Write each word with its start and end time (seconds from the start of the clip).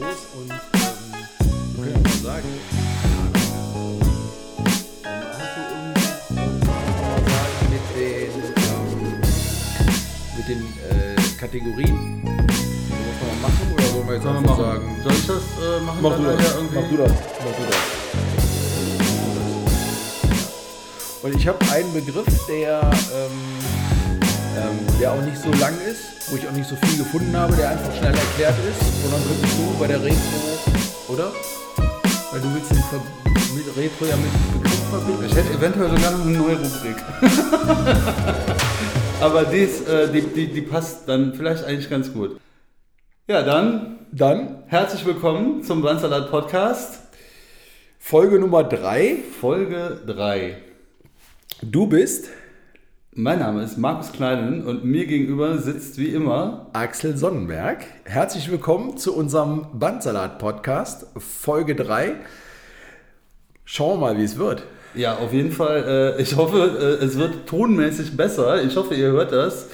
los 0.00 0.26
und 0.36 0.50
ähm, 0.50 0.58
wir 1.74 1.84
können 1.84 2.04
ja 2.04 2.08
mal 2.10 2.18
sagen. 2.22 2.48
mit 7.70 7.82
den, 7.96 8.32
ähm, 8.56 9.20
mit 10.36 10.48
den 10.48 10.62
äh, 10.90 11.38
Kategorien? 11.38 12.22
Noch 12.24 13.42
mal 13.42 13.48
machen 13.48 13.72
oder 13.74 13.94
wollen 13.94 14.06
wir 14.08 14.14
jetzt 14.14 14.22
Sollen 14.24 14.34
wir 14.34 14.40
einfach 14.40 14.58
machen? 14.58 14.64
sagen? 14.64 14.96
Soll 15.02 15.12
ich 15.12 15.26
das 15.26 15.36
äh, 15.36 15.80
machen? 15.84 15.98
Mach 16.02 16.10
dann 16.12 16.22
du 16.22 16.28
das. 16.30 16.36
nachher 16.36 16.54
irgendwie? 16.56 16.76
Mach 16.76 16.88
du 16.88 16.96
das. 16.96 17.12
Mach 17.12 17.56
du 17.56 17.62
das. 17.68 17.76
Und 21.22 21.34
ich 21.34 21.46
habe 21.48 21.58
einen 21.72 21.92
Begriff, 21.92 22.46
der, 22.46 22.80
ähm, 23.14 23.55
ähm, 24.56 24.78
der 25.00 25.12
auch 25.12 25.22
nicht 25.22 25.38
so 25.38 25.50
lang 25.60 25.74
ist, 25.88 26.30
wo 26.30 26.36
ich 26.36 26.46
auch 26.48 26.52
nicht 26.52 26.68
so 26.68 26.76
viel 26.76 26.98
gefunden 26.98 27.36
habe, 27.36 27.54
der 27.56 27.70
einfach 27.70 27.94
schnell 27.94 28.14
erklärt 28.14 28.54
ist, 28.68 29.02
sondern 29.02 29.22
wirklich 29.28 29.50
so 29.52 29.76
bei 29.78 29.86
der 29.86 30.02
Retro, 30.02 31.12
oder? 31.12 31.32
Weil 32.32 32.40
du 32.40 32.54
willst 32.54 32.70
den 32.70 32.82
Ver 32.84 33.00
mit 33.54 33.66
Retro 33.76 34.06
ja 34.06 34.16
mit 34.16 34.32
Begriff 34.52 34.82
verbinden. 34.90 35.24
Ich 35.26 35.34
hätte 35.34 35.52
eventuell 35.54 35.90
sogar 35.90 36.10
noch 36.10 36.24
eine 36.24 36.38
neue 36.38 36.56
Rubrik. 36.56 36.96
Aber 39.20 39.44
die, 39.44 39.58
ist, 39.58 39.88
äh, 39.88 40.10
die, 40.12 40.22
die, 40.22 40.48
die 40.48 40.62
passt 40.62 41.08
dann 41.08 41.34
vielleicht 41.34 41.64
eigentlich 41.64 41.88
ganz 41.88 42.12
gut. 42.12 42.38
Ja, 43.28 43.42
dann 43.42 43.98
Dann 44.12 44.62
herzlich 44.68 45.04
willkommen 45.04 45.62
zum 45.62 45.82
Bandsalat 45.82 46.30
Podcast, 46.30 47.00
Folge 47.98 48.38
Nummer 48.38 48.64
3. 48.64 49.16
Folge 49.40 50.00
3. 50.06 50.56
Du 51.62 51.86
bist 51.86 52.28
Mein 53.18 53.38
Name 53.38 53.62
ist 53.62 53.78
Markus 53.78 54.12
Kleinen 54.12 54.62
und 54.62 54.84
mir 54.84 55.06
gegenüber 55.06 55.56
sitzt 55.56 55.96
wie 55.96 56.08
immer 56.08 56.66
Axel 56.74 57.16
Sonnenberg. 57.16 57.86
Herzlich 58.04 58.50
willkommen 58.50 58.98
zu 58.98 59.16
unserem 59.16 59.68
Bandsalat-Podcast, 59.72 61.06
Folge 61.16 61.74
3. 61.74 62.12
Schauen 63.64 64.00
wir 64.00 64.08
mal, 64.08 64.18
wie 64.18 64.24
es 64.24 64.36
wird. 64.36 64.64
Ja, 64.94 65.16
auf 65.16 65.32
jeden 65.32 65.50
Fall. 65.50 66.14
Äh, 66.18 66.20
ich 66.20 66.36
hoffe, 66.36 66.98
äh, 67.00 67.02
es 67.02 67.16
wird 67.16 67.46
tonmäßig 67.46 68.18
besser. 68.18 68.62
Ich 68.62 68.76
hoffe, 68.76 68.94
ihr 68.94 69.12
hört 69.12 69.32
das. 69.32 69.70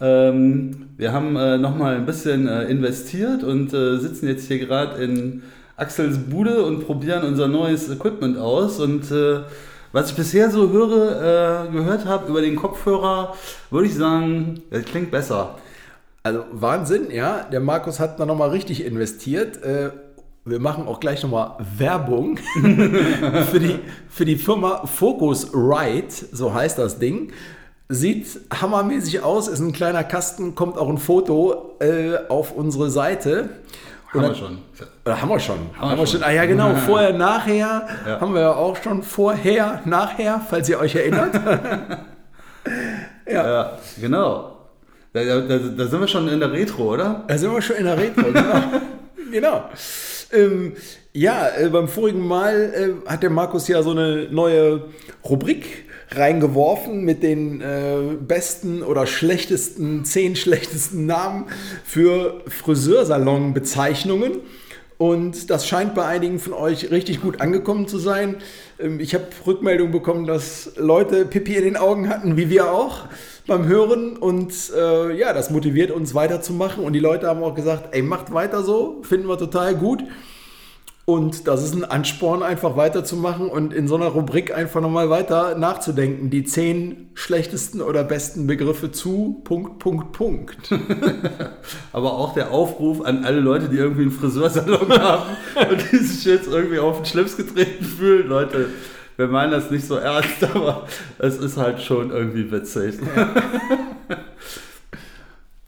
Ähm, 0.00 0.88
wir 0.96 1.12
haben 1.12 1.36
äh, 1.36 1.58
nochmal 1.58 1.94
ein 1.94 2.06
bisschen 2.06 2.48
äh, 2.48 2.64
investiert 2.64 3.44
und 3.44 3.72
äh, 3.72 3.98
sitzen 3.98 4.26
jetzt 4.26 4.48
hier 4.48 4.58
gerade 4.58 5.00
in 5.00 5.44
Axels 5.76 6.18
Bude 6.18 6.64
und 6.64 6.84
probieren 6.84 7.22
unser 7.22 7.46
neues 7.46 7.88
Equipment 7.88 8.36
aus. 8.36 8.80
Und 8.80 9.12
äh, 9.12 9.42
was 9.92 10.10
ich 10.10 10.16
bisher 10.16 10.50
so 10.50 10.70
höre, 10.70 11.66
äh, 11.66 11.72
gehört 11.72 12.04
habe 12.06 12.28
über 12.28 12.40
den 12.40 12.56
Kopfhörer, 12.56 13.34
würde 13.70 13.86
ich 13.88 13.94
sagen, 13.94 14.62
es 14.70 14.84
klingt 14.84 15.10
besser. 15.10 15.58
Also 16.22 16.44
Wahnsinn, 16.52 17.10
ja. 17.10 17.44
Der 17.50 17.60
Markus 17.60 17.98
hat 17.98 18.20
da 18.20 18.26
nochmal 18.26 18.50
richtig 18.50 18.84
investiert. 18.84 19.62
Äh, 19.62 19.90
Wir 20.44 20.58
machen 20.58 20.86
auch 20.86 21.00
gleich 21.00 21.22
nochmal 21.22 21.56
Werbung 21.76 22.38
für, 23.50 23.60
die, 23.60 23.78
für 24.08 24.24
die 24.24 24.36
Firma 24.36 24.86
Focusrite, 24.86 26.26
so 26.32 26.54
heißt 26.54 26.78
das 26.78 26.98
Ding. 26.98 27.32
Sieht 27.88 28.40
hammermäßig 28.54 29.22
aus, 29.22 29.48
ist 29.48 29.60
ein 29.60 29.72
kleiner 29.72 30.02
Kasten, 30.04 30.54
kommt 30.54 30.78
auch 30.78 30.88
ein 30.88 30.98
Foto 30.98 31.76
äh, 31.80 32.16
auf 32.28 32.52
unsere 32.52 32.88
Seite. 32.90 33.50
Haben 34.12 34.20
wir 34.22 34.28
dann- 34.28 34.36
schon. 34.36 34.58
Oder 35.04 35.22
haben 35.22 35.28
wir 35.28 35.38
schon. 35.40 35.58
Haben, 35.78 35.90
wir 35.90 35.98
wir 35.98 36.06
schon. 36.06 36.20
schon. 36.20 36.22
Ah 36.28 36.32
ja, 36.32 36.44
genau. 36.46 36.74
Vorher, 36.86 37.12
nachher 37.12 37.86
Ja. 38.06 38.20
haben 38.20 38.34
wir 38.34 38.40
ja 38.40 38.52
auch 38.52 38.76
schon. 38.82 39.02
Vorher, 39.02 39.82
nachher, 39.84 40.40
falls 40.48 40.68
ihr 40.68 40.78
euch 40.80 40.94
erinnert. 40.94 41.34
Ja, 43.30 43.78
genau. 44.00 44.56
Da, 45.12 45.24
da, 45.24 45.40
da 45.40 45.58
da 45.58 45.86
sind 45.86 46.00
wir 46.00 46.08
schon 46.08 46.28
in 46.28 46.40
der 46.40 46.52
Retro, 46.52 46.92
oder? 46.94 47.24
Da 47.26 47.38
sind 47.38 47.52
wir 47.52 47.62
schon 47.62 47.76
in 47.76 47.84
der 47.84 47.96
Retro, 47.96 48.22
genau. 48.32 48.62
genau. 49.30 49.64
Ähm, 50.32 50.74
ja, 51.12 51.48
äh, 51.56 51.68
beim 51.68 51.88
vorigen 51.88 52.26
Mal 52.26 52.94
äh, 53.06 53.10
hat 53.10 53.22
der 53.22 53.30
Markus 53.30 53.66
ja 53.68 53.82
so 53.82 53.90
eine 53.92 54.26
neue 54.30 54.84
Rubrik 55.28 55.84
reingeworfen 56.12 57.04
mit 57.04 57.22
den 57.22 57.60
äh, 57.60 58.16
besten 58.20 58.82
oder 58.82 59.06
schlechtesten, 59.06 60.04
zehn 60.04 60.36
schlechtesten 60.36 61.06
Namen 61.06 61.46
für 61.84 62.42
Friseursalon-Bezeichnungen. 62.48 64.40
Und 64.98 65.48
das 65.48 65.66
scheint 65.66 65.94
bei 65.94 66.04
einigen 66.04 66.38
von 66.38 66.52
euch 66.52 66.90
richtig 66.90 67.22
gut 67.22 67.40
angekommen 67.40 67.88
zu 67.88 67.98
sein. 67.98 68.36
Ähm, 68.78 69.00
Ich 69.00 69.14
habe 69.14 69.24
Rückmeldung 69.46 69.92
bekommen, 69.92 70.26
dass 70.26 70.72
Leute 70.76 71.24
Pipi 71.24 71.54
in 71.56 71.64
den 71.64 71.76
Augen 71.78 72.10
hatten, 72.10 72.36
wie 72.36 72.50
wir 72.50 72.70
auch 72.70 73.06
beim 73.46 73.66
Hören. 73.66 74.18
Und 74.18 74.52
äh, 74.76 75.16
ja, 75.16 75.32
das 75.32 75.50
motiviert 75.50 75.90
uns 75.90 76.14
weiterzumachen. 76.14 76.84
Und 76.84 76.92
die 76.92 77.00
Leute 77.00 77.28
haben 77.28 77.42
auch 77.42 77.54
gesagt, 77.54 77.94
ey, 77.94 78.02
macht 78.02 78.34
weiter 78.34 78.62
so, 78.62 79.00
finden 79.02 79.26
wir 79.26 79.38
total 79.38 79.74
gut. 79.74 80.02
Und 81.06 81.48
das 81.48 81.64
ist 81.64 81.74
ein 81.74 81.84
Ansporn, 81.84 82.42
einfach 82.42 82.76
weiterzumachen 82.76 83.48
und 83.48 83.72
in 83.72 83.88
so 83.88 83.96
einer 83.96 84.06
Rubrik 84.06 84.54
einfach 84.54 84.80
nochmal 84.80 85.10
weiter 85.10 85.56
nachzudenken. 85.56 86.30
Die 86.30 86.44
zehn 86.44 87.10
schlechtesten 87.14 87.80
oder 87.80 88.04
besten 88.04 88.46
Begriffe 88.46 88.92
zu 88.92 89.40
Punkt, 89.42 89.80
Punkt, 89.80 90.12
Punkt. 90.12 90.56
Aber 91.92 92.12
auch 92.12 92.34
der 92.34 92.52
Aufruf 92.52 93.00
an 93.04 93.24
alle 93.24 93.40
Leute, 93.40 93.68
die 93.68 93.78
irgendwie 93.78 94.02
einen 94.02 94.12
Friseursalon 94.12 94.90
haben 95.00 95.36
und 95.70 95.90
die 95.90 95.96
sich 95.96 96.24
jetzt 96.24 96.46
irgendwie 96.46 96.78
auf 96.78 96.98
den 96.98 97.06
Schlips 97.06 97.36
getreten 97.36 97.84
fühlen. 97.84 98.28
Leute, 98.28 98.68
wir 99.16 99.26
meinen 99.26 99.50
das 99.50 99.70
nicht 99.70 99.86
so 99.86 99.96
ernst, 99.96 100.44
aber 100.54 100.86
es 101.18 101.38
ist 101.38 101.56
halt 101.56 101.82
schon 101.82 102.10
irgendwie 102.10 102.52
witzig. 102.52 102.94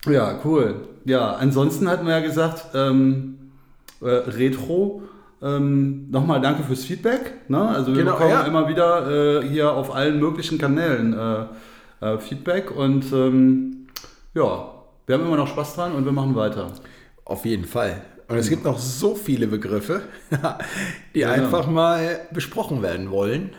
Ja, 0.07 0.41
cool. 0.45 0.77
Ja, 1.05 1.33
ansonsten 1.33 1.89
hatten 1.89 2.07
wir 2.07 2.13
ja 2.13 2.21
gesagt, 2.21 2.67
ähm, 2.75 3.53
äh, 4.01 4.07
Retro. 4.09 5.03
Ähm, 5.43 6.09
Nochmal 6.11 6.41
danke 6.41 6.63
fürs 6.63 6.85
Feedback. 6.85 7.33
Ne? 7.49 7.61
Also 7.69 7.89
wir 7.95 8.03
Genau, 8.03 8.13
bekommen 8.13 8.31
ja. 8.31 8.43
immer 8.43 8.69
wieder 8.69 9.41
äh, 9.43 9.49
hier 9.49 9.73
auf 9.73 9.95
allen 9.95 10.21
möglichen 10.21 10.59
Kanälen 10.59 11.15
äh, 11.19 12.07
äh, 12.15 12.19
Feedback 12.19 12.71
und 12.71 13.13
ähm, 13.13 13.87
ja, 14.35 14.69
wir 15.07 15.15
haben 15.17 15.27
immer 15.27 15.37
noch 15.37 15.49
Spaß 15.49 15.75
dran 15.75 15.93
und 15.93 16.05
wir 16.05 16.13
machen 16.13 16.35
weiter. 16.37 16.69
Auf 17.25 17.45
jeden 17.45 17.65
Fall. 17.65 18.03
Und 18.29 18.37
es 18.39 18.49
gibt 18.49 18.65
noch 18.65 18.79
so 18.79 19.15
viele 19.15 19.47
Begriffe, 19.47 20.03
die 21.15 21.21
Ja. 21.21 21.31
einfach 21.33 21.67
mal 21.67 22.21
besprochen 22.33 22.81
werden 22.83 23.11
wollen. 23.11 23.51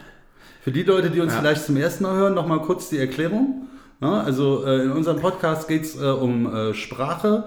Für 0.62 0.72
die 0.72 0.84
Leute, 0.84 1.10
die 1.10 1.20
uns 1.20 1.36
vielleicht 1.36 1.66
zum 1.66 1.76
ersten 1.78 2.04
Mal 2.04 2.16
hören, 2.16 2.34
nochmal 2.34 2.62
kurz 2.62 2.90
die 2.90 2.98
Erklärung. 2.98 3.68
Also 4.00 4.66
äh, 4.66 4.84
in 4.84 4.92
unserem 4.92 5.20
Podcast 5.20 5.68
geht 5.68 5.84
es 5.84 6.02
äh, 6.02 6.06
um 6.06 6.54
äh, 6.54 6.74
Sprache. 6.74 7.46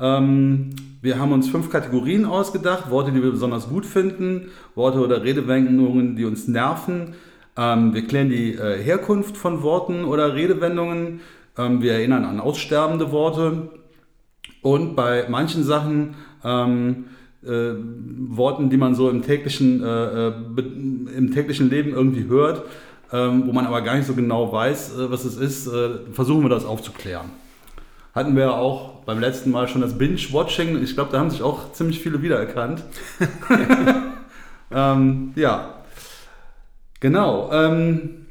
Ähm, 0.00 0.70
wir 1.02 1.18
haben 1.18 1.32
uns 1.32 1.48
fünf 1.48 1.70
Kategorien 1.70 2.24
ausgedacht. 2.24 2.90
Worte, 2.90 3.12
die 3.12 3.22
wir 3.22 3.30
besonders 3.30 3.68
gut 3.68 3.86
finden, 3.86 4.48
Worte 4.74 5.00
oder 5.00 5.22
Redewendungen, 5.22 6.16
die 6.16 6.24
uns 6.24 6.48
nerven. 6.48 7.14
Ähm, 7.56 7.94
wir 7.94 8.06
klären 8.06 8.30
die 8.30 8.54
äh, 8.54 8.82
Herkunft 8.82 9.36
von 9.36 9.62
Worten 9.62 10.04
oder 10.04 10.34
Redewendungen. 10.34 11.20
Ähm, 11.56 11.82
wir 11.82 11.92
erinnern 11.92 12.24
an 12.24 12.40
aussterbende 12.40 13.12
Worte. 13.12 13.68
Und 14.62 14.96
bei 14.96 15.26
manchen 15.28 15.62
Sachen, 15.62 16.14
ähm, 16.42 17.04
äh, 17.44 17.74
Worten, 18.28 18.70
die 18.70 18.76
man 18.76 18.94
so 18.94 19.10
im 19.10 19.22
täglichen, 19.22 19.84
äh, 19.84 20.28
äh, 20.28 20.32
im 21.16 21.30
täglichen 21.32 21.68
Leben 21.68 21.90
irgendwie 21.90 22.24
hört, 22.24 22.62
ähm, 23.12 23.46
wo 23.46 23.52
man 23.52 23.66
aber 23.66 23.82
gar 23.82 23.96
nicht 23.96 24.06
so 24.06 24.14
genau 24.14 24.50
weiß, 24.50 24.98
äh, 24.98 25.10
was 25.10 25.24
es 25.24 25.36
ist, 25.36 25.66
äh, 25.66 25.90
versuchen 26.12 26.42
wir 26.42 26.48
das 26.48 26.64
aufzuklären. 26.64 27.43
Hatten 28.14 28.36
wir 28.36 28.44
ja 28.44 28.52
auch 28.52 29.02
beim 29.06 29.18
letzten 29.18 29.50
Mal 29.50 29.66
schon 29.66 29.80
das 29.80 29.98
Binge-Watching. 29.98 30.80
Ich 30.82 30.94
glaube, 30.94 31.10
da 31.10 31.18
haben 31.18 31.30
sich 31.30 31.42
auch 31.42 31.72
ziemlich 31.72 32.00
viele 32.00 32.22
wiedererkannt. 32.22 32.84
ähm, 34.70 35.32
ja, 35.34 35.74
genau. 37.00 37.50
Ähm, 37.52 38.26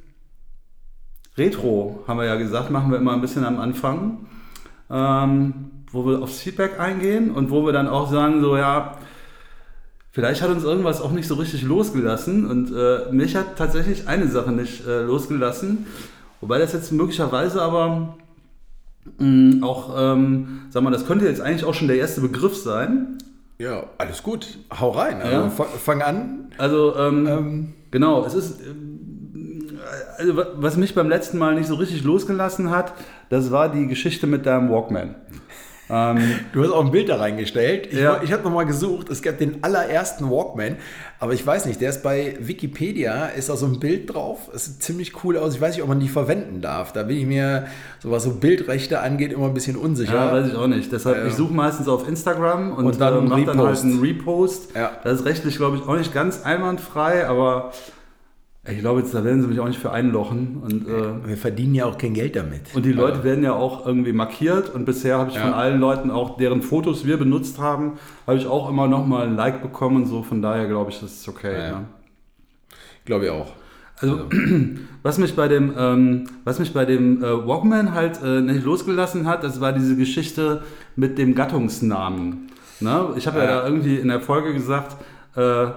Retro 1.37 2.05
haben 2.07 2.17
wir 2.17 2.25
ja 2.25 2.35
gesagt, 2.35 2.69
machen 2.71 2.91
wir 2.91 2.97
immer 2.97 3.11
ein 3.11 3.19
bisschen 3.19 3.43
am 3.43 3.59
Anfang, 3.59 4.25
ähm, 4.89 5.71
wo 5.91 6.05
wir 6.05 6.21
aufs 6.21 6.39
Feedback 6.39 6.79
eingehen 6.79 7.31
und 7.31 7.51
wo 7.51 7.65
wir 7.65 7.73
dann 7.73 7.89
auch 7.89 8.09
sagen, 8.09 8.41
so 8.41 8.55
ja, 8.55 8.97
vielleicht 10.11 10.41
hat 10.41 10.49
uns 10.49 10.63
irgendwas 10.63 11.01
auch 11.01 11.11
nicht 11.11 11.27
so 11.27 11.35
richtig 11.35 11.63
losgelassen 11.63 12.45
und 12.49 12.71
äh, 12.71 13.11
mich 13.11 13.35
hat 13.35 13.57
tatsächlich 13.57 14.07
eine 14.07 14.27
Sache 14.27 14.51
nicht 14.51 14.87
äh, 14.87 15.01
losgelassen, 15.01 15.87
wobei 16.39 16.59
das 16.59 16.71
jetzt 16.71 16.91
möglicherweise 16.91 17.61
aber 17.61 18.15
auch, 19.61 19.93
ähm, 19.97 20.61
sag 20.69 20.83
mal, 20.83 20.91
das 20.91 21.05
könnte 21.05 21.25
jetzt 21.25 21.41
eigentlich 21.41 21.65
auch 21.65 21.73
schon 21.73 21.87
der 21.87 21.97
erste 21.97 22.21
Begriff 22.21 22.55
sein. 22.55 23.17
Ja, 23.59 23.83
alles 23.97 24.23
gut. 24.23 24.57
Hau 24.79 24.89
rein. 24.91 25.21
Also 25.21 25.35
Ja. 25.35 25.49
fang, 25.49 26.01
an. 26.01 26.47
Also 26.57 26.95
ähm, 26.97 27.27
Ähm, 27.27 27.73
Genau, 27.91 28.25
es 28.25 28.33
ist, 28.33 28.59
ähm, 28.61 29.77
also 30.17 30.35
wa- 30.35 30.47
was 30.55 30.77
mich 30.77 30.95
beim 30.95 31.07
letzten 31.09 31.37
Mal 31.37 31.53
nicht 31.55 31.67
so 31.67 31.75
richtig 31.75 32.03
losgelassen 32.03 32.71
hat, 32.71 32.93
das 33.29 33.51
war 33.51 33.69
die 33.71 33.85
Geschichte 33.87 34.25
mit 34.25 34.45
deinem 34.47 34.71
Walkman. 34.71 35.13
Ähm, 35.93 36.17
Du 36.53 36.63
hast 36.63 36.71
auch 36.71 36.83
ein 36.83 36.91
Bild 36.91 37.09
da 37.09 37.17
reingestellt. 37.17 37.87
Ich, 37.91 37.99
Ja. 37.99 38.21
ich 38.23 38.31
habe 38.33 38.41
nochmal 38.43 38.65
gesucht, 38.65 39.09
es 39.09 39.21
gab 39.21 39.37
den 39.37 39.63
allerersten 39.63 40.29
Walkman, 40.31 40.77
aber 41.19 41.33
ich 41.33 41.45
weiß 41.45 41.65
nicht, 41.67 41.79
der 41.81 41.91
ist 41.91 42.01
bei 42.03 42.35
Wikipedia, 42.39 43.27
ist 43.27 43.49
da 43.49 43.55
so 43.55 43.65
ein 43.67 43.79
Bild 43.79 44.13
drauf. 44.13 44.49
Es 44.53 44.65
sieht 44.65 44.81
ziemlich 44.83 45.23
cool 45.23 45.37
aus. 45.37 45.55
Ich 45.55 45.61
weiß 45.61 45.75
nicht, 45.75 45.83
ob 45.83 45.89
man 45.89 45.99
die 45.99 46.09
verwenden 46.09 46.61
darf. 46.61 46.93
Da 46.93 47.03
bin 47.03 47.17
ich 47.17 47.25
mir, 47.25 47.67
so 47.99 48.09
was 48.11 48.23
so 48.23 48.31
Bildrechte 48.31 48.99
angeht, 49.01 49.31
immer 49.31 49.45
ein 49.45 49.53
bisschen 49.53 49.75
unsicher. 49.77 50.15
ja, 50.15 50.31
weiß 50.31 50.47
ich 50.47 50.55
auch 50.55 50.67
nicht. 50.67 50.91
Deshalb, 50.91 51.17
Ja. 51.17 51.25
ich 51.27 51.33
suche 51.35 51.53
meistens 51.53 51.87
auf 51.87 52.07
Instagram 52.07 52.73
und, 52.73 52.85
Und 52.85 52.99
dann 53.01 53.13
äh, 53.17 53.21
mach 53.29 53.37
dann 53.45 53.57
halt 53.59 53.67
Repost. 53.67 53.83
einen 53.83 53.99
Repost. 53.99 54.75
Ja. 54.75 54.91
Das 55.03 55.19
ist 55.19 55.25
rechtlich, 55.25 55.57
glaube 55.57 55.77
ich, 55.77 55.83
auch 55.87 55.95
nicht 55.97 56.13
ganz 56.13 56.41
einwandfrei, 56.43 57.27
aber 57.27 57.71
ich 58.65 58.79
glaube, 58.79 59.01
jetzt, 59.01 59.13
da 59.13 59.23
werden 59.25 59.41
sie 59.41 59.47
mich 59.47 59.59
auch 59.59 59.67
nicht 59.67 59.79
für 59.79 59.91
einlochen. 59.91 60.61
Und, 60.63 60.87
äh, 60.87 61.27
Wir 61.27 61.37
verdienen 61.37 61.75
ja 61.75 61.85
auch 61.85 61.97
kein 61.97 62.13
Geld 62.13 62.35
damit. 62.37 62.61
und 62.73 62.85
die 62.85 62.93
Leute 62.93 63.23
werden 63.23 63.43
ja 63.43 63.53
auch 63.53 63.85
irgendwie 63.85 64.13
markiert 64.13 64.69
und 64.73 64.85
bisher 64.85 65.17
habe 65.17 65.29
ich 65.29 65.35
Ja. 65.35 65.41
von 65.43 65.53
allen 65.53 65.79
Leuten, 65.81 66.11
auch 66.11 66.37
deren 66.37 66.61
Fotos 66.61 67.05
wir 67.05 67.17
benutzt 67.17 67.59
haben, 67.59 67.93
habe 68.25 68.37
ich 68.37 68.47
auch 68.47 68.69
immer 68.69 68.87
nochmal 68.87 69.27
ein 69.27 69.35
Like 69.35 69.61
bekommen 69.61 69.97
und 69.97 70.05
so. 70.05 70.23
Von 70.23 70.41
daher 70.41 70.67
glaube 70.67 70.91
ich, 70.91 70.99
das 71.01 71.11
ist 71.13 71.27
okay. 71.27 71.53
Ja, 71.53 71.59
ja. 71.63 71.71
Ne? 71.79 71.85
Glaube 73.05 73.25
ich 73.25 73.31
auch. 73.31 73.51
Also, 73.99 74.25
was 75.03 75.17
mich 75.17 75.35
bei 75.35 75.47
dem, 75.49 75.73
ähm, 75.77 76.23
was 76.45 76.59
mich 76.59 76.73
bei 76.73 76.85
dem 76.85 77.21
äh, 77.23 77.45
Walkman 77.47 77.93
halt 77.93 78.21
äh, 78.23 78.41
nicht 78.41 78.63
losgelassen 78.63 79.27
hat, 79.27 79.43
das 79.43 79.59
war 79.61 79.73
diese 79.73 79.95
Geschichte 79.97 80.63
mit 80.95 81.17
dem 81.17 81.35
Gattungsnamen. 81.35 82.47
Ne? 82.79 83.09
Ich 83.17 83.27
habe 83.27 83.39
ja. 83.39 83.45
Ja. 83.45 83.59
da 83.61 83.67
irgendwie 83.67 83.97
in 83.97 84.07
der 84.07 84.19
Folge 84.21 84.53
gesagt, 84.53 84.95
äh, 85.35 85.67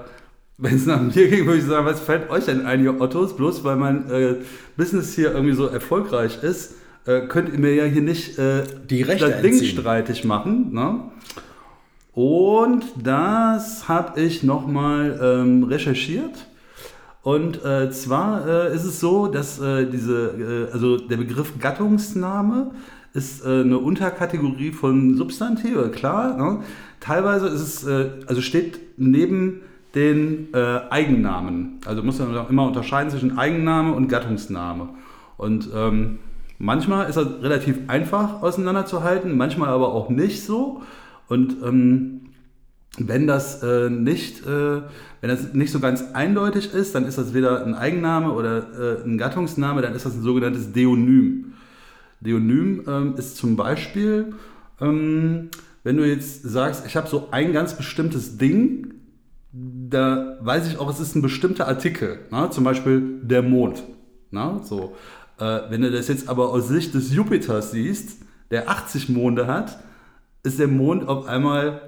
wenn 0.59 0.77
es 0.77 0.87
nach 0.87 1.01
mir 1.01 1.29
ging, 1.29 1.47
würde 1.47 1.59
ich 1.59 1.65
sagen, 1.65 1.87
was 1.87 2.01
fällt 2.01 2.31
euch 2.31 2.47
denn 2.47 2.65
ein, 2.65 2.83
ihr 2.83 3.01
Ottos? 3.01 3.37
Bloß 3.37 3.65
weil 3.65 3.77
mein 3.77 4.11
äh, 4.11 4.37
Business 4.77 5.15
hier 5.15 5.33
irgendwie 5.33 5.55
so 5.55 5.67
erfolgreich 5.67 6.43
ist, 6.43 6.75
äh, 7.05 7.23
könnt 7.23 7.53
ihr 7.53 7.59
mir 7.59 7.75
ja 7.75 7.85
hier 7.85 8.03
nicht 8.03 8.39
äh, 8.39 8.65
Die 8.89 9.03
Rechte 9.03 9.31
das 9.31 9.43
Ding 9.43 9.63
streitig 9.63 10.25
machen. 10.25 10.73
Ne? 10.73 11.01
Und 12.13 12.85
das 13.03 13.89
habe 13.89 14.21
ich 14.21 14.43
nochmal 14.43 15.21
ähm, 15.23 15.65
recherchiert. 15.65 16.47
Und 17.23 17.63
äh, 17.65 17.91
zwar 17.91 18.49
äh, 18.49 18.75
ist 18.75 18.85
es 18.85 19.01
so, 19.01 19.27
dass 19.27 19.61
äh, 19.61 19.85
diese, 19.87 20.69
äh, 20.71 20.73
also 20.73 20.97
der 20.97 21.17
Begriff 21.17 21.59
Gattungsname 21.59 22.71
ist 23.13 23.45
äh, 23.45 23.61
eine 23.61 23.79
Unterkategorie 23.79 24.71
von 24.71 25.17
Substantive, 25.17 25.91
klar. 25.91 26.37
Ne? 26.37 26.63
Teilweise 27.01 27.49
ist 27.49 27.61
es, 27.61 27.85
äh, 27.85 28.11
also 28.27 28.41
steht 28.41 28.79
neben 28.97 29.61
den 29.97 30.53
äh, 30.53 30.81
Eigennamen. 30.91 31.81
Also 31.87 32.03
muss 32.03 32.19
man 32.19 32.47
immer 32.49 32.67
unterscheiden 32.67 33.11
zwischen 33.11 33.39
Eigenname 33.39 33.95
und 33.95 34.09
Gattungsname. 34.09 34.91
Und 35.39 35.71
ähm, 35.75 36.19
manchmal 36.59 37.09
ist 37.09 37.17
das 37.17 37.27
relativ 37.43 37.79
einfach 37.89 38.43
auseinanderzuhalten, 38.43 39.37
manchmal 39.37 39.71
aber 39.71 39.93
auch 39.93 40.11
nicht 40.11 40.45
so. 40.45 40.83
Und 41.29 41.57
ähm, 41.65 42.21
wenn 42.99 43.27
das 43.27 43.63
äh, 43.63 43.89
nicht, 43.89 44.47
äh, 44.47 44.83
wenn 45.21 45.31
das 45.31 45.55
nicht 45.55 45.73
so 45.73 45.81
ganz 45.81 46.05
eindeutig 46.13 46.73
ist, 46.75 46.95
dann 46.95 47.07
ist 47.07 47.17
das 47.17 47.33
weder 47.33 47.65
ein 47.65 47.75
Eigenname 47.75 48.33
oder 48.33 49.01
äh, 49.01 49.05
ein 49.05 49.17
Gattungsname, 49.17 49.81
dann 49.81 49.95
ist 49.95 50.05
das 50.05 50.15
ein 50.15 50.23
sogenanntes 50.23 50.73
Deonym. 50.73 51.55
Deonym 52.21 52.83
ähm, 52.87 53.15
ist 53.17 53.37
zum 53.39 53.57
Beispiel, 53.57 54.35
ähm, 54.81 55.51
wenn 55.85 55.97
du 55.97 56.07
jetzt 56.07 56.43
sagst, 56.43 56.87
ich 56.87 56.97
habe 56.97 57.09
so 57.09 57.29
ein 57.31 57.53
ganz 57.53 57.75
bestimmtes 57.75 58.39
Ding, 58.39 58.96
da 59.89 60.37
weiß 60.41 60.69
ich 60.69 60.79
auch, 60.79 60.91
es 60.91 61.01
ist 61.01 61.15
ein 61.15 61.23
bestimmter 61.23 61.67
Artikel, 61.69 62.19
ne? 62.31 62.51
zum 62.51 62.65
Beispiel 62.65 63.21
der 63.23 63.43
Mond. 63.43 63.83
Ne? 64.31 64.61
So. 64.63 64.95
Äh, 65.39 65.61
wenn 65.71 65.81
du 65.83 65.91
das 65.91 66.09
jetzt 66.09 66.29
aber 66.29 66.51
aus 66.51 66.69
Sicht 66.69 66.95
des 66.95 67.13
Jupiters 67.15 67.71
siehst, 67.71 68.19
der 68.51 68.69
80 68.69 69.09
Monde 69.09 69.47
hat, 69.47 69.79
ist 70.43 70.59
der 70.59 70.69
Mond 70.69 71.09
auf 71.09 71.27
einmal 71.27 71.81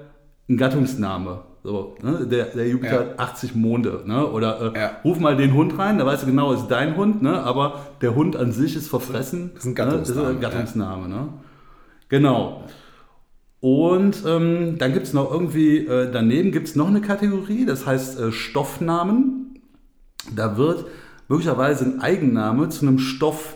ein 0.49 0.57
Gattungsname. 0.57 1.41
So, 1.63 1.95
ne? 2.01 2.25
der, 2.25 2.45
der 2.45 2.67
Jupiter 2.69 2.93
Ja. 2.93 2.99
hat 3.11 3.19
80 3.19 3.53
Monde. 3.55 4.03
Ne? 4.05 4.25
Oder 4.25 4.73
äh, 4.73 4.79
Ja. 4.79 4.91
ruf 5.03 5.19
mal 5.19 5.35
den 5.35 5.53
Hund 5.53 5.77
rein, 5.77 5.97
da 5.97 6.05
weißt 6.05 6.23
du 6.23 6.27
genau, 6.27 6.53
ist 6.53 6.67
dein 6.69 6.95
Hund, 6.95 7.21
ne? 7.21 7.43
aber 7.43 7.81
der 8.01 8.15
Hund 8.15 8.35
an 8.35 8.51
sich 8.51 8.75
ist 8.75 8.87
verfressen. 8.87 9.51
Ist 9.55 9.65
ein 9.65 9.73
Ne? 9.73 9.75
Das 9.75 10.09
ist 10.09 10.15
Gattungsname, 10.15 10.29
ein 10.29 10.39
Gattungsname. 10.39 11.09
Ne? 11.09 11.27
Genau. 12.07 12.63
Und 13.61 14.23
ähm, 14.25 14.77
dann 14.77 14.93
gibt 14.93 15.07
es 15.07 15.13
noch 15.13 15.31
irgendwie, 15.31 15.79
äh, 15.79 16.09
daneben 16.11 16.51
gibt 16.51 16.69
es 16.69 16.75
noch 16.75 16.87
eine 16.87 17.01
Kategorie, 17.01 17.65
das 17.65 17.85
heißt 17.85 18.19
äh, 18.19 18.31
Stoffnamen. 18.31 19.59
Da 20.33 20.55
wird 20.55 20.85
möglicherweise 21.27 21.85
ein 21.85 22.01
Eigenname 22.01 22.69
zu 22.69 22.85
einem 22.85 22.99
Stoff 22.99 23.55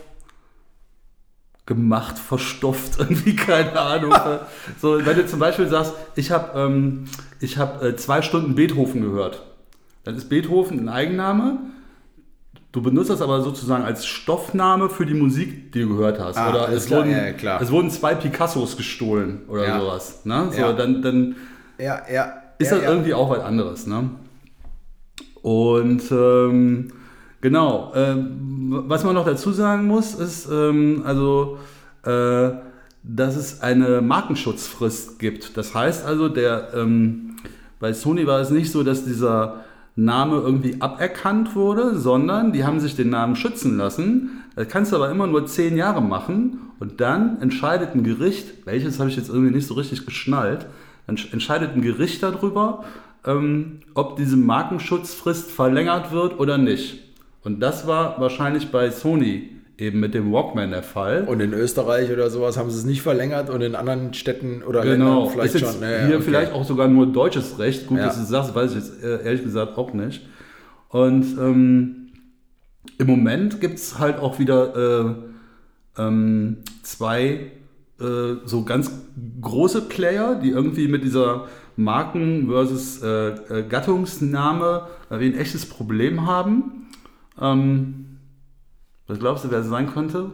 gemacht, 1.65 2.19
verstofft, 2.19 2.95
irgendwie, 3.00 3.35
keine 3.35 3.79
Ahnung. 3.79 4.13
so, 4.81 5.05
wenn 5.05 5.15
du 5.15 5.25
zum 5.25 5.39
Beispiel 5.39 5.67
sagst, 5.67 5.94
ich 6.15 6.31
habe 6.31 6.59
ähm, 6.59 7.06
ich 7.39 7.57
hab, 7.57 7.81
äh, 7.81 7.95
zwei 7.95 8.21
Stunden 8.21 8.56
Beethoven 8.56 9.01
gehört, 9.01 9.44
dann 10.03 10.15
ist 10.15 10.27
Beethoven 10.27 10.79
ein 10.79 10.89
Eigenname. 10.89 11.59
Du 12.73 12.81
benutzt 12.81 13.11
das 13.11 13.21
aber 13.21 13.39
sozusagen 13.41 13.83
als 13.83 14.03
Stoffname 14.05 14.89
für 14.89 15.05
die 15.05 15.13
Musik, 15.13 15.71
die 15.71 15.81
du 15.83 15.89
gehört 15.89 16.19
hast. 16.19 16.37
Ah, 16.37 16.49
oder 16.49 16.69
es, 16.69 16.87
klar, 16.87 17.01
wurden, 17.01 17.11
ja, 17.11 17.31
klar. 17.33 17.61
es 17.61 17.71
wurden 17.71 17.91
zwei 17.91 18.15
Picassos 18.15 18.75
gestohlen 18.75 19.41
oder 19.47 19.65
Ja. 19.67 19.79
sowas. 19.79 20.21
Ne? 20.25 20.47
So, 20.51 20.59
Ja. 20.59 20.73
dann, 20.73 21.01
dann 21.03 21.35
Ja, 21.77 22.01
ja. 22.11 22.33
ist 22.57 22.71
das 22.71 22.81
irgendwie 22.81 23.13
auch 23.13 23.29
was 23.29 23.41
anderes. 23.41 23.85
Ne? 23.85 24.09
Und 25.43 26.01
ähm, 26.11 26.87
genau, 27.41 27.91
ähm, 27.95 28.83
was 28.87 29.03
man 29.03 29.13
noch 29.13 29.25
dazu 29.25 29.51
sagen 29.51 29.85
muss, 29.85 30.15
ist, 30.15 30.47
ähm, 30.51 31.03
also, 31.05 31.59
äh, 32.03 32.49
dass 33.03 33.35
es 33.35 33.61
eine 33.61 34.01
Markenschutzfrist 34.01 35.19
gibt. 35.19 35.57
Das 35.57 35.75
heißt 35.75 36.05
also, 36.07 36.27
der, 36.27 36.69
ähm, 36.75 37.35
bei 37.79 37.93
Sony 37.93 38.25
war 38.25 38.39
es 38.39 38.49
nicht 38.49 38.71
so, 38.71 38.81
dass 38.81 39.05
dieser 39.05 39.63
Name 39.95 40.38
irgendwie 40.38 40.81
aberkannt 40.81 41.56
wurde, 41.56 41.98
sondern 42.00 42.51
die 42.51 42.63
haben 42.66 42.80
sich 42.80 42.95
den 42.95 43.10
Namen 43.10 43.36
schützen 43.36 43.78
lassen. 43.78 44.44
Das 44.56 44.68
kannst 44.68 44.92
du 44.92 44.95
aber 44.95 45.12
immer 45.12 45.28
nur 45.28 45.45
zehn 45.45 45.78
Jahre 45.78 46.01
machen 46.01 46.72
und 46.80 47.00
dann 47.00 47.42
entscheidet 47.42 47.95
ein 47.95 48.04
Gericht, 48.04 48.66
welches 48.66 49.00
habe 49.00 49.10
ich 49.10 49.16
jetzt 49.16 49.30
irgendwie 49.30 49.54
nicht 49.54 49.68
so 49.68 49.75
richtig 49.75 50.06
geschnallt, 50.06 50.66
dann 51.06 51.18
entscheidet 51.31 51.75
ein 51.75 51.81
Gericht 51.81 52.24
darüber, 52.24 52.84
ähm, 53.25 53.80
ob 53.94 54.18
diese 54.18 54.38
Markenschutzfrist 54.38 55.51
verlängert 55.51 56.12
wird 56.12 56.40
oder 56.40 56.57
nicht. 56.57 57.00
Und 57.44 57.60
das 57.60 57.88
war 57.88 58.19
wahrscheinlich 58.19 58.72
bei 58.72 58.90
Sony 58.90 59.52
eben 59.77 59.99
mit 59.99 60.13
dem 60.13 60.31
Walkman 60.31 60.71
der 60.71 60.83
Fall. 60.83 61.23
Und 61.27 61.39
in 61.39 61.53
Österreich 61.53 62.11
oder 62.11 62.29
sowas 62.29 62.57
haben 62.57 62.69
sie 62.69 62.77
es 62.77 62.85
nicht 62.85 63.01
verlängert 63.01 63.49
und 63.49 63.61
in 63.61 63.75
anderen 63.75 64.13
Städten 64.13 64.61
oder 64.63 64.81
Genau, 64.81 65.15
Ländern 65.21 65.29
vielleicht 65.31 65.55
ist 65.55 65.61
jetzt 65.61 65.73
schon. 65.73 65.81
Ja, 65.83 65.91
ja, 65.91 66.05
hier 66.07 66.15
okay. 66.17 66.23
vielleicht 66.25 66.51
auch 66.53 66.63
sogar 66.65 66.87
nur 66.87 67.07
deutsches 67.07 67.57
Recht. 67.59 67.87
Gut, 67.87 67.97
Ja. 67.97 68.05
dass 68.05 68.17
du 68.19 68.23
sagst, 68.25 68.53
weiß 68.53 68.71
ich 68.71 68.77
jetzt 68.77 69.03
äh, 69.03 69.23
ehrlich 69.23 69.43
gesagt 69.43 69.77
auch 69.77 69.93
nicht. 69.93 70.21
Und 70.89 71.23
ähm, 71.39 71.95
im 72.99 73.07
Moment 73.07 73.59
gibt 73.61 73.79
es 73.79 73.97
halt 73.97 74.19
auch 74.19 74.37
wieder 74.39 74.75
äh, 75.97 76.01
ähm, 76.01 76.57
zwei 76.83 77.51
äh, 77.99 78.35
so 78.45 78.63
ganz 78.63 78.91
große 79.41 79.81
Player, 79.81 80.35
die 80.35 80.49
irgendwie 80.49 80.87
mit 80.87 81.03
dieser 81.03 81.47
Marken- 81.75 82.47
versus 82.47 83.01
äh, 83.01 83.30
äh, 83.30 83.63
Gattungsname 83.68 84.87
ein 85.09 85.35
echtes 85.35 85.65
Problem 85.65 86.27
haben. 86.27 86.87
Ähm, 87.42 88.06
was 89.07 89.19
glaubst 89.19 89.45
du, 89.45 89.52
wer 89.52 89.60
es 89.60 89.68
sein 89.68 89.92
könnte? 89.92 90.31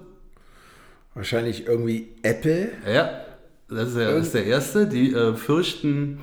Wahrscheinlich 1.13 1.67
irgendwie 1.67 2.09
Apple. 2.23 2.71
Ja, 2.91 3.09
das 3.67 3.89
ist 3.89 3.97
der, 3.97 4.13
das 4.13 4.25
ist 4.27 4.33
der 4.33 4.45
erste. 4.45 4.87
Die 4.87 5.13
äh, 5.13 5.33
fürchten, 5.33 6.19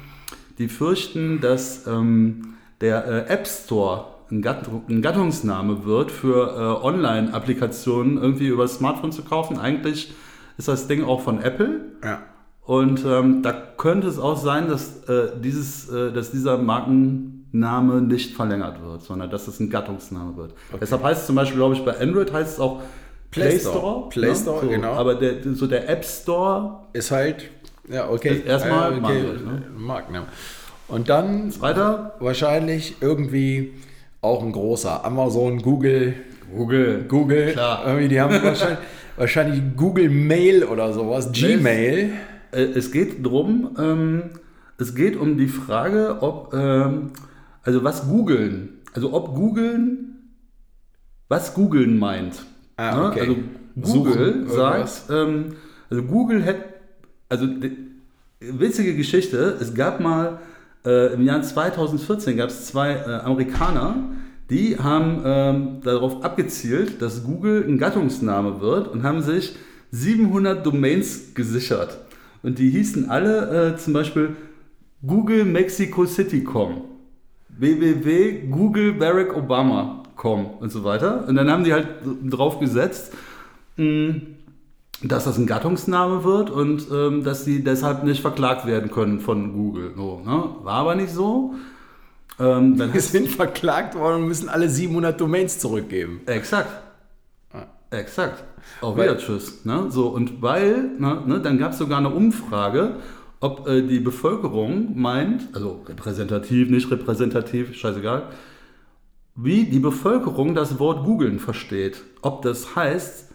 die 0.59 0.69
fürchten, 0.69 1.41
dass 1.41 1.87
ähm, 1.87 2.55
der 2.81 3.07
äh, 3.07 3.33
App 3.33 3.47
Store 3.47 4.07
ein, 4.31 4.43
Gatt 4.43 4.69
ein 4.89 5.03
Gattungsname 5.03 5.85
wird 5.85 6.11
für 6.11 6.81
äh, 6.81 6.85
Online-Applikationen 6.85 8.19
irgendwie 8.19 8.49
über 8.49 8.65
das 8.65 8.77
Smartphone 8.77 9.13
zu 9.13 9.23
kaufen. 9.23 9.59
Eigentlich 9.59 10.13
ist 10.59 10.69
das 10.69 10.89
Ding 10.89 11.05
auch 11.05 11.21
von 11.21 11.41
Apple. 11.41 11.81
Ja. 12.03 12.23
Und 12.63 13.05
ähm, 13.05 13.43
da 13.43 13.53
könnte 13.53 14.09
es 14.09 14.19
auch 14.19 14.37
sein, 14.37 14.69
dass, 14.69 15.05
äh, 15.05 15.39
dieses, 15.41 15.89
äh, 15.89 16.13
dass 16.13 16.33
dieser 16.33 16.59
Markenname 17.53 18.03
nicht 18.03 18.35
verlängert 18.35 18.83
wird, 18.83 19.03
sondern 19.03 19.31
dass 19.31 19.49
es 19.49 19.61
ein 19.61 19.71
Gattungsname 19.71 20.37
wird. 20.37 20.55
Deshalb 20.81 21.03
heißt 21.03 21.23
es 21.23 21.27
zum 21.27 21.37
Beispiel, 21.37 21.59
glaube 21.59 21.75
ich, 21.75 21.85
bei 21.85 21.99
Android 21.99 22.33
heißt 22.33 22.55
es 22.55 22.61
auch 22.61 22.83
Play 23.31 23.51
Play 23.51 23.59
Store. 23.59 24.09
Play 24.09 24.29
ne? 24.29 24.37
Store, 24.37 24.61
so, 24.61 24.69
genau. 24.69 24.93
Aber 24.93 25.15
der, 25.15 25.35
so 25.55 25.67
der 25.67 25.89
App 25.89 26.05
Store 26.05 26.81
Ist 26.93 27.11
halt, 27.11 27.51
ja, 27.89 28.09
okay. 28.09 28.43
Erstmal 28.47 29.01
Marktwert, 29.01 29.45
ne? 29.45 29.63
Marktname. 29.77 30.27
Und 30.89 31.09
dann 31.09 31.61
weiter. 31.61 32.15
wahrscheinlich 32.21 32.97
irgendwie 33.01 33.75
auch 34.21 34.43
ein 34.43 34.53
großer 34.53 35.05
Amazon, 35.05 35.61
Google, 35.61 36.15
Google. 36.55 37.05
Google. 37.09 37.53
Klar. 37.53 37.83
Irgendwie, 37.87 38.09
die 38.09 38.21
haben 38.21 38.35
wahrscheinlich, 38.43 38.79
wahrscheinlich 39.17 39.63
Google 39.77 40.11
Mail 40.11 40.65
oder 40.65 40.93
sowas, 40.93 41.33
Gmail. 41.33 42.13
Äh, 42.53 42.61
es 42.61 42.93
geht 42.93 43.25
drum, 43.27 43.77
ähm, 43.79 44.23
es 44.79 44.95
geht 44.95 45.17
um 45.17 45.37
die 45.37 45.49
Frage, 45.49 46.19
ob, 46.21 46.55
ähm, 46.55 47.11
also 47.67 47.85
was 47.85 48.07
googeln, 48.09 48.79
also 48.95 49.13
ob 49.13 49.35
googeln, 49.35 50.31
was 51.29 51.53
googeln 51.55 51.99
meint. 51.99 52.45
Ah, 52.77 52.97
Ne? 52.97 53.07
okay. 53.09 53.21
Also 53.21 53.37
Suchen, 53.83 54.05
Google 54.13 54.27
irgendwas. 54.29 54.57
sagt, 55.07 55.11
ähm, 55.11 55.45
also 55.91 56.03
Google 56.05 56.43
hätte, 56.43 56.65
also 57.29 57.47
witzige 58.41 58.95
Geschichte. 58.97 59.57
Es 59.61 59.75
gab 59.75 60.01
mal 60.01 60.39
äh, 60.85 61.13
im 61.15 61.23
Jahr 61.23 61.43
2014 61.43 62.37
gab 62.37 62.49
es 62.49 62.67
zwei 62.67 62.93
äh, 62.93 63.05
Amerikaner, 63.25 63.97
die 64.49 64.79
haben 64.79 65.23
ähm, 65.25 65.81
darauf 65.83 66.23
abgezielt, 66.25 67.03
dass 67.03 67.25
Google 67.25 67.65
ein 67.69 67.79
Gattungsname 67.79 68.61
wird 68.61 68.89
und 68.89 69.03
haben 69.03 69.21
sich 69.21 69.57
700 69.91 70.65
Domains 70.65 71.35
gesichert. 71.35 71.99
Und 72.43 72.59
die 72.61 72.71
hießen 72.71 73.11
alle 73.11 73.73
äh, 73.75 73.77
zum 73.77 73.93
Beispiel 73.93 74.37
Google 75.05 75.45
Mexico 75.45 76.07
City.com, 76.07 76.83
www.google-barack-obama.com 77.59 80.47
und 80.61 80.71
so 80.73 80.85
weiter. 80.85 81.27
Und 81.29 81.37
dann 81.37 81.51
haben 81.51 81.65
die 81.65 81.73
halt 81.73 81.89
drauf 82.29 82.59
gesetzt, 82.61 83.13
mh, 83.77 84.15
dass 85.03 85.25
das 85.25 85.37
ein 85.39 85.47
Gattungsname 85.47 86.25
wird 86.25 86.51
und 86.51 86.87
ähm, 86.91 87.23
dass 87.23 87.45
sie 87.45 87.63
deshalb 87.63 88.03
nicht 88.05 88.21
verklagt 88.23 88.67
werden 88.67 88.91
können 88.91 89.21
von 89.21 89.53
Google. 89.53 89.93
So, 89.97 90.23
ne? 90.25 90.45
War 90.63 90.75
aber 90.75 90.95
nicht 90.95 91.13
so. 91.13 91.55
Ähm, 92.39 92.77
dann 92.79 92.93
Wir 92.95 93.01
sind 93.01 93.29
verklagt 93.29 93.95
worden 93.95 94.23
und 94.23 94.29
müssen 94.29 94.49
alle 94.49 94.69
700 94.69 95.21
Domains 95.21 95.59
zurückgeben. 95.59 96.21
Exakt. 96.27 96.69
Ah. 97.53 97.65
Exakt. 97.91 98.45
Auch 98.81 98.97
Weil- 98.97 99.09
wieder 99.11 99.19
Tschüss. 99.19 99.65
Ne? 99.65 99.87
So, 99.91 100.09
und 100.09 100.43
weil, 100.43 100.91
ne, 100.99 101.23
ne, 101.27 101.41
dann 101.41 101.59
gab 101.59 101.73
es 101.73 101.79
sogar 101.79 101.99
eine 101.99 102.11
Umfrage, 102.11 102.97
ob 103.41 103.69
äh, 103.69 103.83
die 103.83 104.01
Bevölkerung 104.01 104.99
meint, 104.99 105.49
also 105.55 105.83
repräsentativ, 105.87 106.71
nicht 106.71 106.91
repräsentativ, 106.91 107.75
scheißegal, 107.75 108.31
wie 109.35 109.65
die 109.65 109.81
Bevölkerung 109.81 110.55
das 110.55 110.79
Wort 110.79 111.05
googeln 111.05 111.39
versteht. 111.39 112.03
Ob 112.23 112.43
das 112.43 112.75
heißt, 112.75 113.31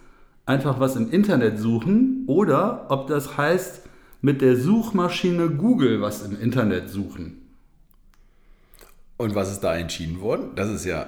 einfach 0.45 0.79
was 0.79 0.95
im 0.95 1.11
Internet 1.11 1.59
suchen 1.59 2.23
oder 2.27 2.87
ob 2.89 3.07
das 3.07 3.37
heißt, 3.37 3.83
mit 4.21 4.41
der 4.41 4.55
Suchmaschine 4.55 5.49
Google 5.49 6.01
was 6.01 6.23
im 6.23 6.39
Internet 6.39 6.89
suchen. 6.89 7.37
Und 9.17 9.35
was 9.35 9.51
ist 9.51 9.59
da 9.61 9.75
entschieden 9.75 10.21
worden? 10.21 10.51
Das 10.55 10.69
ist 10.69 10.85
ja, 10.85 11.07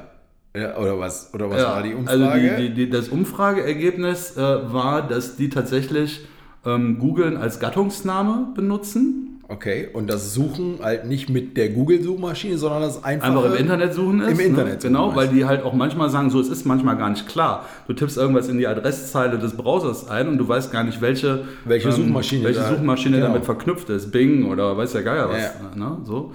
ja 0.56 0.78
oder 0.78 1.00
was, 1.00 1.34
oder 1.34 1.50
was 1.50 1.62
Ja, 1.62 1.70
war 1.70 1.84
die 1.84 1.96
Umfrage? 1.96 2.30
Also 2.30 2.40
die, 2.40 2.70
die, 2.70 2.74
die, 2.74 2.90
das 2.90 3.10
Umfrageergebnis 3.10 4.38
äh, 4.38 4.42
war, 4.72 5.08
dass 5.08 5.36
die 5.36 5.50
tatsächlich 5.50 6.22
ähm, 6.66 7.00
Googlen 7.00 7.38
als 7.38 7.60
Gattungsname 7.60 8.48
benutzen. 8.56 9.42
okay, 9.50 9.90
und 9.94 10.10
das 10.10 10.34
Suchen 10.34 10.80
halt 10.82 11.06
nicht 11.06 11.30
mit 11.30 11.58
der 11.58 11.70
Google-Suchmaschine, 11.70 12.58
sondern 12.58 12.82
das 12.82 13.04
einfach, 13.04 13.28
Einfach 13.28 13.46
im 13.46 13.56
Internet 13.56 13.94
suchen 13.94 14.22
ist. 14.22 14.32
Im 14.32 14.40
Internet 14.40 14.74
Ne? 14.76 14.82
suchen 14.82 14.94
Genau, 14.94 15.16
weil 15.16 15.28
die 15.28 15.46
halt 15.46 15.64
auch 15.64 15.74
manchmal 15.74 16.10
sagen, 16.10 16.30
so 16.30 16.40
es 16.40 16.48
ist 16.50 16.66
manchmal 16.66 16.98
gar 16.98 17.10
nicht 17.10 17.28
klar. 17.28 17.66
Du 17.88 17.94
tippst 17.94 18.18
irgendwas 18.18 18.48
in 18.48 18.58
die 18.58 18.66
Adresszeile 18.68 19.38
des 19.38 19.56
Browsers 19.56 20.08
ein 20.08 20.28
und 20.30 20.38
du 20.38 20.48
weißt 20.48 20.72
gar 20.72 20.84
nicht, 20.84 21.02
welche, 21.02 21.28
ähm, 21.28 21.46
Welche 21.66 21.92
Suchmaschine 21.92 22.46
welche 22.46 22.62
da- 22.62 22.70
Suchmaschine 22.70 23.18
genau. 23.18 23.28
damit 23.28 23.46
verknüpft 23.46 23.90
ist. 23.90 24.12
Bing 24.12 24.46
oder 24.50 24.76
weiß 24.78 24.94
der 24.94 25.04
Geier 25.04 25.30
was. 25.30 25.42
Ja. 25.42 25.76
Ne? 25.76 25.98
So. 26.06 26.32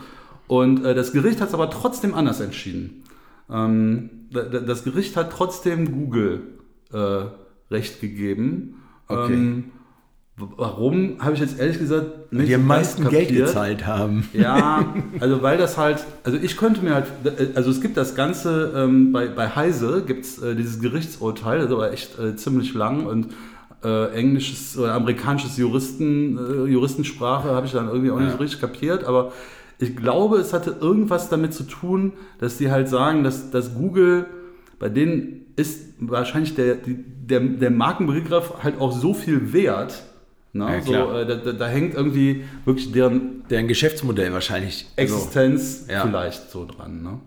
Und 0.46 0.84
äh, 0.84 0.94
das 0.94 1.12
Gericht 1.12 1.40
hat 1.40 1.48
es 1.48 1.54
aber 1.54 1.70
trotzdem 1.70 2.14
anders 2.14 2.40
entschieden. 2.40 3.02
Ähm, 3.50 4.10
da- 4.30 4.42
da- 4.42 4.60
das 4.60 4.84
Gericht 4.84 5.16
hat 5.16 5.30
trotzdem 5.32 5.90
Google 5.92 6.42
äh, 6.92 7.74
Recht 7.74 8.00
gegeben. 8.00 8.82
Okay. 9.08 9.32
Ähm, 9.32 9.64
warum, 10.56 11.16
habe 11.20 11.34
ich 11.34 11.40
jetzt 11.40 11.58
ehrlich 11.58 11.78
gesagt 11.78 12.32
nicht 12.32 12.48
die 12.48 12.54
am 12.54 12.66
meisten 12.66 13.08
Geld 13.08 13.28
kapiert. 13.28 13.46
gezahlt 13.48 13.86
haben. 13.86 14.28
Ja, 14.32 14.84
also 15.20 15.42
weil 15.42 15.58
das 15.58 15.76
halt, 15.76 16.04
also 16.24 16.38
ich 16.40 16.56
könnte 16.56 16.82
mir 16.82 16.94
halt, 16.94 17.06
also 17.54 17.70
es 17.70 17.80
gibt 17.80 17.96
das 17.96 18.14
Ganze, 18.14 18.72
ähm, 18.76 19.12
bei, 19.12 19.26
bei 19.28 19.48
Heise 19.48 20.02
gibt 20.06 20.24
es 20.24 20.38
äh, 20.42 20.54
dieses 20.54 20.80
Gerichtsurteil, 20.80 21.58
das 21.58 21.66
ist 21.68 21.72
aber 21.72 21.92
echt 21.92 22.18
äh, 22.18 22.36
ziemlich 22.36 22.74
lang 22.74 23.06
und 23.06 23.28
äh, 23.84 24.10
englisches 24.12 24.76
oder 24.78 24.94
amerikanisches 24.94 25.56
Juristen, 25.56 26.36
äh, 26.38 26.70
Juristensprache 26.70 27.48
habe 27.50 27.66
ich 27.66 27.72
dann 27.72 27.88
irgendwie 27.88 28.10
auch 28.10 28.18
nicht 28.18 28.26
Ja. 28.28 28.32
so 28.32 28.38
richtig 28.38 28.60
kapiert, 28.60 29.04
aber 29.04 29.32
ich 29.80 29.96
glaube, 29.96 30.38
es 30.38 30.52
hatte 30.52 30.74
irgendwas 30.80 31.28
damit 31.28 31.54
zu 31.54 31.62
tun, 31.62 32.12
dass 32.40 32.58
die 32.58 32.70
halt 32.70 32.88
sagen, 32.88 33.22
dass, 33.22 33.50
dass 33.52 33.74
Google, 33.74 34.26
bei 34.80 34.88
denen 34.88 35.46
ist 35.54 35.94
wahrscheinlich 36.00 36.54
der, 36.56 36.76
der, 36.84 37.40
der 37.40 37.70
Markenbegriff 37.70 38.54
halt 38.62 38.80
auch 38.80 38.90
so 38.92 39.14
viel 39.14 39.52
wert, 39.52 40.02
ne? 40.52 40.76
Ja, 40.76 40.82
so, 40.82 40.92
äh, 40.92 41.26
da, 41.26 41.34
da, 41.36 41.52
da 41.52 41.66
hängt 41.66 41.94
irgendwie 41.94 42.44
wirklich 42.64 42.92
deren 42.92 43.44
Deren 43.50 43.68
Geschäftsmodell 43.68 44.32
wahrscheinlich. 44.32 44.86
Also, 44.96 45.14
Existenz 45.14 45.86
ja. 45.90 46.02
vielleicht 46.02 46.50
so 46.50 46.66
dran. 46.66 47.02
Ne? 47.02 47.18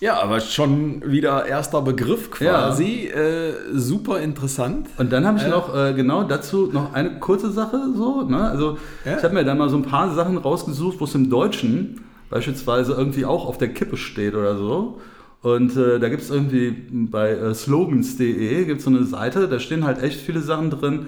ja, 0.00 0.20
aber 0.20 0.40
schon 0.40 1.02
wieder 1.10 1.46
erster 1.46 1.80
Begriff 1.82 2.30
quasi. 2.32 3.06
Äh, 3.06 3.52
super 3.72 4.20
interessant. 4.20 4.88
Und 4.98 5.12
dann 5.12 5.24
habe 5.24 5.38
ich 5.38 5.44
Ja. 5.44 5.50
noch 5.50 5.74
äh, 5.76 5.92
genau 5.94 6.24
dazu 6.24 6.68
noch 6.72 6.92
eine 6.94 7.20
kurze 7.20 7.52
Sache 7.52 7.78
so. 7.96 8.22
Ne? 8.22 8.42
Also 8.50 8.78
Ja. 9.04 9.16
ich 9.18 9.22
habe 9.22 9.34
mir 9.34 9.44
dann 9.44 9.58
mal 9.58 9.68
so 9.68 9.76
ein 9.76 9.84
paar 9.84 10.12
Sachen 10.14 10.38
rausgesucht, 10.38 10.98
wo 10.98 11.04
es 11.04 11.14
im 11.14 11.30
Deutschen 11.30 12.00
beispielsweise 12.30 12.94
irgendwie 12.94 13.24
auch 13.24 13.46
auf 13.46 13.58
der 13.58 13.68
Kippe 13.68 13.96
steht 13.96 14.34
oder 14.34 14.56
so. 14.56 15.00
Und 15.42 15.76
äh, 15.76 15.98
da 16.00 16.08
gibt 16.08 16.22
es 16.22 16.30
irgendwie 16.30 16.70
bei 16.90 17.30
äh, 17.30 17.54
slogans.de 17.54 18.64
gibt 18.64 18.78
es 18.78 18.84
so 18.84 18.90
eine 18.90 19.04
Seite, 19.04 19.48
da 19.48 19.58
stehen 19.60 19.84
halt 19.84 20.02
echt 20.02 20.20
viele 20.20 20.40
Sachen 20.40 20.70
drin, 20.70 21.06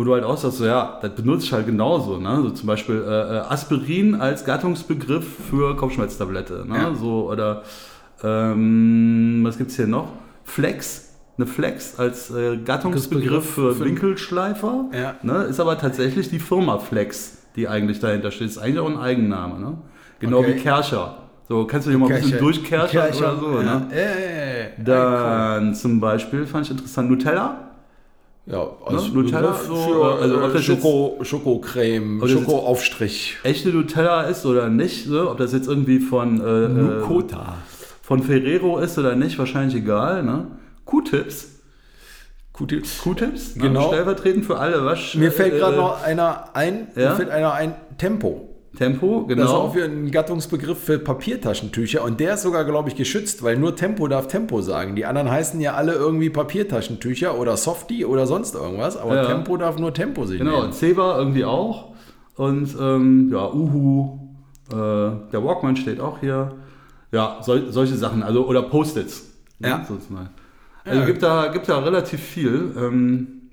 wo 0.00 0.04
du 0.04 0.14
halt 0.14 0.24
auch 0.24 0.38
sagst, 0.38 0.56
so, 0.56 0.64
ja, 0.64 0.98
das 1.02 1.10
benutze 1.14 1.44
ich 1.44 1.52
halt 1.52 1.66
genauso. 1.66 2.16
Ne? 2.16 2.40
So 2.40 2.48
zum 2.52 2.66
Beispiel 2.66 3.04
äh, 3.06 3.36
äh, 3.36 3.38
Aspirin 3.40 4.14
als 4.14 4.46
Gattungsbegriff 4.46 5.26
für 5.50 5.76
Kopfschmerztablette. 5.76 6.64
Ne? 6.66 6.74
Ja. 6.74 6.94
So, 6.94 7.30
oder 7.30 7.64
ähm, 8.24 9.40
was 9.42 9.58
gibt 9.58 9.68
es 9.70 9.76
hier 9.76 9.86
noch? 9.86 10.08
Flex, 10.44 11.16
eine 11.36 11.46
Flex 11.46 11.98
als 11.98 12.30
äh, 12.30 12.56
Gattungsbegriff 12.56 13.44
für, 13.44 13.74
Für- 13.74 13.84
Winkelschleifer. 13.84 14.86
Ja. 14.94 15.16
Ne? 15.22 15.42
Ist 15.44 15.60
aber 15.60 15.76
tatsächlich 15.76 16.30
die 16.30 16.38
Firma 16.38 16.78
Flex, 16.78 17.36
die 17.56 17.68
eigentlich 17.68 18.00
dahinter 18.00 18.30
steht. 18.30 18.48
Ist 18.48 18.56
eigentlich 18.56 18.78
auch 18.78 18.88
ein 18.88 18.96
Eigenname. 18.98 19.60
Ne? 19.60 19.76
Genau 20.18 20.38
Okay. 20.38 20.54
wie 20.56 20.60
Kercher. 20.60 21.16
So, 21.46 21.66
kannst 21.66 21.86
du 21.86 21.90
dich 21.90 22.00
mal 22.00 22.10
ein 22.10 22.22
bisschen 22.22 22.38
durchkerchern 22.38 23.12
oder 23.18 23.36
so. 23.38 23.60
ja. 23.60 23.80
Ne? 23.80 23.86
Äh, 23.92 24.82
Dann 24.82 25.74
zum 25.74 26.00
Beispiel 26.00 26.46
fand 26.46 26.64
ich 26.64 26.70
interessant 26.70 27.10
Nutella. 27.10 27.66
Ja, 28.46 28.68
als 28.86 29.08
Ne? 29.08 29.14
Nutella 29.14 29.40
Begriff 29.52 29.66
so, 29.66 29.74
für 29.76 30.04
also 30.20 30.36
ob 30.36 30.40
äh, 30.42 30.52
das 30.54 30.66
jetzt- 30.66 30.82
Schoko, 30.82 31.18
Schokocreme, 31.22 32.20
jetzt- 32.20 32.30
Schokoaufstrich. 32.32 33.36
Echte 33.42 33.68
Nutella 33.70 34.22
ist 34.22 34.44
oder 34.46 34.68
nicht, 34.68 35.06
so, 35.06 35.30
ob 35.30 35.38
das 35.38 35.52
jetzt 35.52 35.68
irgendwie 35.68 36.00
von, 36.00 36.40
äh, 36.40 36.64
äh, 36.64 36.68
Nukota. 36.68 37.56
von 38.02 38.22
Ferrero 38.22 38.78
ist 38.78 38.98
oder 38.98 39.14
nicht, 39.16 39.38
wahrscheinlich 39.38 39.76
egal. 39.76 40.22
Ne? 40.22 40.46
Q-Tips. 40.84 41.48
Q-Tips. 42.52 42.98
Q-Tips, 43.02 43.54
Genau. 43.54 43.80
ne? 43.82 43.86
stellvertretend 43.88 44.44
für 44.44 44.58
alle 44.58 44.84
Wasch. 44.84 45.14
Mir 45.14 45.32
fällt 45.32 45.58
gerade 45.58 45.76
äh, 45.76 45.78
noch 45.78 46.02
einer 46.02 46.50
ein, 46.54 46.88
ja? 46.96 47.10
mir 47.10 47.16
fällt 47.16 47.30
einer 47.30 47.52
ein, 47.54 47.74
Tempo. 47.96 48.49
Tempo, 48.76 49.26
genau. 49.26 49.42
Das 49.42 49.50
ist 49.50 49.56
auch 49.56 49.74
ein 49.76 50.10
Gattungsbegriff 50.12 50.78
für 50.78 50.98
Papiertaschentücher 51.00 52.04
und 52.04 52.20
der 52.20 52.34
ist 52.34 52.42
sogar, 52.42 52.64
glaube 52.64 52.88
ich, 52.88 52.94
geschützt, 52.94 53.42
weil 53.42 53.56
nur 53.58 53.74
Tempo 53.74 54.06
darf 54.06 54.28
Tempo 54.28 54.62
sagen. 54.62 54.94
Die 54.94 55.04
anderen 55.06 55.28
heißen 55.30 55.60
ja 55.60 55.74
alle 55.74 55.94
irgendwie 55.94 56.30
Papiertaschentücher 56.30 57.36
oder 57.36 57.56
Softie 57.56 58.04
oder 58.04 58.26
sonst 58.28 58.54
irgendwas, 58.54 58.96
aber 58.96 59.16
Ja. 59.16 59.24
Tempo 59.26 59.56
darf 59.56 59.76
nur 59.78 59.92
Tempo 59.92 60.24
sich 60.24 60.38
Genau, 60.38 60.60
nennen. 60.60 60.72
Zebra 60.72 61.18
irgendwie 61.18 61.44
auch. 61.44 61.94
Und 62.36 62.74
ähm, 62.80 63.28
ja, 63.32 63.52
Uhu, 63.52 64.18
äh, 64.70 64.74
der 64.76 65.44
Walkman 65.44 65.76
steht 65.76 65.98
auch 66.00 66.20
hier. 66.20 66.54
Ja, 67.12 67.38
sol 67.42 67.72
solche 67.72 67.96
Sachen, 67.96 68.22
also 68.22 68.46
oder 68.46 68.62
Post-its. 68.62 69.24
ne, 69.58 69.68
Ja. 69.68 69.84
sozusagen. 69.86 70.30
Also 70.84 71.00
Ja. 71.00 71.06
gibt 71.06 71.22
da, 71.24 71.48
gibt 71.48 71.68
da 71.68 71.80
relativ 71.80 72.20
viel. 72.20 72.72
Ähm, 72.78 73.50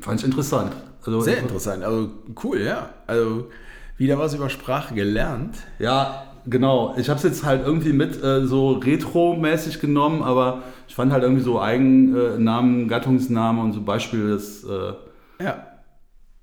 fand 0.00 0.20
ich 0.20 0.26
interessant. 0.26 0.72
Also, 1.04 1.20
Sehr 1.20 1.38
interessant, 1.38 1.84
also 1.84 2.10
cool, 2.42 2.60
ja. 2.62 2.88
Also 3.06 3.48
wieder 3.96 4.18
was 4.18 4.34
über 4.34 4.50
Sprache 4.50 4.94
gelernt. 4.94 5.56
Ja, 5.78 6.24
genau. 6.46 6.94
Ich 6.98 7.08
habe 7.08 7.16
es 7.18 7.22
jetzt 7.24 7.44
halt 7.44 7.64
irgendwie 7.66 7.92
mit 7.92 8.22
äh, 8.22 8.46
so 8.46 8.72
retro-mäßig 8.72 9.80
genommen, 9.80 10.22
aber 10.22 10.62
ich 10.88 10.94
fand 10.94 11.12
halt 11.12 11.22
irgendwie 11.22 11.42
so 11.42 11.60
Eigennamen, 11.60 12.88
Gattungsnamen 12.88 13.62
und 13.64 13.72
so 13.72 13.82
Beispiel, 13.82 14.30
das 14.30 14.64
äh, 14.64 14.92
Ja. 15.42 15.66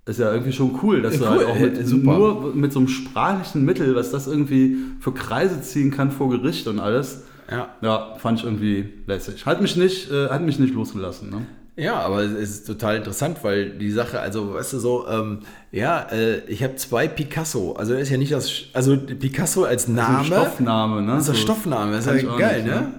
ist 0.05 0.19
ja 0.19 0.31
irgendwie 0.31 0.51
schon 0.53 0.77
cool, 0.83 1.01
dass 1.01 1.17
du 1.17 1.23
Ja, 1.23 1.29
halt 1.31 1.41
cool, 1.41 1.47
auch 1.51 1.59
mit, 1.59 1.77
äh, 1.77 1.85
super. 1.85 2.17
nur 2.17 2.55
mit 2.55 2.73
so 2.73 2.79
einem 2.79 2.87
sprachlichen 2.87 3.63
Mittel, 3.65 3.95
was 3.95 4.11
das 4.11 4.27
irgendwie 4.27 4.77
für 4.99 5.13
Kreise 5.13 5.61
ziehen 5.61 5.91
kann 5.91 6.11
vor 6.11 6.29
Gericht 6.29 6.67
und 6.67 6.79
alles. 6.79 7.23
Ja. 7.51 7.67
Ja, 7.81 8.15
fand 8.17 8.39
ich 8.39 8.45
irgendwie 8.45 8.89
lässig. 9.05 9.45
Hat 9.45 9.61
mich 9.61 9.75
nicht, 9.75 10.09
äh, 10.11 10.29
hat 10.29 10.41
mich 10.41 10.59
nicht 10.59 10.73
losgelassen. 10.73 11.29
Ne? 11.29 11.45
Ja, 11.75 11.99
aber 12.01 12.21
es 12.21 12.31
ist 12.33 12.67
total 12.67 12.97
interessant, 12.97 13.39
weil 13.43 13.71
die 13.71 13.89
Sache, 13.89 14.19
also 14.19 14.53
weißt 14.53 14.73
du 14.73 14.79
so, 14.79 15.07
ähm, 15.07 15.39
ja, 15.71 16.01
äh, 16.11 16.39
ich 16.45 16.61
habe 16.63 16.75
zwei 16.75 17.07
Picasso. 17.07 17.73
Also 17.73 17.95
ist 17.95 18.09
ja 18.09 18.17
nicht 18.17 18.31
das, 18.31 18.51
also 18.73 18.95
Picasso 18.95 19.63
als 19.63 19.87
Name. 19.87 20.23
Stoffname, 20.25 21.01
ne? 21.01 21.13
Das 21.13 21.23
ist 21.23 21.29
ein 21.29 21.35
Stoffname, 21.35 21.93
das 21.93 22.05
ist 22.05 22.21
ja 22.23 22.29
auch 22.31 22.37
geil, 22.37 22.61
nicht, 22.63 22.75
ne? 22.75 22.91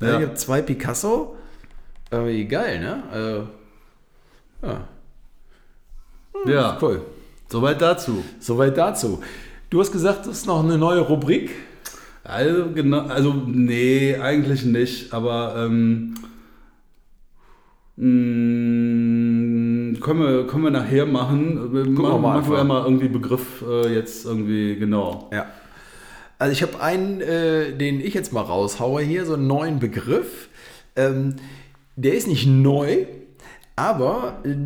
ne? 0.00 0.08
Ja. 0.08 0.18
Ich 0.18 0.26
habe 0.26 0.34
zwei 0.34 0.62
Picasso. 0.62 1.36
Aber 2.10 2.26
wie 2.28 2.46
geil, 2.46 2.80
ne? 2.80 3.02
Also, 3.12 3.48
ja, 4.62 4.88
Ja, 6.46 6.78
cool. 6.80 7.02
soweit 7.50 7.80
dazu. 7.82 8.24
Soweit 8.40 8.76
dazu. 8.78 9.22
Du 9.68 9.80
hast 9.80 9.92
gesagt, 9.92 10.26
das 10.26 10.38
ist 10.38 10.46
noch 10.46 10.64
eine 10.64 10.78
neue 10.78 11.00
Rubrik. 11.00 11.50
Also, 12.24 12.70
genau, 12.74 13.00
also 13.08 13.34
nee, 13.46 14.16
eigentlich 14.16 14.64
nicht, 14.64 15.12
aber 15.12 15.54
ähm, 15.58 16.14
mh, 17.96 19.98
können 20.00 20.20
wir, 20.20 20.46
können 20.46 20.64
wir 20.64 20.70
nachher 20.70 21.06
machen. 21.06 21.72
Wir 21.72 21.84
wir 21.84 21.92
mal 21.92 22.18
machen 22.18 22.50
wir 22.50 22.58
einmal 22.58 22.84
irgendwie 22.84 23.08
Begriff 23.08 23.62
äh, 23.66 23.94
jetzt 23.94 24.26
irgendwie 24.26 24.76
genau. 24.76 25.30
Ja. 25.32 25.46
Also 26.38 26.52
ich 26.52 26.62
habe 26.62 26.80
einen, 26.80 27.20
äh, 27.20 27.72
den 27.72 28.00
ich 28.00 28.14
jetzt 28.14 28.32
mal 28.32 28.40
raushaue 28.40 29.02
hier, 29.02 29.26
so 29.26 29.34
einen 29.34 29.46
neuen 29.46 29.78
Begriff. 29.78 30.48
Ähm, 30.96 31.36
der 31.94 32.14
ist 32.14 32.26
nicht 32.26 32.46
neu, 32.46 33.06
aber 33.76 34.40
äh, 34.44 34.56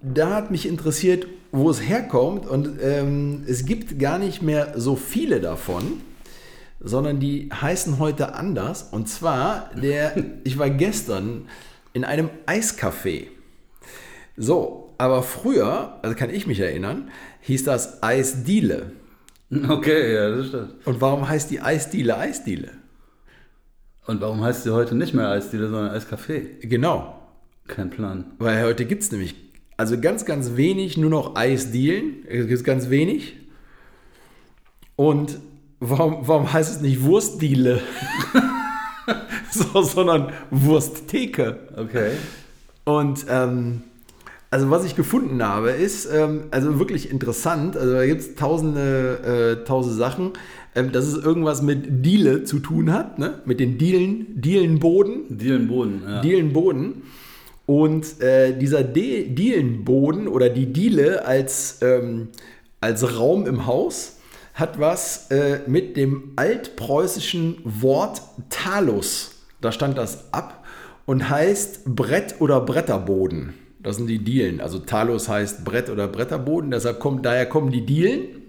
da 0.00 0.34
hat 0.34 0.50
mich 0.50 0.68
interessiert, 0.68 1.26
wo 1.50 1.70
es 1.70 1.82
herkommt. 1.82 2.46
Und 2.46 2.78
ähm, 2.82 3.44
es 3.48 3.66
gibt 3.66 3.98
gar 3.98 4.18
nicht 4.18 4.42
mehr 4.42 4.74
so 4.76 4.96
viele 4.96 5.40
davon, 5.40 6.00
sondern 6.80 7.18
die 7.18 7.48
heißen 7.52 7.98
heute 7.98 8.34
anders. 8.34 8.88
Und 8.92 9.08
zwar, 9.08 9.70
der, 9.80 10.14
ich 10.44 10.58
war 10.58 10.70
gestern 10.70 11.46
in 11.94 12.04
einem 12.04 12.28
Eiscafé. 12.44 13.28
So, 14.36 14.94
aber 14.98 15.22
früher, 15.22 15.98
also 16.02 16.14
kann 16.14 16.28
ich 16.30 16.46
mich 16.46 16.60
erinnern, 16.60 17.10
hieß 17.40 17.64
das 17.64 18.02
Eisdiele. 18.02 18.92
Okay, 19.68 20.14
ja, 20.14 20.30
das 20.36 20.48
stimmt. 20.48 20.86
Und 20.86 21.00
warum 21.00 21.28
heißt 21.28 21.50
die 21.50 21.60
Eisdiele 21.60 22.18
Eisdiele? 22.18 22.72
Und 24.06 24.20
warum 24.20 24.42
heißt 24.42 24.64
sie 24.64 24.70
heute 24.74 24.94
nicht 24.94 25.14
mehr 25.14 25.28
Eisdiele, 25.30 25.68
sondern 25.68 25.96
Eiscafé? 25.96 26.58
Genau, 26.60 27.22
Kein 27.68 27.88
Plan. 27.90 28.32
weil 28.38 28.64
heute 28.64 28.84
gibt 28.84 29.02
es 29.02 29.12
nämlich 29.12 29.34
also 29.76 30.00
ganz, 30.00 30.24
ganz 30.24 30.56
wenig, 30.56 30.96
nur 30.96 31.10
noch 31.10 31.36
Eisdielen. 31.36 32.24
Es 32.28 32.46
gibt 32.48 32.64
ganz 32.64 32.90
wenig. 32.90 33.36
Und 34.96 35.38
warum, 35.80 36.26
warum 36.28 36.52
heißt 36.52 36.76
es 36.76 36.80
nicht 36.80 37.02
Wurstdiele? 37.02 37.80
so, 39.72 39.82
sondern 39.82 40.32
Wursttheke. 40.50 41.58
Okay. 41.76 42.12
Und 42.84 43.26
ähm, 43.28 43.82
also 44.50 44.70
was 44.70 44.84
ich 44.84 44.94
gefunden 44.94 45.42
habe, 45.42 45.70
ist 45.70 46.06
ähm, 46.06 46.44
also 46.50 46.78
wirklich 46.78 47.10
interessant. 47.10 47.76
Also 47.76 47.94
da 47.94 48.06
gibt 48.06 48.20
es 48.20 48.34
tausende, 48.36 49.58
äh, 49.62 49.64
tausende 49.64 49.96
Sachen, 49.96 50.32
ähm, 50.74 50.92
dass 50.92 51.06
es 51.06 51.22
irgendwas 51.24 51.62
mit 51.62 52.04
Diele 52.04 52.44
zu 52.44 52.58
tun 52.60 52.92
hat, 52.92 53.18
ne? 53.18 53.40
mit 53.46 53.58
den 53.58 53.78
Dielen, 53.78 54.40
Dielenboden. 54.40 55.38
Dielenboden, 55.38 56.02
ja. 56.06 56.20
Dielenboden. 56.20 57.02
Und 57.66 58.20
äh, 58.20 58.56
dieser 58.56 58.84
De 58.84 59.28
Dielenboden 59.28 60.28
oder 60.28 60.50
die 60.50 60.66
Diele 60.66 61.24
als, 61.24 61.78
ähm, 61.82 62.28
als 62.80 63.18
Raum 63.18 63.46
im 63.46 63.66
Haus 63.66 64.18
hat 64.54 64.78
was 64.78 65.30
äh, 65.30 65.60
mit 65.66 65.96
dem 65.96 66.32
altpreußischen 66.36 67.56
Wort 67.64 68.22
Talus, 68.50 69.33
da 69.64 69.72
stand 69.72 69.98
das 69.98 70.32
ab, 70.32 70.64
und 71.06 71.28
heißt 71.28 71.84
Brett- 71.84 72.36
oder 72.40 72.60
Bretterboden. 72.60 73.54
Das 73.82 73.96
sind 73.96 74.06
die 74.06 74.18
Dielen. 74.18 74.60
Also 74.60 74.78
Talus 74.78 75.28
heißt 75.28 75.64
Brett- 75.64 75.90
oder 75.90 76.08
Bretterboden, 76.08 76.70
deshalb 76.70 77.00
kommt, 77.00 77.26
daher 77.26 77.46
kommen 77.46 77.70
die 77.70 77.84
Dielen. 77.84 78.42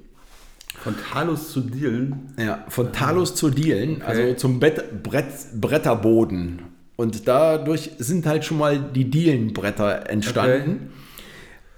Von 0.82 0.96
Talus 1.12 1.52
zu 1.52 1.62
Dielen. 1.62 2.34
Ja, 2.38 2.64
von 2.70 2.94
Talus 2.94 3.36
zu 3.36 3.50
Dielen, 3.50 4.02
also 4.02 4.34
zum 4.36 4.60
Bett, 4.60 5.04
Brett, 5.04 5.26
Bretterboden. 5.60 6.62
Und 6.96 7.28
dadurch 7.28 7.92
sind 7.98 8.26
halt 8.26 8.46
schon 8.46 8.58
mal 8.58 8.80
die 8.80 9.10
Dielenbretter 9.10 10.10
entstanden. 10.10 10.94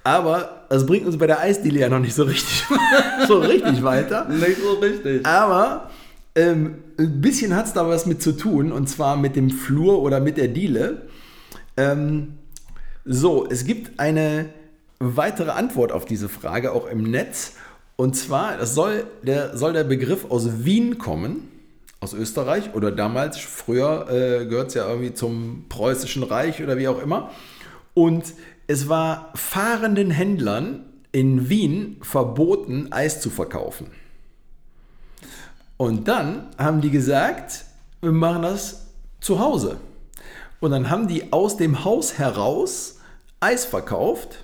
Aber 0.03 0.67
das 0.69 0.85
bringt 0.85 1.07
uns 1.07 1.17
bei 1.17 1.27
der 1.27 1.39
Eisdiele 1.39 1.79
ja 1.79 1.89
noch 1.89 1.99
nicht 1.99 2.13
so 2.13 2.23
richtig, 2.23 2.63
so 3.27 3.39
richtig 3.39 3.83
weiter. 3.83 4.25
Nicht 4.29 4.61
so 4.61 4.73
richtig. 4.73 5.25
Aber 5.25 5.89
ähm, 6.37 6.75
ein 6.99 7.19
bisschen 7.19 7.55
hat 7.55 7.65
es 7.65 7.73
da 7.73 7.87
was 7.87 8.05
mit 8.05 8.21
zu 8.21 8.31
tun, 8.31 8.71
und 8.71 8.87
zwar 8.87 9.17
mit 9.17 9.35
dem 9.35 9.49
Flur 9.49 10.01
oder 10.01 10.19
mit 10.19 10.37
der 10.37 10.47
Diele. 10.47 11.07
Ähm, 11.75 12.35
so, 13.03 13.47
es 13.49 13.65
gibt 13.65 13.99
eine 13.99 14.49
weitere 14.99 15.51
Antwort 15.51 15.91
auf 15.91 16.05
diese 16.05 16.29
Frage 16.29 16.71
auch 16.73 16.87
im 16.87 17.03
Netz. 17.03 17.53
Und 17.95 18.15
zwar, 18.15 18.63
soll 18.67 19.05
der, 19.23 19.57
soll 19.57 19.73
der 19.73 19.83
Begriff 19.83 20.29
aus 20.29 20.63
Wien 20.63 20.99
kommen, 20.99 21.47
aus 21.99 22.13
Österreich 22.13 22.75
oder 22.75 22.91
damals, 22.91 23.39
früher 23.39 24.07
äh, 24.09 24.45
gehört 24.45 24.67
es 24.67 24.75
ja 24.75 24.87
irgendwie 24.87 25.15
zum 25.15 25.65
Preußischen 25.69 26.21
Reich 26.21 26.61
oder 26.61 26.77
wie 26.77 26.87
auch 26.87 27.01
immer. 27.01 27.31
Und 27.95 28.25
es 28.67 28.87
war 28.87 29.33
fahrenden 29.33 30.11
Händlern 30.11 30.85
in 31.11 31.49
Wien 31.49 31.97
verboten, 32.01 32.91
Eis 32.91 33.21
zu 33.21 33.31
verkaufen. 33.31 33.87
Und 35.77 36.07
dann 36.07 36.47
haben 36.57 36.81
die 36.81 36.89
gesagt, 36.89 37.65
wir 38.01 38.11
machen 38.11 38.41
das 38.43 38.87
zu 39.21 39.39
Hause. 39.39 39.77
Und 40.59 40.71
dann 40.71 40.89
haben 40.89 41.07
die 41.07 41.31
aus 41.31 41.57
dem 41.57 41.83
Haus 41.85 42.17
heraus 42.17 42.99
Eis 43.39 43.65
verkauft. 43.65 44.43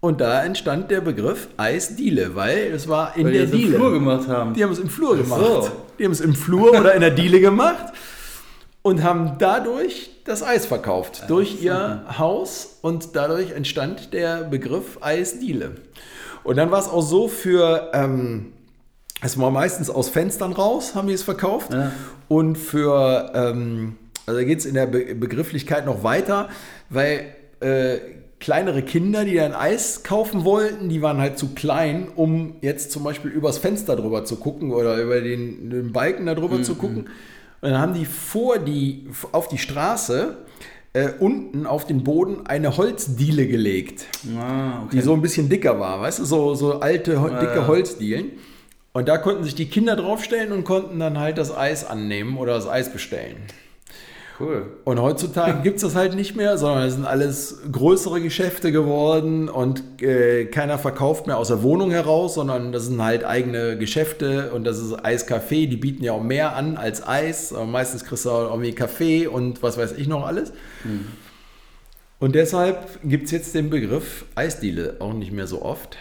Und 0.00 0.20
da 0.20 0.42
entstand 0.44 0.90
der 0.90 1.02
Begriff 1.02 1.48
Eisdiele, 1.56 2.34
weil 2.34 2.72
es 2.74 2.88
war 2.88 3.16
in 3.16 3.26
Weil 3.26 3.32
der 3.34 3.42
die 3.46 3.50
das 3.50 3.54
im 3.54 3.58
Diele. 3.66 3.76
Flur 3.76 3.92
gemacht 3.92 4.28
haben. 4.28 4.54
Die 4.54 4.64
haben 4.64 4.72
es 4.72 4.78
im 4.78 4.88
Flur 4.88 5.12
Ach 5.14 5.22
gemacht. 5.22 5.40
so. 5.40 5.70
Die 5.98 6.04
haben 6.04 6.12
es 6.12 6.20
im 6.20 6.34
Flur 6.34 6.70
oder 6.80 6.94
in 6.94 7.00
der 7.02 7.10
Diele 7.10 7.40
gemacht 7.40 7.92
und 8.82 9.02
haben 9.02 9.32
dadurch 9.38 10.10
das 10.24 10.42
Eis 10.42 10.64
verkauft. 10.66 11.24
durch 11.28 11.62
ihr 11.62 12.04
Haus 12.18 12.78
und 12.80 13.14
dadurch 13.14 13.50
entstand 13.52 14.12
der 14.14 14.44
Begriff 14.44 14.98
Eisdiele. 15.02 15.72
Und 16.44 16.56
dann 16.56 16.70
war 16.70 16.78
es 16.80 16.88
auch 16.88 17.02
so 17.02 17.28
für, 17.28 17.90
ähm, 17.92 18.52
es 19.22 19.38
war 19.38 19.50
meistens 19.50 19.90
aus 19.90 20.08
Fenstern 20.08 20.52
raus, 20.52 20.94
haben 20.94 21.08
die 21.08 21.14
es 21.14 21.22
verkauft. 21.22 21.72
Ja. 21.72 21.92
Und 22.28 22.56
für, 22.56 23.32
ähm, 23.34 23.96
also 24.26 24.40
da 24.40 24.44
geht 24.44 24.60
es 24.60 24.66
in 24.66 24.74
der 24.74 24.86
Be 24.86 25.14
Begrifflichkeit 25.14 25.84
noch 25.86 26.02
weiter, 26.02 26.48
weil 26.88 27.34
äh, 27.60 27.98
kleinere 28.38 28.82
Kinder, 28.82 29.24
die 29.24 29.34
dann 29.34 29.52
Eis 29.52 30.02
kaufen 30.02 30.44
wollten, 30.44 30.88
die 30.88 31.02
waren 31.02 31.18
halt 31.18 31.38
zu 31.38 31.48
klein, 31.54 32.08
um 32.16 32.54
jetzt 32.62 32.90
zum 32.90 33.04
Beispiel 33.04 33.30
übers 33.30 33.58
Fenster 33.58 33.96
drüber 33.96 34.24
zu 34.24 34.36
gucken 34.36 34.72
oder 34.72 34.96
über 35.00 35.20
den, 35.20 35.70
den 35.70 35.92
Balken 35.92 36.26
da 36.26 36.34
drüber 36.34 36.62
zu 36.62 36.74
gucken. 36.74 37.08
Und 37.60 37.70
dann 37.70 37.78
haben 37.78 37.92
die 37.92 38.06
vor 38.06 38.58
die, 38.58 39.08
auf 39.32 39.48
die 39.48 39.58
Straße 39.58 40.38
äh, 40.94 41.10
unten 41.18 41.66
auf 41.66 41.86
den 41.86 42.02
Boden 42.02 42.46
eine 42.46 42.76
Holzdiele 42.76 43.46
gelegt 43.46 44.06
Ah, 44.36 44.82
okay. 44.84 44.96
die 44.96 45.00
so 45.02 45.12
ein 45.12 45.22
bisschen 45.22 45.48
dicker 45.48 45.78
war, 45.78 46.00
weißt 46.00 46.20
du, 46.20 46.24
so, 46.24 46.54
so 46.54 46.80
alte, 46.80 47.12
dicke 47.12 47.56
ja. 47.56 47.66
Holzdielen. 47.66 48.30
Und 48.92 49.08
da 49.08 49.18
konnten 49.18 49.44
sich 49.44 49.54
die 49.54 49.68
Kinder 49.68 49.94
draufstellen 49.94 50.50
und 50.50 50.64
konnten 50.64 50.98
dann 50.98 51.18
halt 51.18 51.38
das 51.38 51.56
Eis 51.56 51.84
annehmen 51.84 52.36
oder 52.38 52.54
das 52.54 52.66
Eis 52.66 52.92
bestellen. 52.92 53.36
cool. 54.40 54.66
Und 54.84 55.00
heutzutage 55.00 55.60
gibt 55.62 55.76
es 55.76 55.82
das 55.82 55.94
halt 55.94 56.16
nicht 56.16 56.34
mehr, 56.34 56.58
sondern 56.58 56.88
es 56.88 56.94
sind 56.94 57.04
alles 57.04 57.60
größere 57.70 58.20
Geschäfte 58.20 58.72
geworden 58.72 59.48
und 59.48 60.02
äh, 60.02 60.46
keiner 60.46 60.76
verkauft 60.76 61.28
mehr 61.28 61.36
aus 61.36 61.48
der 61.48 61.62
Wohnung 61.62 61.92
heraus, 61.92 62.34
sondern 62.34 62.72
das 62.72 62.86
sind 62.86 63.00
halt 63.00 63.24
eigene 63.24 63.78
Geschäfte 63.78 64.50
und 64.52 64.64
das 64.64 64.78
ist 64.78 65.04
Eiscafé, 65.04 65.68
die 65.68 65.76
bieten 65.76 66.02
ja 66.02 66.12
auch 66.12 66.22
mehr 66.22 66.56
an 66.56 66.76
als 66.76 67.06
Eis. 67.06 67.52
Aber 67.52 67.66
meistens 67.66 68.04
kriegst 68.04 68.24
du 68.24 68.30
auch 68.30 68.50
irgendwie 68.50 68.72
Kaffee 68.72 69.28
und 69.28 69.62
was 69.62 69.78
weiß 69.78 69.92
ich 69.92 70.08
noch 70.08 70.26
alles. 70.26 70.52
Und 72.18 72.34
deshalb 72.34 72.98
gibt 73.04 73.26
es 73.26 73.30
jetzt 73.30 73.54
den 73.54 73.70
Begriff 73.70 74.24
Eisdiele 74.34 74.96
auch 74.98 75.12
nicht 75.12 75.32
mehr 75.32 75.46
so 75.46 75.62
oft, 75.62 75.96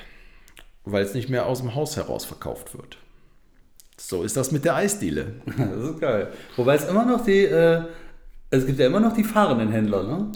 weil 0.85 1.03
es 1.03 1.13
nicht 1.13 1.29
mehr 1.29 1.45
aus 1.45 1.61
dem 1.61 1.75
Haus 1.75 1.97
heraus 1.97 2.25
verkauft 2.25 2.75
wird. 2.75 2.97
So 3.97 4.23
ist 4.23 4.37
das 4.37 4.51
mit 4.51 4.65
der 4.65 4.75
Eisdiele. 4.75 5.35
Das 5.57 5.83
ist 5.83 5.99
geil. 5.99 6.29
Wobei 6.55 6.75
es 6.75 6.87
immer 6.87 7.05
noch 7.05 7.23
die, 7.23 7.43
äh, 7.43 7.81
es 8.49 8.65
gibt 8.65 8.79
ja 8.79 8.87
immer 8.87 8.99
noch 8.99 9.13
die 9.13 9.23
fahrenden 9.23 9.69
Händler, 9.69 10.03
ne? 10.03 10.31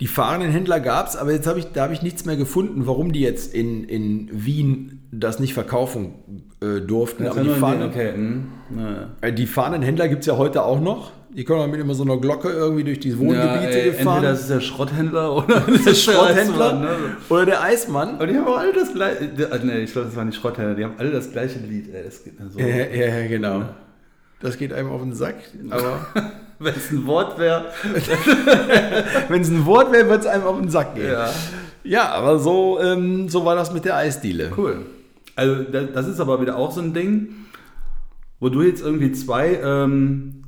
Die 0.00 0.06
fahrenden 0.06 0.50
Händler 0.50 0.78
gab 0.80 1.08
es, 1.08 1.16
aber 1.16 1.32
jetzt 1.32 1.46
habe 1.46 1.58
ich, 1.58 1.72
da 1.72 1.84
habe 1.84 1.94
ich 1.94 2.02
nichts 2.02 2.26
mehr 2.26 2.36
gefunden, 2.36 2.86
warum 2.86 3.12
die 3.12 3.20
jetzt 3.20 3.54
in, 3.54 3.84
in 3.84 4.28
Wien 4.30 5.08
das 5.10 5.38
nicht 5.38 5.54
verkaufen 5.54 6.44
äh, 6.60 6.80
durften. 6.80 7.24
Das 7.24 7.34
aber 7.34 7.44
die, 7.44 7.50
fahrenden, 7.50 7.88
okay. 7.88 8.12
Hm. 8.12 8.48
Naja. 8.70 9.10
äh, 9.22 9.32
die 9.32 9.46
fahrenden 9.46 9.82
Händler 9.82 10.08
gibt 10.08 10.20
es 10.20 10.26
ja 10.26 10.36
heute 10.36 10.64
auch 10.64 10.80
noch. 10.80 11.12
Die 11.34 11.44
können 11.44 11.60
auch 11.60 11.66
mit 11.66 11.80
immer 11.80 11.94
so 11.94 12.04
einer 12.04 12.16
Glocke 12.18 12.48
irgendwie 12.48 12.84
durch 12.84 13.00
die 13.00 13.18
Wohngebiete 13.18 13.80
ey, 13.80 13.90
gefahren. 13.90 14.16
Entweder 14.16 14.32
das 14.32 14.40
ist 14.42 14.50
der 14.50 14.60
Schrotthändler 14.60 15.36
oder 15.36 15.60
das 15.60 15.66
der 15.66 15.74
ist 15.74 15.86
der 15.86 15.94
Schrotthändler 16.12 16.66
Eismann, 16.66 16.80
ne? 16.82 17.16
oder 17.28 17.46
der 17.46 17.62
Eismann. 17.62 18.14
Aber 18.14 18.26
die 18.26 18.36
haben 18.36 18.46
auch 18.46 18.58
alle 18.58 18.72
das 18.72 18.92
gleiche. 18.92 19.24
äh, 19.24 19.60
Nee, 19.64 19.78
ich 19.80 19.92
glaube, 19.92 20.08
das 20.08 20.16
waren 20.16 20.30
die 20.30 20.36
Schrotthändler. 20.36 20.74
Die 20.74 20.84
haben 20.84 20.94
alle 20.98 21.10
das 21.10 21.30
gleiche 21.30 21.58
Lied. 21.58 21.92
Ey. 21.92 22.04
Das 22.04 22.24
geht 22.24 22.34
so. 22.50 22.58
Ja, 22.58 22.66
ja, 22.66 23.18
ja, 23.20 23.26
genau. 23.26 23.64
Das 24.40 24.56
geht 24.56 24.72
einem 24.72 24.90
auf 24.90 25.02
den 25.02 25.14
Sack. 25.14 25.36
Aber 25.70 26.06
Wenn 26.58 26.74
es 26.74 26.90
ein 26.90 27.06
Wort 27.06 27.38
wäre. 27.38 27.66
wenn 29.28 29.42
es 29.42 29.50
ein 29.50 29.66
Wort 29.66 29.92
wäre, 29.92 30.08
wird 30.08 30.20
es 30.20 30.26
einem 30.26 30.44
auf 30.44 30.58
den 30.58 30.70
Sack 30.70 30.94
gehen. 30.94 31.10
Ja. 31.12 31.30
Ja, 31.84 32.08
aber 32.10 32.38
so, 32.38 32.80
ähm, 32.80 33.28
so 33.28 33.44
war 33.44 33.54
das 33.54 33.72
mit 33.72 33.84
der 33.84 33.96
Eisdiele. 33.96 34.50
Cool. 34.56 34.78
Also 35.36 35.62
das, 35.64 35.92
das 35.92 36.08
ist 36.08 36.18
aber 36.18 36.40
wieder 36.40 36.56
auch 36.56 36.72
so 36.72 36.80
ein 36.80 36.94
Ding, 36.94 37.28
wo 38.40 38.48
du 38.48 38.62
jetzt 38.62 38.82
irgendwie 38.82 39.12
zwei, 39.12 39.60
ähm, 39.62 40.42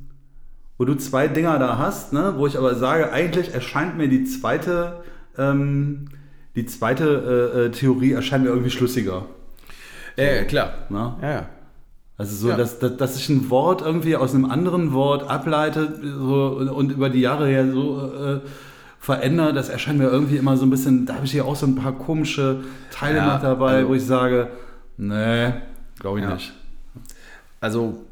wo 0.79 0.85
du 0.85 0.95
zwei 0.95 1.27
Dinger 1.27 1.59
da 1.59 1.77
hast, 1.77 2.13
ne? 2.13 2.33
wo 2.37 2.47
ich 2.47 2.57
aber 2.57 2.73
sage, 2.73 3.11
eigentlich 3.11 3.53
erscheint 3.53 3.97
mir 3.97 4.07
die 4.07 4.23
zweite, 4.23 5.01
ähm, 5.37 6.05
die 6.55 6.65
zweite 6.65 7.51
äh, 7.53 7.59
äh, 7.65 7.69
Theorie 7.71 8.13
erscheint 8.13 8.43
mir 8.45 8.49
irgendwie 8.49 8.69
schlüssiger. 8.71 9.25
Ja, 10.15 10.23
ja, 10.23 10.43
klar. 10.45 10.73
Ne? 10.89 11.15
Ja, 11.21 11.29
ja. 11.31 11.45
Also 12.17 12.35
so, 12.35 12.49
Ja. 12.49 12.55
dass, 12.57 12.79
dass, 12.79 12.95
dass 12.97 13.15
sich 13.15 13.29
ein 13.29 13.49
Wort 13.49 13.81
irgendwie 13.81 14.15
aus 14.15 14.33
einem 14.33 14.45
anderen 14.49 14.93
Wort 14.93 15.29
ableitet 15.29 15.99
so, 16.01 16.57
und, 16.59 16.69
und 16.69 16.91
über 16.93 17.09
die 17.09 17.21
Jahre 17.21 17.47
her 17.47 17.69
so 17.71 18.11
äh, 18.13 18.39
verändert. 18.99 19.55
Das 19.57 19.67
erscheint 19.69 19.99
mir 19.99 20.07
irgendwie 20.09 20.37
immer 20.37 20.55
so 20.57 20.65
ein 20.65 20.69
bisschen, 20.69 21.05
da 21.05 21.15
habe 21.15 21.25
ich 21.25 21.31
hier 21.31 21.45
auch 21.45 21.55
so 21.55 21.65
ein 21.65 21.75
paar 21.75 21.93
komische 21.93 22.61
Teile 22.91 23.17
Ja, 23.17 23.33
noch 23.35 23.41
dabei, 23.41 23.75
also- 23.75 23.89
wo 23.89 23.93
ich 23.95 24.05
sage, 24.05 24.47
nee, 24.97 25.51
glaube 25.99 26.19
ich 26.19 26.25
Ja. 26.25 26.33
nicht. 26.33 26.53
Also 27.61 28.05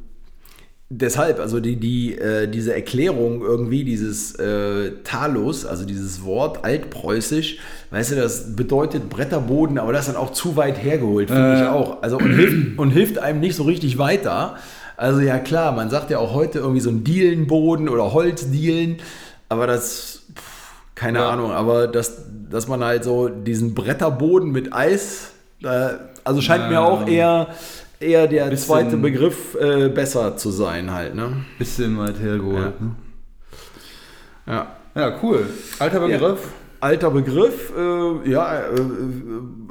deshalb, 0.89 1.39
also 1.39 1.59
die, 1.59 1.75
die, 1.75 2.17
äh, 2.17 2.47
diese 2.47 2.73
Erklärung 2.73 3.41
irgendwie, 3.41 3.83
dieses 3.83 4.35
äh, 4.35 4.91
Talos, 5.03 5.65
also 5.65 5.85
dieses 5.85 6.23
Wort 6.23 6.63
altpreußisch, 6.63 7.57
weißt 7.91 8.11
du, 8.11 8.15
das 8.15 8.55
bedeutet 8.55 9.09
Bretterboden, 9.09 9.79
aber 9.79 9.91
das 9.91 10.07
ist 10.07 10.13
dann 10.15 10.21
auch 10.21 10.31
zu 10.31 10.55
weit 10.55 10.81
hergeholt, 10.81 11.29
finde 11.29 11.53
Äh. 11.57 11.61
ich 11.63 11.67
auch. 11.67 12.01
Also 12.01 12.17
und 12.17 12.31
hilft, 12.33 12.79
und 12.79 12.91
hilft 12.91 13.17
einem 13.19 13.39
nicht 13.39 13.55
so 13.55 13.63
richtig 13.63 13.97
weiter. 13.97 14.55
Also 14.95 15.19
ja 15.21 15.37
klar, 15.39 15.73
man 15.73 15.89
sagt 15.89 16.09
ja 16.09 16.17
auch 16.19 16.33
heute 16.33 16.59
irgendwie 16.59 16.79
so 16.81 16.89
ein 16.89 17.03
Dielenboden 17.03 17.87
oder 17.89 18.13
Holzdielen, 18.13 18.97
aber 19.49 19.67
das, 19.67 20.23
pff, 20.35 20.71
keine 20.95 21.19
Ja. 21.19 21.29
Ahnung, 21.29 21.51
aber 21.51 21.87
das, 21.87 22.23
dass 22.49 22.67
man 22.67 22.83
halt 22.83 23.03
so 23.03 23.27
diesen 23.29 23.75
Bretterboden 23.75 24.51
mit 24.51 24.73
Eis, 24.73 25.31
also 26.23 26.41
scheint 26.41 26.69
mir 26.69 26.81
auch 26.81 27.07
eher, 27.07 27.47
eher 27.99 28.27
der 28.27 28.45
Bisschen- 28.45 28.67
zweite 28.67 28.97
Begriff 28.97 29.55
äh, 29.59 29.89
besser 29.89 30.37
zu 30.37 30.51
sein 30.51 30.91
halt, 30.91 31.15
ne? 31.15 31.45
Bisschen 31.57 31.97
weit 31.97 32.19
hergeholt. 32.19 32.73
Ja. 32.79 32.85
Ne? 32.85 32.95
Ja. 34.47 34.67
Ja, 34.95 35.19
cool. 35.21 35.45
Alter 35.79 35.99
Begriff. 36.07 36.47
Alter 36.79 37.09
Begriff, 37.11 37.73
äh, 37.75 38.29
ja, 38.29 38.59
äh, 38.59 38.75
äh, 38.75 38.81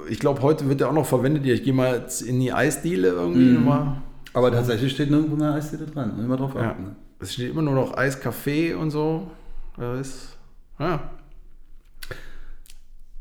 ich 0.09 0.19
glaube, 0.19 0.43
heute 0.43 0.69
wird 0.69 0.81
der 0.81 0.89
auch 0.89 0.93
noch 0.93 1.07
verwendet. 1.07 1.47
Ich 1.47 1.63
gehe 1.63 1.73
mal 1.73 2.05
in 2.27 2.41
die 2.41 2.53
Eisdiele 2.53 3.09
irgendwie 3.09 3.47
Mhm. 3.51 3.55
nochmal. 3.55 4.03
Aber 4.33 4.51
tatsächlich 4.53 4.93
steht 4.93 5.11
nirgendwo 5.11 5.37
mehr 5.37 5.55
Eisdiele 5.55 5.87
dran. 5.87 6.19
Immer 6.19 6.37
drauf 6.37 6.53
Ja. 6.55 6.71
achten. 6.73 6.83
Ne? 6.83 6.97
Es 7.21 7.33
steht 7.35 7.51
immer 7.51 7.63
nur 7.63 7.75
noch 7.75 7.97
Eiskaffee 7.97 8.75
und 8.75 8.91
so. 8.91 9.31
Das 9.77 10.01
ist, 10.07 10.37
ja, 10.79 11.01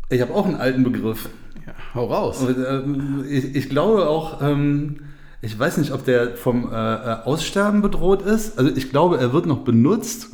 Ich 0.10 0.22
habe 0.22 0.34
auch 0.36 0.46
einen 0.46 0.56
alten 0.58 0.84
Begriff. 0.84 1.30
Ja, 1.66 1.74
hau 1.94 2.06
raus. 2.06 2.42
Und, 2.42 2.58
ähm, 2.58 3.24
ich, 3.30 3.56
ich 3.56 3.70
glaube 3.70 4.08
auch, 4.08 4.42
ähm, 4.42 4.98
ich 5.42 5.58
weiß 5.58 5.78
nicht, 5.78 5.92
ob 5.92 6.06
der 6.06 6.36
vom 6.36 6.72
äh, 6.72 6.76
äh, 6.76 7.24
Aussterben 7.24 7.82
bedroht 7.82 8.22
ist. 8.22 8.58
Also 8.58 8.72
ich 8.76 8.90
glaube, 8.90 9.18
er 9.18 9.34
wird 9.34 9.46
noch 9.46 9.60
benutzt. 9.60 10.30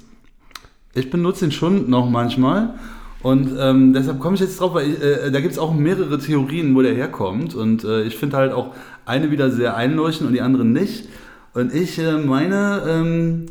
Ich 0.93 1.09
benutze 1.09 1.45
ihn 1.45 1.51
schon 1.51 1.89
noch 1.89 2.09
manchmal. 2.09 2.75
Und 3.21 3.51
ähm, 3.59 3.93
deshalb 3.93 4.19
komme 4.19 4.35
ich 4.35 4.41
jetzt 4.41 4.59
drauf, 4.59 4.73
weil 4.73 4.89
ich, 4.89 5.01
äh, 5.01 5.31
da 5.31 5.41
gibt 5.41 5.53
es 5.53 5.59
auch 5.59 5.73
mehrere 5.73 6.17
Theorien, 6.17 6.73
wo 6.75 6.81
der 6.81 6.95
herkommt. 6.95 7.53
Und 7.53 7.83
äh, 7.83 8.03
ich 8.03 8.17
finde 8.17 8.37
halt 8.37 8.51
auch 8.51 8.73
eine 9.05 9.31
wieder 9.31 9.51
sehr 9.51 9.75
einleuchtend 9.75 10.27
und 10.27 10.33
die 10.33 10.41
andere 10.41 10.65
nicht. 10.65 11.07
Und 11.53 11.73
ich 11.73 11.99
äh, 11.99 12.17
meine, 12.17 12.81
ähm, 12.87 13.45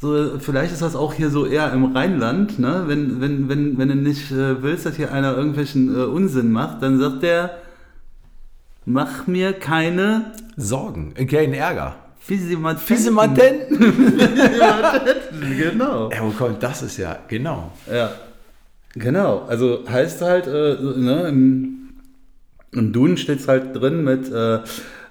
so, 0.00 0.38
vielleicht 0.38 0.72
ist 0.72 0.82
das 0.82 0.94
auch 0.94 1.12
hier 1.12 1.28
so 1.28 1.44
eher 1.44 1.72
im 1.72 1.96
Rheinland, 1.96 2.60
ne? 2.60 2.84
wenn, 2.86 3.20
wenn, 3.20 3.48
wenn, 3.48 3.78
wenn 3.78 3.88
du 3.88 3.96
nicht 3.96 4.30
äh, 4.30 4.62
willst, 4.62 4.86
dass 4.86 4.94
hier 4.94 5.12
einer 5.12 5.36
irgendwelchen 5.36 5.92
äh, 5.92 6.04
Unsinn 6.04 6.52
macht, 6.52 6.82
dann 6.82 7.00
sagt 7.00 7.24
der, 7.24 7.58
mach 8.84 9.26
mir 9.26 9.52
keine 9.52 10.32
Sorgen, 10.56 11.14
äh, 11.16 11.26
kein 11.26 11.52
Ärger. 11.52 11.96
Fisimatenten. 12.20 12.86
Fiesematenten. 12.86 13.78
genau. 15.58 16.10
Ja, 16.10 16.22
wo 16.22 16.30
kommt 16.30 16.62
das? 16.62 16.82
Ist 16.82 16.98
ja, 16.98 17.18
genau. 17.26 17.72
Ja, 17.90 18.12
genau. 18.94 19.46
Also 19.48 19.84
heißt 19.88 20.22
halt, 20.22 20.46
äh, 20.46 20.76
ne, 20.96 21.26
im, 21.28 21.88
im 22.70 22.92
Duden 22.92 23.16
steht 23.16 23.40
es 23.40 23.48
halt 23.48 23.74
drin 23.74 24.04
mit 24.04 24.30
äh, 24.30 24.60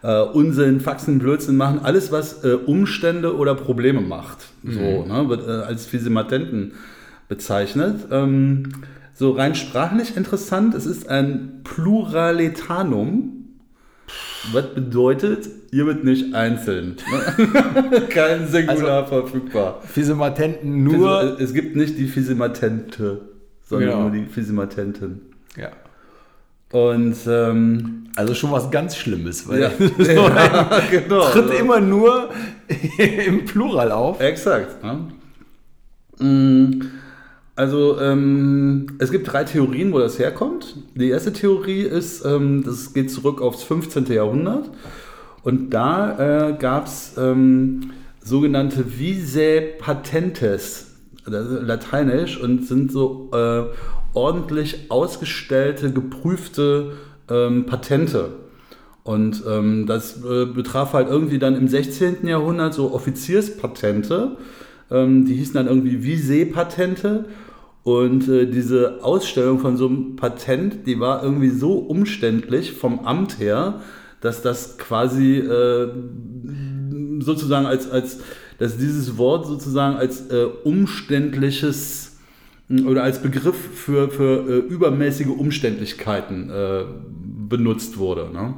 äh, 0.04 0.22
Unsinn, 0.22 0.80
Faxen, 0.80 1.20
Blödsinn 1.20 1.58
machen, 1.58 1.80
alles, 1.84 2.12
was 2.12 2.44
äh, 2.44 2.54
Umstände 2.54 3.36
oder 3.36 3.56
Probleme 3.56 4.02
macht. 4.02 4.40
So, 4.64 5.06
ne, 5.06 5.30
wird 5.30 5.48
äh, 5.48 5.52
als 5.52 5.86
Fisimatenten 5.86 6.74
bezeichnet. 7.28 8.08
Ähm, 8.12 8.64
so 9.14 9.32
rein 9.32 9.56
sprachlich 9.56 10.16
interessant, 10.16 10.76
es 10.76 10.86
ist 10.86 11.10
ein 11.10 11.62
Pluraletanum. 11.64 13.34
Was 14.54 14.74
bedeutet, 14.74 15.48
ihr 15.72 15.86
wird 15.86 16.04
nicht 16.06 16.34
einzeln. 16.34 16.96
Kein 18.10 18.48
Singular 18.48 19.06
verfügbar. 19.08 19.82
Fiesematenten 19.86 20.84
nur. 20.84 21.18
Also, 21.18 21.44
es 21.44 21.54
gibt 21.54 21.76
nicht 21.76 21.98
die 21.98 22.08
Fisimatente, 22.08 23.22
sondern 23.64 23.90
Genau. 23.90 24.02
nur 24.04 24.12
die 24.12 24.26
Fisimatenten. 24.26 25.22
ja. 25.58 25.72
Und 26.72 27.16
ähm, 27.28 28.04
Also 28.16 28.34
schon 28.34 28.52
was 28.52 28.70
ganz 28.72 28.96
Schlimmes, 28.98 29.48
weil 29.48 29.62
ja, 29.62 29.72
ja, 30.00 30.82
genau. 30.92 31.22
tritt 31.30 31.60
immer 31.60 31.80
nur 31.80 32.30
im 33.26 33.46
Plural 33.46 33.92
auf. 33.92 34.20
Exakt. 34.20 34.84
Ne? 34.84 35.08
Mm, 36.20 36.82
Also 37.56 38.00
ähm, 38.02 38.88
es 39.00 39.12
gibt 39.12 39.32
drei 39.32 39.44
Theorien, 39.46 39.94
wo 39.94 40.00
das 40.00 40.20
herkommt. 40.20 40.76
Die 40.96 41.10
erste 41.10 41.32
Theorie 41.32 41.82
ist, 41.84 42.26
ähm, 42.26 42.64
das 42.66 42.94
geht 42.94 43.12
zurück 43.12 43.42
aufs 43.42 43.64
15. 43.64 44.06
Jahrhundert. 44.08 44.70
Und 45.44 45.70
da 45.70 46.50
äh, 46.50 46.54
gab 46.58 46.88
es 46.88 47.14
ähm, 47.18 47.92
sogenannte 48.22 49.00
Visae 49.00 49.62
Patentes, 49.80 50.88
ist 51.26 51.32
lateinisch, 51.32 52.38
und 52.42 52.68
sind 52.68 52.92
so 52.92 53.30
äh, 53.34 53.64
ordentlich 54.18 54.90
ausgestellte, 54.90 55.94
geprüfte 55.94 56.94
ähm, 57.30 57.68
Patente. 57.68 58.32
Und 59.04 59.44
ähm, 59.48 59.86
das 59.86 60.24
äh, 60.24 60.46
betraf 60.46 60.94
halt 60.94 61.08
irgendwie 61.08 61.38
dann 61.38 61.56
im 61.56 61.68
16. 61.68 62.26
Jahrhundert 62.26 62.74
so 62.74 62.94
Offizierspatente. 62.94 64.38
Ähm, 64.90 65.26
die 65.26 65.36
hießen 65.36 65.54
dann 65.54 65.68
irgendwie 65.68 66.04
Visee-Patente. 66.04 67.26
Und 67.84 68.28
äh, 68.28 68.48
diese 68.48 69.04
Ausstellung 69.04 69.60
von 69.60 69.78
so 69.78 69.88
einem 69.88 70.16
Patent, 70.16 70.88
die 70.88 71.00
war 71.00 71.24
irgendwie 71.24 71.52
so 71.52 71.74
umständlich 71.78 72.74
vom 72.74 73.02
Amt 73.02 73.40
her, 73.40 73.82
dass 74.20 74.42
das 74.42 74.80
quasi 74.80 75.38
äh, 75.38 75.90
sozusagen 77.20 77.68
als, 77.68 77.90
als, 77.90 78.20
dass 78.58 78.78
dieses 78.78 79.20
Wort 79.20 79.46
sozusagen 79.46 79.96
als 79.96 80.32
äh, 80.32 80.48
umständliches 80.64 82.07
oder 82.70 83.04
als 83.04 83.22
Begriff 83.22 83.56
für, 83.56 84.10
für 84.10 84.48
äh, 84.50 84.58
übermäßige 84.58 85.28
Umständlichkeiten 85.28 86.50
äh, 86.50 86.84
benutzt 87.48 87.98
wurde. 87.98 88.30
Ne? 88.34 88.56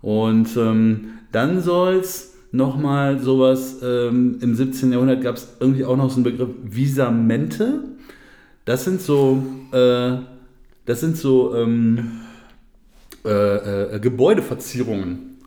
Und 0.00 0.56
ähm, 0.56 1.08
dann 1.32 1.60
soll 1.60 1.96
es 1.96 2.34
nochmal 2.52 3.18
sowas, 3.18 3.80
ähm, 3.82 4.38
im 4.40 4.54
17. 4.54 4.92
Jahrhundert 4.92 5.22
gab 5.22 5.36
es 5.36 5.56
irgendwie 5.60 5.84
auch 5.84 5.96
noch 5.96 6.08
so 6.08 6.16
einen 6.16 6.24
Begriff 6.24 6.50
Visamente. 6.62 7.80
Das 8.64 8.84
sind 8.84 9.00
so, 9.00 9.42
äh, 9.72 10.18
das 10.86 11.00
sind 11.00 11.16
so 11.16 11.54
ähm, 11.54 12.20
äh, 13.24 13.96
äh, 13.96 14.00
Gebäudeverzierungen. 14.00 15.38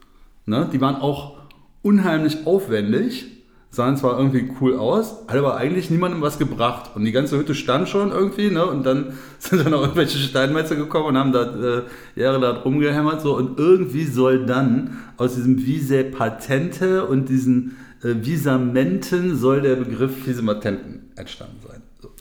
Ne? 0.45 0.69
Die 0.71 0.81
waren 0.81 0.95
auch 0.95 1.37
unheimlich 1.81 2.45
aufwendig, 2.45 3.36
sahen 3.69 3.97
zwar 3.97 4.17
irgendwie 4.17 4.49
cool 4.59 4.77
aus, 4.77 5.15
hat 5.27 5.37
aber 5.37 5.57
eigentlich 5.57 5.89
niemandem 5.89 6.21
was 6.21 6.39
gebracht. 6.39 6.91
Und 6.95 7.05
die 7.05 7.11
ganze 7.11 7.37
Hütte 7.37 7.53
stand 7.53 7.89
schon 7.89 8.11
irgendwie, 8.11 8.49
ne? 8.49 8.65
Und 8.65 8.83
dann 8.85 9.17
sind 9.39 9.63
dann 9.63 9.73
auch 9.73 9.81
irgendwelche 9.81 10.17
Steinmetzer 10.17 10.75
gekommen 10.75 11.07
und 11.07 11.17
haben 11.17 11.31
da 11.31 11.43
äh, 11.43 11.83
Jahre 12.15 12.39
da 12.39 12.51
rumgehämmert. 12.51 13.21
So. 13.21 13.35
Und 13.35 13.59
irgendwie 13.59 14.05
soll 14.05 14.45
dann 14.45 14.97
aus 15.17 15.35
diesem 15.35 15.65
Vise 15.65 16.03
Patente 16.05 17.05
und 17.05 17.29
diesen 17.29 17.77
äh, 18.03 18.15
Visamenten 18.21 19.35
soll 19.37 19.61
der 19.61 19.75
Begriff 19.75 20.25
Visematenten 20.25 21.11
entstanden 21.15 21.57
sein. 21.67 21.81
So. 22.01 22.11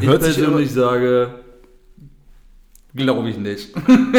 Ich 0.00 0.08
Hört 0.08 0.22
sich 0.22 0.36
persönlich 0.36 0.72
sage, 0.72 1.34
glaube 2.94 3.28
ich 3.28 3.36
nicht. 3.36 3.72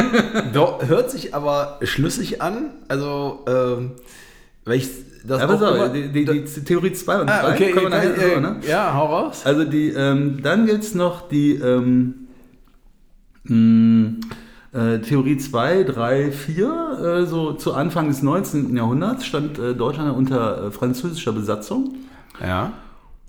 Doch, 0.53 0.87
hört 0.87 1.09
sich 1.09 1.33
aber 1.33 1.79
schlüssig 1.81 2.41
an. 2.41 2.71
Also, 2.87 3.45
ähm, 3.47 3.91
weil 4.65 4.77
ich 4.77 4.89
das 5.25 5.39
Ja, 5.41 5.47
auch 5.49 5.75
immer- 5.75 5.89
die, 5.89 6.09
die, 6.11 6.25
die 6.25 6.63
Theorie 6.63 6.93
2 6.93 7.21
und 7.21 7.27
3 7.27 7.33
ah, 7.33 7.49
okay, 7.51 7.71
können 7.71 7.85
wir 7.85 7.89
nachher 7.89 8.17
äh, 8.17 8.33
so, 8.35 8.39
ne? 8.39 8.55
ja, 8.67 8.93
hau 8.93 9.05
raus. 9.05 9.41
Also 9.45 9.65
die, 9.65 9.89
ähm, 9.89 10.39
dann 10.41 10.65
gibt 10.65 10.83
es 10.83 10.95
noch 10.95 11.27
die 11.27 11.53
ähm, 11.55 12.27
mh, 13.43 14.13
äh, 14.73 14.99
Theorie 14.99 15.37
2, 15.37 15.83
3, 15.83 16.31
4. 16.31 17.21
Äh, 17.23 17.25
so 17.25 17.53
zu 17.53 17.73
Anfang 17.73 18.07
des 18.07 18.21
19. 18.23 18.75
Jahrhunderts 18.75 19.25
stand 19.25 19.59
äh, 19.59 19.73
Deutschland 19.75 20.15
unter 20.15 20.67
äh, 20.67 20.71
französischer 20.71 21.33
Besatzung. 21.33 21.95
Ja. 22.39 22.73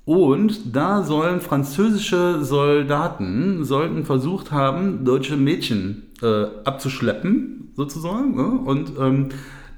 Und 0.05 0.75
da 0.75 1.03
sollen 1.05 1.41
französische 1.41 2.43
Soldaten 2.43 3.65
sollten 3.65 4.05
versucht 4.05 4.51
haben, 4.51 5.05
deutsche 5.05 5.37
Mädchen 5.37 6.05
äh, 6.23 6.47
abzuschleppen, 6.65 7.73
sozusagen. 7.77 8.35
Ne? 8.35 8.45
Und 8.45 8.93
ähm, 8.99 9.29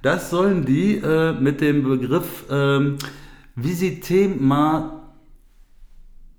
das 0.04 0.30
sollen 0.30 0.64
die 0.64 0.96
äh, 0.96 1.32
mit 1.32 1.60
dem 1.60 1.82
Begriff 1.84 2.44
ähm, 2.50 2.96
Visite 3.56 4.28
ma 4.38 5.00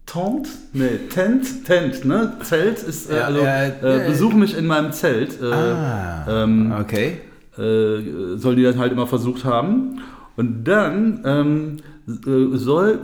Tent? 0.06 0.48
Nee, 0.74 1.00
Tent, 1.10 1.66
Tent, 1.66 2.06
ne? 2.06 2.34
Zelt 2.44 2.80
ist, 2.84 3.10
äh, 3.10 3.18
Ja, 3.18 3.26
also 3.26 3.42
äh, 3.42 4.08
besuch 4.08 4.34
mich 4.34 4.56
in 4.56 4.68
meinem 4.68 4.92
Zelt. 4.92 5.42
Äh, 5.42 5.46
Ah, 5.46 6.44
ähm, 6.44 6.74
okay. 6.80 7.18
äh, 7.58 8.38
sollen 8.38 8.56
die 8.58 8.64
das 8.64 8.78
halt 8.78 8.92
immer 8.92 9.08
versucht 9.08 9.44
haben. 9.46 10.02
Und 10.36 10.64
dann 10.66 11.22
ähm, 11.26 11.78
äh, 12.08 12.56
soll 12.58 13.00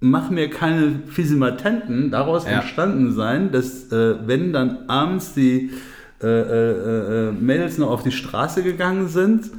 mach 0.00 0.30
mir 0.30 0.48
keine 0.50 1.00
Fisimatenten 1.08 2.10
daraus 2.10 2.44
Ja. 2.46 2.60
entstanden 2.60 3.12
sein, 3.12 3.52
dass 3.52 3.90
äh, 3.92 4.16
wenn 4.26 4.52
dann 4.52 4.88
abends 4.88 5.34
die 5.34 5.70
äh, 6.22 6.26
äh, 6.26 7.32
Mädels 7.32 7.78
noch 7.78 7.90
auf 7.90 8.02
die 8.02 8.10
Straße 8.12 8.62
gegangen 8.64 9.08
sind, 9.08 9.50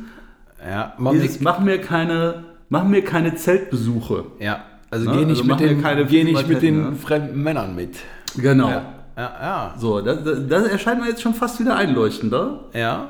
Ja, 0.68 0.94
man 0.98 1.14
dieses, 1.14 1.40
mach 1.42 1.60
mir 1.60 1.80
keine, 1.80 2.44
mach 2.70 2.84
mir 2.84 3.04
keine 3.04 3.36
Zeltbesuche. 3.36 4.26
ja. 4.40 4.64
Also 4.92 5.08
Ne? 5.12 5.18
geh 5.20 5.26
nicht, 5.26 5.42
Also 5.42 5.44
mit, 5.52 5.60
den, 5.60 5.82
keine 5.84 6.06
geh 6.06 6.24
nicht 6.24 6.48
mit 6.48 6.64
den 6.64 6.82
ne? 6.90 6.96
fremden 6.96 7.44
Männern 7.44 7.76
mit. 7.76 7.96
Genau. 8.38 8.70
Ja, 8.70 8.94
ja, 9.16 9.32
ja. 9.42 9.76
So, 9.78 10.02
das, 10.02 10.18
das, 10.48 10.68
erscheint 10.68 11.00
mir 11.02 11.10
jetzt 11.10 11.22
schon 11.22 11.36
fast 11.36 11.60
wieder 11.60 11.76
einleuchtender. 11.76 12.66
ja. 12.74 13.10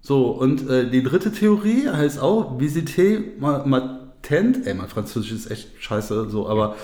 So, 0.00 0.28
und 0.30 0.68
äh, 0.70 0.88
die 0.88 1.02
dritte 1.02 1.30
Theorie 1.32 1.88
heißt 1.88 2.20
auch 2.20 2.58
Visite 2.58 3.22
ma- 3.38 3.64
Matent. 3.66 4.66
Ey, 4.66 4.72
mein 4.74 4.88
Französisch 4.88 5.32
ist 5.32 5.50
echt 5.50 5.70
scheiße, 5.80 6.30
so, 6.30 6.48
aber 6.48 6.76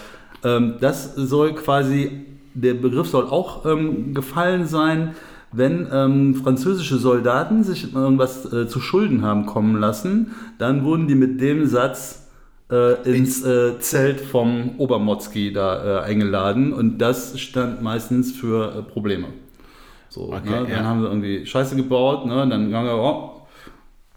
ähm, 0.45 0.75
das 0.81 1.15
soll 1.15 1.55
quasi, 1.55 2.27
der 2.55 2.75
Begriff 2.75 3.09
soll 3.09 3.27
auch 3.27 3.65
ähm, 3.67 4.15
gefallen 4.15 4.67
sein, 4.67 5.15
wenn 5.57 5.87
ähm, 5.93 6.35
französische 6.35 6.97
Soldaten 6.97 7.63
sich 7.63 7.95
irgendwas 7.95 8.53
äh, 8.53 8.67
zu 8.67 8.81
Schulden 8.81 9.23
haben 9.23 9.47
kommen 9.47 9.81
lassen, 9.81 10.33
dann 10.59 10.85
wurden 10.85 11.07
die 11.07 11.15
mit 11.15 11.41
dem 11.41 11.67
Satz 11.67 12.29
äh, 12.71 12.95
ins 13.09 13.45
äh, 13.45 13.79
Zelt 13.79 14.21
vom 14.21 14.79
Obermotzki 14.79 15.53
da 15.53 16.01
äh, 16.01 16.05
eingeladen 16.05 16.73
und 16.73 16.99
das 16.99 17.39
stand 17.39 17.83
meistens 17.83 18.33
für 18.33 18.79
äh, 18.79 18.83
Probleme. 18.83 19.29
So, 20.09 20.33
Okay, 20.33 20.49
ne? 20.49 20.57
Dann 20.63 20.71
ja. 20.71 20.85
haben 20.85 21.01
sie 21.01 21.07
irgendwie 21.07 21.47
Scheiße 21.47 21.77
gebaut, 21.77 22.27
ne? 22.27 22.47
dann 22.49 22.71
sagen 22.71 22.87
wir, 22.87 22.97
oh, 22.97 23.43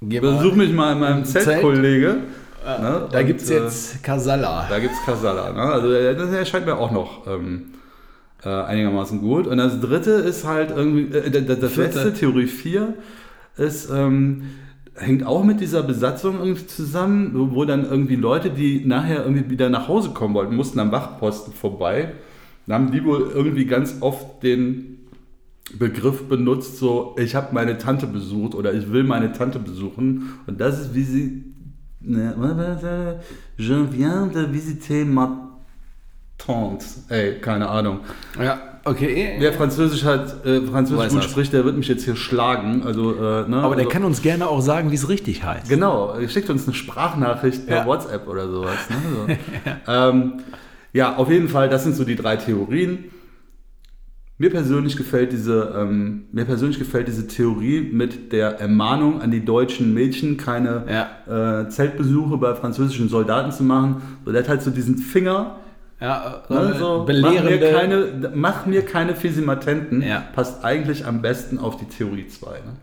besuch 0.02 0.54
mich 0.54 0.72
mal 0.72 0.94
in 0.94 1.00
meinem 1.00 1.26
Zelt. 1.26 1.46
Zeltkollege. 1.46 2.18
ne? 2.66 3.08
Da 3.12 3.24
gibt 3.24 3.42
es 3.42 3.50
äh, 3.50 3.62
jetzt 3.62 4.04
Kasala. 4.04 4.68
da 4.70 4.80
gibt 4.80 4.94
es 4.94 5.06
Kasala. 5.06 5.52
Ne? 5.54 5.62
Also 5.62 5.92
äh, 5.92 6.16
das 6.16 6.32
erscheint 6.32 6.66
mir 6.66 6.78
auch 6.78 6.92
noch 6.92 7.26
ähm, 7.28 7.74
äh, 8.44 8.50
einigermaßen 8.50 9.22
gut. 9.22 9.48
Und 9.48 9.58
das 9.58 9.80
dritte 9.80 10.12
ist 10.12 10.46
halt 10.46 10.72
irgendwie, 10.72 11.16
äh, 11.16 11.30
das, 11.30 11.60
das 11.60 11.74
Vierte. 11.74 12.04
letzte, 12.04 12.14
Theorie 12.14 12.48
4, 12.48 12.94
ist, 13.58 13.90
ähm, 13.92 14.44
hängt 14.96 15.26
auch 15.26 15.44
mit 15.44 15.60
dieser 15.62 15.84
Besatzung 15.84 16.40
irgendwie 16.40 16.68
zusammen, 16.68 17.32
wo, 17.34 17.66
dann 17.66 17.86
irgendwie 17.86 18.16
Leute, 18.16 18.50
die 18.50 18.86
nachher 18.86 19.24
irgendwie 19.24 19.50
wieder 19.50 19.70
nach 19.70 19.88
Hause 19.88 20.12
kommen 20.12 20.34
wollten, 20.34 20.56
mussten 20.56 20.80
am 20.80 20.92
Wachposten 20.92 21.54
vorbei. 21.54 22.14
Dann 22.66 22.84
haben 22.84 22.92
die 22.92 23.04
wohl 23.04 23.32
irgendwie 23.34 23.66
ganz 23.66 23.98
oft 24.02 24.44
den 24.44 24.98
Begriff 25.78 26.28
benutzt, 26.30 26.78
so 26.78 27.16
ich 27.20 27.36
habe 27.36 27.54
meine 27.54 27.78
Tante 27.78 28.08
besucht 28.08 28.56
oder 28.56 28.74
ich 28.74 28.92
will 28.92 29.04
meine 29.04 29.34
Tante 29.34 29.60
besuchen. 29.60 30.34
Und 30.48 30.62
das 30.62 30.80
ist 30.80 30.96
wie 30.96 31.04
sie. 31.04 31.44
Ne? 32.00 32.36
Je 33.58 33.86
viens 33.92 34.32
de 34.32 34.52
visiter 34.52 35.06
ma 35.06 35.47
tante. 36.38 36.86
Ey, 37.10 37.40
keine 37.40 37.70
Ahnung. 37.70 38.00
Ja, 38.42 38.60
okay. 38.84 39.36
Wer 39.40 39.54
Französisch 39.54 40.04
hat, 40.04 40.46
äh, 40.46 40.62
Französisch 40.62 41.10
gut 41.10 41.24
das. 41.24 41.32
spricht, 41.32 41.54
der 41.54 41.66
wird 41.66 41.78
mich 41.78 41.88
jetzt 41.88 42.06
hier 42.06 42.16
schlagen. 42.16 42.84
Also, 42.84 43.14
äh, 43.16 43.48
ne? 43.48 43.58
Aber 43.58 43.76
der 43.76 43.86
also, 43.86 43.90
kann 43.90 44.04
uns 44.04 44.22
gerne 44.22 44.48
auch 44.48 44.62
sagen, 44.62 44.92
wie 44.92 44.96
es 44.96 45.10
richtig 45.10 45.44
heißt. 45.44 45.70
Genau, 45.70 46.16
schickt 46.28 46.50
uns 46.50 46.68
eine 46.68 46.76
Sprachnachricht 46.76 47.68
per 47.68 47.78
Ja. 47.78 47.86
WhatsApp 47.86 48.28
oder 48.28 48.50
sowas. 48.50 48.90
Ne? 48.90 49.38
So. 49.86 49.92
ähm, 49.92 50.34
ja, 50.94 51.16
auf 51.16 51.30
jeden 51.30 51.50
Fall, 51.50 51.70
das 51.70 51.84
sind 51.84 51.96
so 51.96 52.04
die 52.04 52.16
drei 52.16 52.38
Theorien. 52.38 53.06
Mir 54.40 54.52
persönlich 54.52 54.96
gefällt 54.96 55.32
diese, 55.32 55.74
ähm, 55.76 56.26
mir 56.32 56.46
persönlich 56.46 56.78
gefällt 56.78 57.08
diese 57.08 57.28
Theorie 57.28 57.82
mit 57.82 58.32
der 58.32 58.60
Ermahnung 58.60 59.20
an 59.20 59.32
die 59.32 59.44
deutschen 59.44 59.96
Mädchen, 59.96 60.38
keine 60.38 60.86
äh, 61.26 61.70
Zeltbesuche 61.70 62.38
bei 62.38 62.54
französischen 62.54 63.10
Soldaten 63.10 63.52
zu 63.52 63.64
machen. 63.64 64.02
So, 64.26 64.32
der 64.32 64.44
hat 64.44 64.50
halt 64.50 64.62
so 64.62 64.70
diesen 64.70 65.00
Finger, 65.00 65.56
Ja, 66.00 66.44
ne, 66.50 66.74
äh, 66.76 66.78
so, 66.78 67.00
mach, 67.00 67.06
belehrende. 67.06 67.58
mir 67.58 67.72
keine, 67.72 68.32
mach 68.36 68.66
mir 68.66 68.86
keine 68.86 69.16
Fisimatenten, 69.16 70.02
Ja. 70.02 70.24
passt 70.34 70.64
eigentlich 70.64 71.06
am 71.06 71.22
besten 71.22 71.58
auf 71.58 71.78
die 71.78 71.86
Theorie 71.86 72.28
2. 72.28 72.52
Ne? 72.52 72.76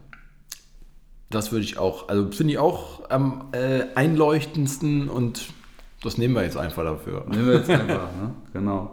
Das 1.31 1.53
würde 1.53 1.65
ich 1.65 1.79
auch, 1.79 2.09
also 2.09 2.31
finde 2.33 2.55
ich 2.55 2.59
auch 2.59 3.09
am 3.11 3.49
äh, 3.53 3.85
einleuchtendsten 3.95 5.09
und 5.09 5.47
das 6.03 6.19
nehmen 6.19 6.35
wir 6.35 6.43
jetzt 6.43 6.57
einfach 6.57 6.83
dafür. 6.85 7.25
Nehmen 7.29 7.47
wir 7.47 7.55
jetzt 7.59 7.71
einfach, 7.71 8.11
ne? 8.21 8.35
genau. 8.53 8.93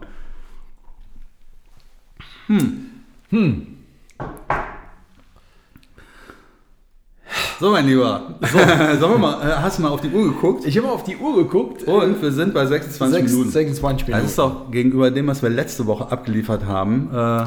So, 7.62 7.70
mein 7.70 7.86
Lieber. 7.86 8.34
So, 8.40 8.58
sollen 8.98 9.12
wir 9.12 9.18
mal, 9.18 9.40
äh, 9.40 9.54
hast 9.54 9.78
du 9.78 9.82
mal 9.82 9.90
auf 9.90 10.00
die 10.00 10.08
Uhr 10.10 10.24
geguckt? 10.24 10.64
Ich 10.66 10.76
habe 10.76 10.88
mal 10.88 10.94
auf 10.94 11.04
die 11.04 11.16
Uhr 11.16 11.36
geguckt. 11.36 11.84
Und 11.84 12.20
wir 12.20 12.32
sind 12.32 12.54
bei 12.54 12.66
26 12.66 13.20
Sechs- 13.20 13.30
Minuten. 13.30 13.50
26 13.52 14.06
Minuten. 14.08 14.22
Das 14.24 14.30
ist 14.32 14.38
doch 14.40 14.68
gegenüber 14.72 15.12
dem, 15.12 15.28
was 15.28 15.44
wir 15.44 15.48
letzte 15.48 15.86
Woche 15.86 16.10
abgeliefert 16.10 16.64
haben, 16.66 17.08
äh, 17.14 17.46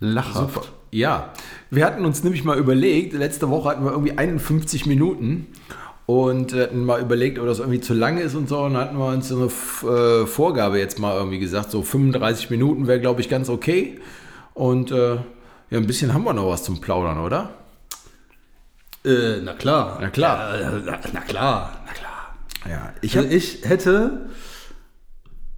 lachhaft. 0.00 0.54
Super. 0.54 0.66
Ja, 0.90 1.30
wir 1.70 1.86
hatten 1.86 2.04
uns 2.04 2.22
nämlich 2.24 2.44
mal 2.44 2.58
überlegt, 2.58 3.14
letzte 3.14 3.48
Woche 3.48 3.70
hatten 3.70 3.84
wir 3.86 3.92
irgendwie 3.92 4.18
51 4.18 4.84
Minuten 4.84 5.46
und 6.04 6.52
äh, 6.52 6.64
hatten 6.64 6.84
mal 6.84 7.00
überlegt, 7.00 7.38
ob 7.38 7.46
das 7.46 7.60
irgendwie 7.60 7.80
zu 7.80 7.94
lang 7.94 8.18
ist 8.18 8.34
und 8.34 8.50
so. 8.50 8.58
Und 8.64 8.76
hatten 8.76 8.98
wir 8.98 9.06
uns 9.06 9.28
so 9.30 9.50
eine 9.82 9.94
äh, 9.94 10.26
Vorgabe 10.26 10.78
jetzt 10.78 10.98
mal 10.98 11.16
irgendwie 11.16 11.38
gesagt, 11.38 11.70
so 11.70 11.80
35 11.80 12.50
Minuten 12.50 12.86
wäre, 12.86 13.00
glaube 13.00 13.22
ich, 13.22 13.30
ganz 13.30 13.48
okay. 13.48 13.98
Und 14.52 14.90
äh, 14.90 15.14
ja, 15.14 15.20
ein 15.70 15.86
bisschen 15.86 16.12
haben 16.12 16.24
wir 16.24 16.34
noch 16.34 16.50
was 16.50 16.64
zum 16.64 16.82
Plaudern, 16.82 17.16
oder? 17.18 17.48
Äh, 19.04 19.40
na 19.42 19.52
klar. 19.54 19.98
Na 20.00 20.08
klar. 20.10 20.60
Ja, 20.60 20.70
na, 20.84 20.98
na 21.12 21.20
klar, 21.20 21.72
na 21.86 21.92
klar. 21.92 22.34
Ja, 22.68 22.92
Ich, 23.02 23.16
also 23.18 23.28
ich 23.28 23.60
hätte, 23.64 24.26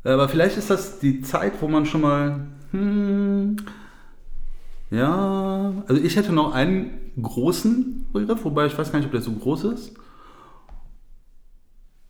aber 0.03 0.29
vielleicht 0.29 0.57
ist 0.57 0.71
das 0.71 0.99
die 0.99 1.21
Zeit, 1.23 1.53
wo 1.61 1.69
man 1.69 1.87
schon 1.87 2.01
mal, 2.01 2.47
hm, 2.73 3.57
ja, 4.91 5.73
also 5.87 6.03
ich 6.03 6.17
hätte 6.17 6.33
noch 6.33 6.53
einen 6.55 7.13
großen 7.21 8.07
Begriff, 8.13 8.45
wobei 8.45 8.67
ich 8.67 8.77
weiß 8.77 8.91
gar 8.91 8.99
nicht, 8.99 9.07
ob 9.07 9.13
der 9.13 9.23
so 9.23 9.33
groß 9.33 9.65
ist. 9.65 9.93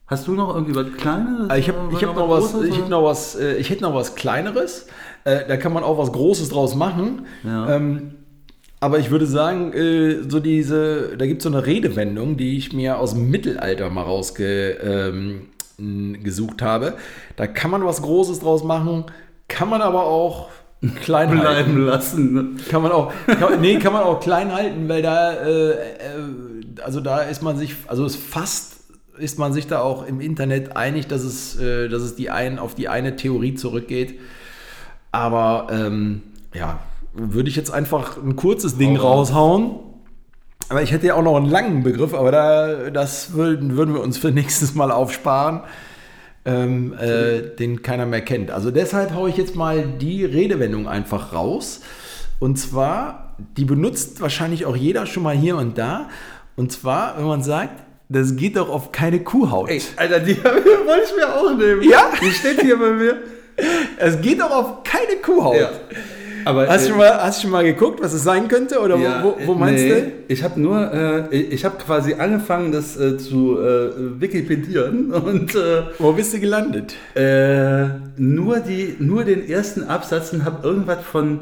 Hast 0.06 0.26
du 0.28 0.32
noch 0.32 0.54
irgendwie 0.54 0.74
was 0.74 0.92
Kleines? 0.94 1.50
Äh, 1.50 1.58
Ich 1.58 1.68
habe 1.68 1.78
hab 1.92 2.16
noch 2.16 2.28
was, 2.30 2.54
ich 2.62 2.78
hab 2.80 2.88
noch 2.88 3.02
was, 3.04 3.34
äh, 3.34 3.56
ich 3.56 3.70
hätte 3.70 3.82
noch 3.82 3.94
was 3.94 4.14
Kleineres. 4.14 4.86
Äh, 5.24 5.46
Da 5.48 5.56
kann 5.56 5.72
man 5.72 5.82
auch 5.82 5.98
was 5.98 6.12
Großes 6.12 6.48
draus 6.50 6.74
machen. 6.76 7.26
Ja. 7.42 7.74
Ähm, 7.74 8.14
aber 8.86 9.00
ich 9.00 9.10
würde 9.10 9.26
sagen, 9.26 9.72
äh, 9.72 10.22
so 10.28 10.38
diese, 10.38 11.16
da 11.18 11.26
gibt 11.26 11.38
es 11.38 11.42
so 11.42 11.48
eine 11.50 11.66
Redewendung, 11.66 12.36
die 12.36 12.56
ich 12.56 12.72
mir 12.72 13.00
aus 13.00 13.14
dem 13.14 13.28
Mittelalter 13.30 13.90
mal 13.90 14.02
rausgesucht 14.02 14.38
ähm, 14.88 15.48
habe. 16.60 16.94
Da 17.34 17.48
kann 17.48 17.72
man 17.72 17.84
was 17.84 18.00
Großes 18.00 18.38
draus 18.38 18.62
machen, 18.62 19.06
kann 19.48 19.68
man 19.70 19.82
aber 19.82 20.04
auch 20.04 20.50
klein 21.02 21.30
halten. 21.30 21.40
bleiben 21.40 21.78
lassen. 21.84 22.32
Ne? 22.32 22.46
Kann 22.70 22.80
man 22.80 22.92
auch, 22.92 23.12
kann, 23.26 23.60
nee, 23.60 23.76
kann 23.80 23.92
man 23.92 24.04
auch 24.04 24.20
klein 24.20 24.54
halten, 24.54 24.88
weil 24.88 25.02
da, 25.02 25.32
äh, 25.32 25.70
äh, 25.70 25.76
also 26.80 27.00
da 27.00 27.22
ist 27.22 27.42
man 27.42 27.58
sich, 27.58 27.74
also 27.88 28.04
es 28.04 28.14
fast 28.14 28.76
ist 29.18 29.36
man 29.36 29.52
sich 29.52 29.66
da 29.66 29.80
auch 29.80 30.06
im 30.06 30.20
Internet 30.20 30.76
einig, 30.76 31.08
dass 31.08 31.24
es, 31.24 31.58
äh, 31.58 31.88
dass 31.88 32.02
es 32.02 32.14
die 32.14 32.30
ein, 32.30 32.60
auf 32.60 32.76
die 32.76 32.88
eine 32.88 33.16
Theorie 33.16 33.56
zurückgeht. 33.56 34.20
Aber 35.10 35.66
ähm, 35.72 36.22
ja, 36.54 36.78
würde 37.16 37.48
ich 37.48 37.56
jetzt 37.56 37.70
einfach 37.70 38.16
ein 38.16 38.36
kurzes 38.36 38.76
Ding 38.76 38.96
raus. 38.96 39.30
raushauen. 39.30 39.76
Aber 40.68 40.82
ich 40.82 40.92
hätte 40.92 41.06
ja 41.06 41.14
auch 41.14 41.22
noch 41.22 41.36
einen 41.36 41.48
langen 41.48 41.82
Begriff, 41.82 42.12
aber 42.12 42.32
da, 42.32 42.90
das 42.90 43.34
würden, 43.34 43.76
würden 43.76 43.94
wir 43.94 44.02
uns 44.02 44.18
für 44.18 44.30
nächstes 44.32 44.74
Mal 44.74 44.90
aufsparen, 44.90 45.60
ähm, 46.44 46.94
äh, 46.98 47.42
den 47.56 47.82
keiner 47.82 48.06
mehr 48.06 48.20
kennt. 48.20 48.50
Also 48.50 48.70
deshalb 48.70 49.14
haue 49.14 49.30
ich 49.30 49.36
jetzt 49.36 49.54
mal 49.54 49.82
die 49.82 50.24
Redewendung 50.24 50.88
einfach 50.88 51.32
raus. 51.32 51.80
Und 52.38 52.58
zwar, 52.58 53.34
die 53.56 53.64
benutzt 53.64 54.20
wahrscheinlich 54.20 54.66
auch 54.66 54.76
jeder 54.76 55.06
schon 55.06 55.22
mal 55.22 55.36
hier 55.36 55.56
und 55.56 55.78
da. 55.78 56.08
Und 56.56 56.72
zwar, 56.72 57.16
wenn 57.16 57.26
man 57.26 57.42
sagt, 57.42 57.82
das 58.08 58.36
geht 58.36 58.56
doch 58.56 58.68
auf 58.68 58.92
keine 58.92 59.20
Kuhhaut. 59.20 59.68
Ey, 59.68 59.82
Alter, 59.96 60.20
die 60.20 60.36
wollte 60.44 61.04
ich 61.06 61.16
mir 61.16 61.34
auch 61.34 61.56
nehmen. 61.56 61.82
Ja? 61.82 62.12
Die 62.20 62.30
steht 62.30 62.60
hier 62.60 62.78
bei 62.78 62.90
mir. 62.90 63.16
Es 63.96 64.20
geht 64.20 64.38
doch 64.42 64.50
auf 64.50 64.82
keine 64.82 65.16
Kuhhaut. 65.22 65.56
Ja. 65.56 65.70
Aber, 66.46 66.68
Hast, 66.68 66.82
du 66.84 66.86
äh, 66.86 66.88
schon 66.90 66.98
mal, 66.98 67.10
hast 67.24 67.38
du 67.38 67.42
schon 67.42 67.50
mal 67.50 67.64
geguckt, 67.64 68.00
was 68.00 68.12
es 68.12 68.22
sein 68.22 68.46
könnte? 68.46 68.78
Oder 68.80 68.96
Ja, 68.98 69.22
wo, 69.24 69.36
wo, 69.42 69.48
wo 69.48 69.54
meinst 69.54 69.82
nee, 69.84 69.90
du? 69.90 70.12
Ich 70.28 70.44
habe 70.44 70.60
nur, 70.60 70.92
äh, 71.32 71.36
ich 71.36 71.64
habe 71.64 71.76
quasi 71.78 72.14
angefangen, 72.14 72.70
das 72.70 72.96
äh, 72.96 73.16
zu 73.18 73.58
äh, 73.60 74.20
Wikipedieren 74.20 75.10
und 75.28 75.54
äh, 75.56 75.82
Wo 75.98 76.12
bist 76.12 76.32
du 76.34 76.38
gelandet? 76.38 76.94
äh, 77.14 77.86
nur, 78.16 78.60
die, 78.60 78.94
nur 79.00 79.24
den 79.24 79.48
ersten 79.48 79.82
Absatz 79.84 80.32
und 80.32 80.44
habe 80.44 80.66
irgendwas 80.66 80.98
von 81.04 81.40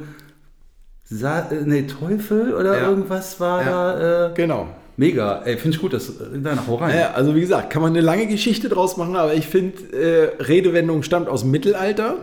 Sa 1.04 1.40
äh, 1.50 1.56
nee, 1.66 1.82
Teufel 1.82 2.54
oder 2.54 2.78
Ja. 2.80 2.88
irgendwas 2.88 3.38
war 3.40 3.62
Ja. 3.62 3.70
da. 3.92 4.26
Äh, 4.28 4.34
Genau. 4.36 4.68
mega, 4.96 5.42
ey, 5.44 5.58
finde 5.58 5.76
ich 5.76 5.82
gut, 5.82 5.92
das, 5.92 6.08
äh, 6.08 6.12
da 6.42 6.56
hau 6.66 6.76
rein. 6.76 6.94
Naja, 6.94 7.10
also 7.14 7.34
wie 7.34 7.40
gesagt, 7.40 7.68
kann 7.68 7.82
man 7.82 7.90
eine 7.92 8.00
lange 8.00 8.26
Geschichte 8.26 8.70
draus 8.70 8.96
machen, 8.96 9.16
aber 9.16 9.34
ich 9.34 9.46
finde, 9.48 9.76
äh, 9.92 10.42
Redewendung 10.42 11.02
stammt 11.02 11.28
aus 11.28 11.42
dem 11.42 11.50
Mittelalter. 11.50 12.16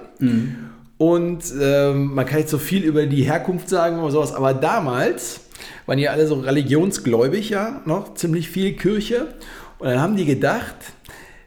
Und 1.01 1.41
ähm, 1.59 2.13
man 2.13 2.27
kann 2.27 2.37
jetzt 2.37 2.51
so 2.51 2.59
viel 2.59 2.83
über 2.83 3.07
die 3.07 3.23
Herkunft 3.23 3.69
sagen 3.69 3.97
oder 4.01 4.11
sowas, 4.11 4.33
aber 4.35 4.53
damals 4.53 5.39
waren 5.87 5.97
ja 5.97 6.11
alle 6.11 6.27
so 6.27 6.35
religionsgläubig, 6.35 7.49
ja, 7.49 7.81
noch 7.85 8.13
ziemlich 8.13 8.49
viel 8.51 8.73
Kirche. 8.73 9.33
Und 9.79 9.87
dann 9.89 9.99
haben 9.99 10.15
die 10.15 10.25
gedacht, 10.25 10.75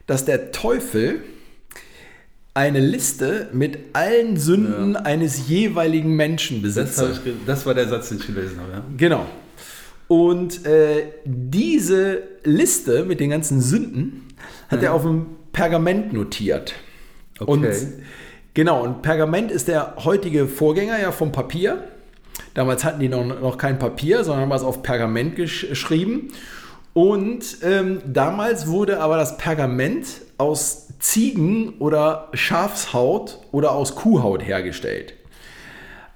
dass 0.07 0.25
der 0.25 0.51
Teufel 0.51 1.21
eine 2.53 2.81
Liste 2.81 3.47
mit 3.53 3.77
allen 3.93 4.35
Sünden 4.35 4.95
Ja. 4.95 4.99
eines 5.03 5.47
jeweiligen 5.47 6.17
Menschen 6.17 6.61
Das, 6.61 6.75
ich 6.77 7.23
ge- 7.23 7.33
das 7.45 7.65
war 7.65 7.73
der 7.73 7.87
Satz, 7.87 8.09
den 8.09 8.17
ich 8.17 8.27
gelesen 8.27 8.59
habe. 8.59 8.71
Ja. 8.73 8.83
Genau. 8.97 9.25
Und 10.09 10.65
äh, 10.65 11.03
diese 11.23 12.23
Liste 12.43 13.05
mit 13.05 13.21
den 13.21 13.29
ganzen 13.29 13.61
Sünden 13.61 14.25
hat 14.67 14.83
er 14.83 14.93
auf 14.93 15.03
dem 15.03 15.27
Pergament 15.53 16.11
notiert. 16.11 16.73
Okay. 17.39 17.51
Und 17.51 17.65
genau, 18.55 18.81
und 18.83 19.03
Pergament 19.03 19.51
ist 19.51 19.67
der 19.67 19.97
heutige 20.03 20.47
Vorgänger 20.47 20.99
ja 20.99 21.11
vom 21.11 21.31
Papier. 21.31 21.83
Damals 22.55 22.83
hatten 22.83 22.99
die 22.99 23.09
noch, 23.09 23.23
noch 23.23 23.57
kein 23.59 23.77
Papier, 23.77 24.23
sondern 24.23 24.49
haben 24.49 24.51
es 24.51 24.63
auf 24.63 24.81
Pergament 24.81 25.35
gesch 25.35 25.69
geschrieben. 25.69 26.31
Und 26.93 27.57
ähm, 27.61 28.01
damals 28.05 28.67
wurde 28.67 29.01
aber 29.01 29.17
das 29.17 29.37
Pergament 29.37 30.07
aus 30.37 30.87
Ziegen- 30.99 31.73
oder 31.79 32.29
Schafshaut 32.33 33.41
oder 33.51 33.73
aus 33.73 33.95
Kuhhaut 33.95 34.41
hergestellt. 34.41 35.13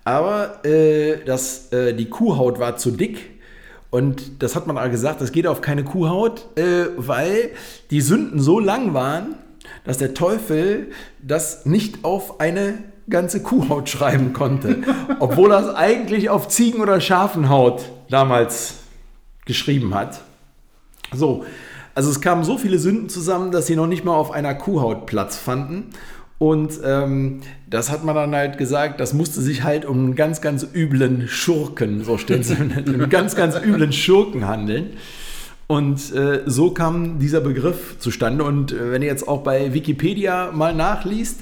Aber 0.05 0.65
äh, 0.65 1.17
das, 1.25 1.71
äh, 1.73 1.93
die 1.93 2.09
Kuhhaut 2.09 2.59
war 2.59 2.77
zu 2.77 2.91
dick. 2.91 3.29
Und 3.91 4.41
das 4.41 4.55
hat 4.55 4.67
man 4.67 4.77
auch 4.77 4.89
gesagt, 4.89 5.19
das 5.19 5.31
geht 5.31 5.47
auf 5.47 5.61
keine 5.61 5.83
Kuhhaut, 5.83 6.45
äh, 6.57 6.85
weil 6.95 7.51
die 7.91 8.01
Sünden 8.01 8.39
so 8.39 8.59
lang 8.59 8.93
waren, 8.93 9.35
dass 9.89 9.97
der 9.97 10.13
Teufel 10.13 10.91
das 11.19 11.65
nicht 11.65 12.05
auf 12.05 12.39
eine 12.39 12.75
ganze 13.09 13.41
Kuhhaut 13.41 13.89
schreiben 13.89 14.33
konnte. 14.33 14.83
obwohl 15.17 15.51
er 15.51 15.67
es 15.67 15.73
eigentlich 15.73 16.29
auf 16.29 16.47
Ziegen- 16.47 16.79
oder 16.79 17.01
Schafenhaut 17.01 17.89
damals 18.07 18.75
geschrieben 19.47 19.95
hat. 19.95 20.21
So, 21.11 21.43
also 21.95 22.11
es 22.11 22.21
kamen 22.21 22.43
so 22.43 22.59
viele 22.59 22.77
Sünden 22.77 23.09
zusammen, 23.09 23.49
dass 23.49 23.65
sie 23.65 23.75
noch 23.75 23.87
nicht 23.87 24.05
mal 24.05 24.13
auf 24.13 24.29
einer 24.29 24.53
Kuhhaut 24.53 25.07
Platz 25.07 25.37
fanden. 25.37 25.85
Und 26.37 26.79
ähm, 26.85 27.41
das 27.67 27.89
hat 27.89 28.03
man 28.03 28.13
dann 28.13 28.35
halt 28.35 28.59
gesagt, 28.59 28.99
das 28.99 29.15
musste 29.15 29.41
sich 29.41 29.63
halt 29.63 29.85
um 29.85 29.97
einen 29.97 30.15
ganz, 30.15 30.39
ganz 30.39 30.67
üblen 30.71 31.27
Schurken, 31.27 32.03
so 32.03 32.19
steht 32.19 32.41
es, 32.41 32.51
einen 32.59 33.09
ganz, 33.09 33.35
ganz 33.35 33.55
üblen 33.59 33.91
Schurken 33.91 34.47
handeln. 34.47 34.91
Und 35.71 36.11
äh, 36.15 36.41
so 36.47 36.71
kam 36.71 37.19
dieser 37.19 37.41
Begriff 37.41 37.99
zustande. 37.99 38.43
Und 38.43 38.71
äh, 38.71 38.91
wenn 38.91 39.03
ihr 39.03 39.07
jetzt 39.07 39.27
auch 39.27 39.43
bei 39.43 39.71
Wikipedia 39.71 40.51
mal 40.51 40.73
nachliest, 40.73 41.41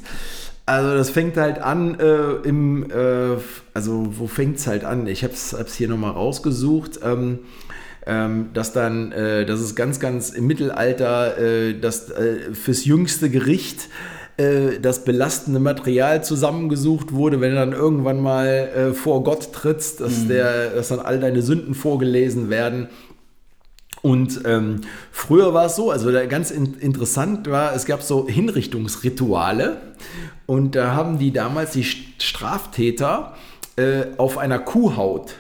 also 0.65 0.95
das 0.97 1.09
fängt 1.09 1.37
halt 1.37 1.59
an 1.59 1.97
äh, 1.97 2.45
im, 2.45 2.91
äh, 2.91 3.37
also 3.73 4.07
wo 4.17 4.27
fängt 4.27 4.57
es 4.57 4.67
halt 4.67 4.83
an? 4.83 5.07
Ich 5.07 5.23
habe 5.23 5.33
es 5.33 5.75
hier 5.75 5.87
nochmal 5.87 6.11
rausgesucht. 6.11 6.99
Ähm, 7.05 7.39
ähm, 8.05 8.49
dass 8.53 8.73
dann, 8.73 9.13
äh, 9.13 9.45
dass 9.45 9.61
es 9.61 9.75
ganz, 9.75 10.01
ganz 10.01 10.31
im 10.31 10.45
Mittelalter, 10.45 11.37
äh, 11.37 11.79
dass 11.79 12.09
äh, 12.09 12.53
fürs 12.53 12.83
jüngste 12.83 13.29
Gericht 13.29 13.87
äh, 14.37 14.79
das 14.81 15.03
belastende 15.03 15.59
Material 15.59 16.23
zusammengesucht 16.23 17.13
wurde, 17.13 17.41
wenn 17.41 17.51
du 17.51 17.55
dann 17.55 17.73
irgendwann 17.73 18.21
mal 18.21 18.47
äh, 18.47 18.93
vor 18.93 19.23
Gott 19.23 19.53
trittst, 19.53 20.01
dass, 20.01 20.27
der, 20.27 20.71
dass 20.71 20.89
dann 20.89 20.99
all 20.99 21.19
deine 21.19 21.41
Sünden 21.41 21.73
vorgelesen 21.73 22.49
werden. 22.49 22.87
Und 24.01 24.41
ähm, 24.45 24.81
früher 25.11 25.53
war 25.53 25.65
es 25.65 25.75
so, 25.75 25.91
also 25.91 26.11
ganz 26.29 26.51
in, 26.51 26.75
interessant 26.75 27.49
war, 27.49 27.73
es 27.75 27.85
gab 27.85 28.01
so 28.01 28.27
Hinrichtungsrituale 28.27 29.81
und 30.45 30.75
da 30.75 30.93
haben 30.93 31.17
die 31.19 31.31
damals 31.31 31.71
die 31.71 31.83
Straftäter 31.83 33.35
äh, 33.75 34.05
auf 34.17 34.37
einer 34.37 34.59
Kuhhaut 34.59 35.35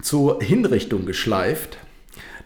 zur 0.00 0.42
Hinrichtung 0.42 1.06
geschleift. 1.06 1.78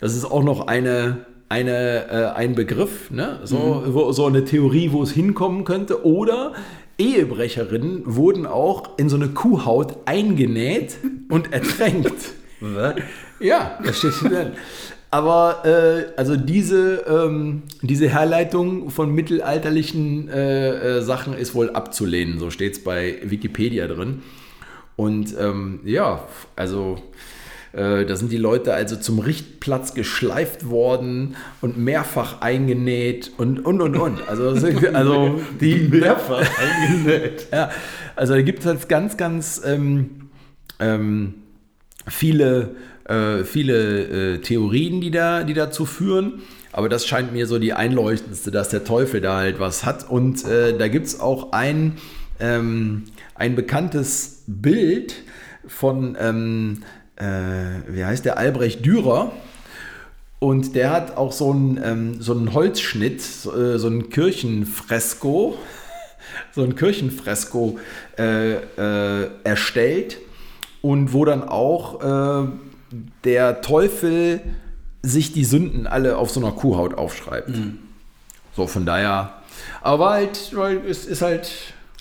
Das 0.01 0.15
ist 0.15 0.25
auch 0.25 0.43
noch 0.43 0.67
eine, 0.67 1.27
eine, 1.49 2.09
äh, 2.09 2.27
ein 2.35 2.55
Begriff, 2.55 3.11
ne? 3.11 3.41
so, 3.45 3.83
wo, 3.89 4.13
so 4.13 4.27
eine 4.27 4.45
Theorie, 4.45 4.93
wo 4.93 5.03
es 5.03 5.11
hinkommen 5.11 5.65
könnte. 5.65 6.05
Oder 6.05 6.53
Ehebrecherinnen 6.99 8.03
wurden 8.05 8.47
auch 8.47 8.99
in 8.99 9.09
so 9.09 9.17
eine 9.17 9.29
Kuhhaut 9.29 9.97
eingenäht 10.07 10.99
und 11.29 11.53
ertränkt. 11.53 12.35
Was? 12.61 12.95
Ja, 13.39 13.79
das 13.85 13.99
steht 13.99 14.15
hier 14.15 14.31
drin. 14.31 14.53
Aber 15.17 15.65
äh, 15.65 16.13
also 16.19 16.37
diese, 16.37 16.97
ähm, 17.09 17.63
diese 17.81 18.07
Herleitung 18.07 18.91
von 18.91 19.15
mittelalterlichen 19.15 20.29
äh, 20.29 20.99
äh, 20.99 21.01
Sachen 21.01 21.33
ist 21.33 21.55
wohl 21.55 21.71
abzulehnen, 21.71 22.39
so 22.39 22.51
steht 22.51 22.75
es 22.75 22.85
bei 22.85 23.17
Wikipedia 23.23 23.87
drin. 23.87 24.21
Und 24.95 25.35
ähm, 25.41 25.81
ja, 25.87 26.29
also 26.55 26.99
äh, 27.73 28.05
da 28.05 28.15
sind 28.15 28.31
die 28.31 28.37
Leute 28.37 28.75
also 28.75 28.97
zum 28.97 29.19
Richtplatz 29.19 29.95
geschleift 29.95 30.69
worden 30.69 31.37
und 31.63 31.79
mehrfach 31.79 32.43
eingenäht 32.43 33.33
und 33.39 33.65
und 33.65 33.81
und 33.81 33.97
und. 33.97 34.29
Also, 34.29 34.51
also 34.93 35.41
die 35.59 35.77
Mehrfach 35.91 36.47
eingenäht. 36.59 37.47
ja, 37.51 37.71
also 38.17 38.35
da 38.35 38.43
gibt 38.43 38.59
es 38.59 38.67
halt 38.67 38.87
ganz, 38.91 39.17
ganz 39.17 39.63
ähm, 39.65 40.29
ähm, 40.79 41.37
viele, 42.09 42.77
äh, 43.09 43.45
viele 43.45 44.35
äh, 44.35 44.39
Theorien, 44.39 45.01
die, 45.01 45.11
da, 45.11 45.45
die 45.45 45.55
dazu 45.55 45.87
führen. 45.87 46.43
Aber 46.73 46.89
das 46.89 47.07
scheint 47.07 47.33
mir 47.33 47.47
so 47.47 47.59
die 47.59 47.73
einleuchtendste, 47.73 48.51
dass 48.51 48.69
der 48.69 48.85
Teufel 48.85 49.21
da 49.21 49.37
halt 49.37 49.61
was 49.61 49.85
hat. 49.85 50.09
Und 50.09 50.45
äh, 50.45 50.77
da 50.77 50.89
gibt 50.89 51.07
es 51.07 51.21
auch 51.21 51.53
ein, 51.53 51.97
ähm, 52.39 53.05
ein 53.35 53.55
bekanntes 53.55 54.43
Bild 54.47 55.15
von, 55.67 56.17
ähm, 56.21 56.83
äh, 57.17 57.25
wie 57.89 58.05
heißt 58.05 58.25
der, 58.25 58.39
Albrecht 58.39 58.85
Dürer. 58.85 59.33
Und 60.39 60.75
der 60.75 60.91
hat 60.91 61.17
auch 61.17 61.33
so 61.33 61.51
einen, 61.51 61.81
ähm, 61.83 62.21
so 62.21 62.33
einen 62.33 62.53
Holzschnitt, 62.53 63.23
so, 63.23 63.57
äh, 63.57 63.79
so 63.79 63.89
ein 63.89 64.11
Kirchenfresko, 64.11 65.57
so 66.55 66.63
ein 66.63 66.77
Kirchenfresko 66.77 67.79
äh, 68.19 68.57
erstellt 69.45 70.19
und 70.87 71.13
wo 71.13 71.25
dann 71.25 71.43
auch 71.43 72.45
äh, 72.45 72.49
der 73.25 73.61
Teufel 73.61 74.41
sich 75.03 75.33
die 75.33 75.45
Sünden 75.45 75.87
alle 75.87 76.17
auf 76.17 76.31
so 76.31 76.41
einer 76.41 76.53
Kuhhaut 76.53 76.95
aufschreibt. 76.95 77.51
So, 78.55 78.67
von 78.67 78.87
daher, 78.87 79.35
aber 79.83 80.11
halt, 80.11 80.53
weil 80.57 80.79
es 80.89 81.05
ist 81.07 81.23
halt, 81.23 81.51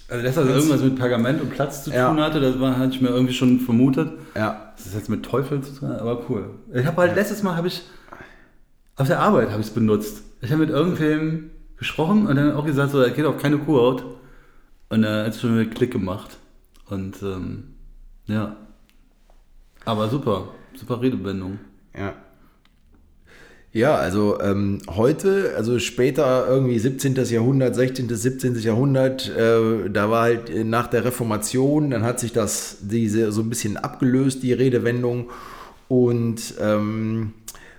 Also, 0.07 0.23
dass 0.23 0.35
das 0.35 0.47
irgendwas 0.47 0.81
mit 0.81 0.95
Pergament 0.97 1.41
und 1.41 1.49
Platz 1.51 1.83
zu 1.83 1.91
Ja. 1.91 2.09
tun 2.09 2.19
hatte, 2.21 2.39
das 2.39 2.59
war, 2.59 2.77
hatte 2.77 2.93
ich 2.95 3.01
mir 3.01 3.09
irgendwie 3.09 3.33
schon 3.33 3.59
vermutet. 3.59 4.11
ja, 4.35 4.71
Das 4.77 4.85
ist 4.87 4.93
jetzt 4.95 5.09
mit 5.09 5.23
Teufel 5.23 5.61
zu 5.61 5.73
tun, 5.73 5.91
aber 5.91 6.21
cool. 6.29 6.49
Ich 6.73 6.85
habe 6.85 6.97
halt 7.01 7.15
letztes 7.15 7.41
Mal 7.43 7.55
habe 7.55 7.67
ich 7.67 7.81
auf 8.97 9.07
der 9.07 9.19
Arbeit 9.19 9.49
habe 9.49 9.61
ich 9.61 9.67
es 9.67 9.73
benutzt. 9.73 10.23
Ich 10.41 10.51
habe 10.51 10.61
mit 10.61 10.69
irgendwem 10.69 11.49
gesprochen 11.77 12.27
und 12.27 12.35
dann 12.37 12.53
auch 12.53 12.65
gesagt, 12.65 12.91
so, 12.91 13.01
er 13.01 13.09
geht 13.09 13.25
auf 13.25 13.41
keine 13.41 13.57
Kuhhaut. 13.57 14.05
Und 14.89 15.01
dann 15.01 15.25
hat 15.25 15.33
es 15.33 15.41
schon 15.41 15.57
wieder 15.59 15.69
Klick 15.69 15.91
gemacht. 15.91 16.37
Und 16.89 17.21
ähm, 17.23 17.73
ja. 18.27 18.55
Aber 19.85 20.09
super, 20.09 20.49
super 20.75 21.01
Redewendung. 21.01 21.59
Ja. 21.97 22.15
Ja, 23.71 23.95
also 23.95 24.39
ähm, 24.39 24.79
heute, 24.87 25.53
also 25.57 25.79
später 25.79 26.47
irgendwie 26.47 26.79
17. 26.79 27.15
Jahrhundert, 27.25 27.75
16., 27.75 28.07
17. 28.07 28.55
Jahrhundert, 28.59 29.29
äh, 29.35 29.89
da 29.89 30.09
war 30.09 30.21
halt 30.21 30.49
äh, 30.49 30.63
nach 30.63 30.87
der 30.87 31.03
Reformation, 31.03 31.89
dann 31.91 32.03
hat 32.03 32.21
sich 32.21 32.31
das 32.31 32.77
diese 32.83 33.33
so 33.33 33.41
ein 33.41 33.49
bisschen 33.49 33.75
abgelöst, 33.75 34.43
die 34.43 34.53
Redewendung. 34.53 35.29
Und 35.89 36.53
ähm, 36.61 37.33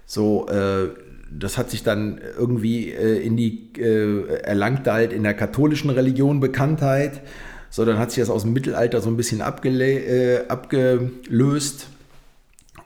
so, 0.05 0.47
äh, 0.49 0.89
das 1.31 1.57
hat 1.57 1.71
sich 1.71 1.83
dann 1.83 2.21
irgendwie 2.39 2.91
äh, 2.91 3.19
in 3.25 3.39
die, 3.39 3.73
äh, 3.79 4.43
erlangte 4.43 4.93
halt 4.93 5.15
in 5.15 5.23
der 5.23 5.33
katholischen 5.33 5.89
Religion 5.89 6.41
Bekanntheit. 6.41 7.23
So, 7.71 7.87
dann 7.87 7.99
hat 7.99 8.11
sich 8.11 8.21
das 8.21 8.29
aus 8.29 8.43
dem 8.43 8.53
Mittelalter 8.53 9.01
so 9.01 9.09
ein 9.09 9.17
bisschen 9.17 9.41
abgele 9.41 10.45
äh, 10.45 10.49
abgelöst. 10.49 11.89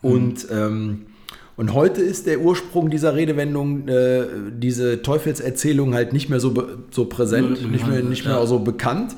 Und, 0.02 0.46
ähm, 0.50 1.06
und 1.56 1.74
heute 1.74 2.00
ist 2.00 2.26
der 2.26 2.40
Ursprung 2.40 2.90
dieser 2.90 3.14
Redewendung, 3.14 3.86
äh, 3.88 4.24
diese 4.52 5.02
Teufelserzählung 5.02 5.94
halt 5.94 6.12
nicht 6.12 6.30
mehr 6.30 6.40
so, 6.40 6.54
so 6.90 7.04
präsent, 7.04 7.60
Ja, 7.60 7.68
nicht 7.68 7.86
mehr, 7.86 8.02
nicht 8.02 8.24
mehr 8.24 8.36
ja. 8.36 8.46
so 8.46 8.60
bekannt 8.60 9.14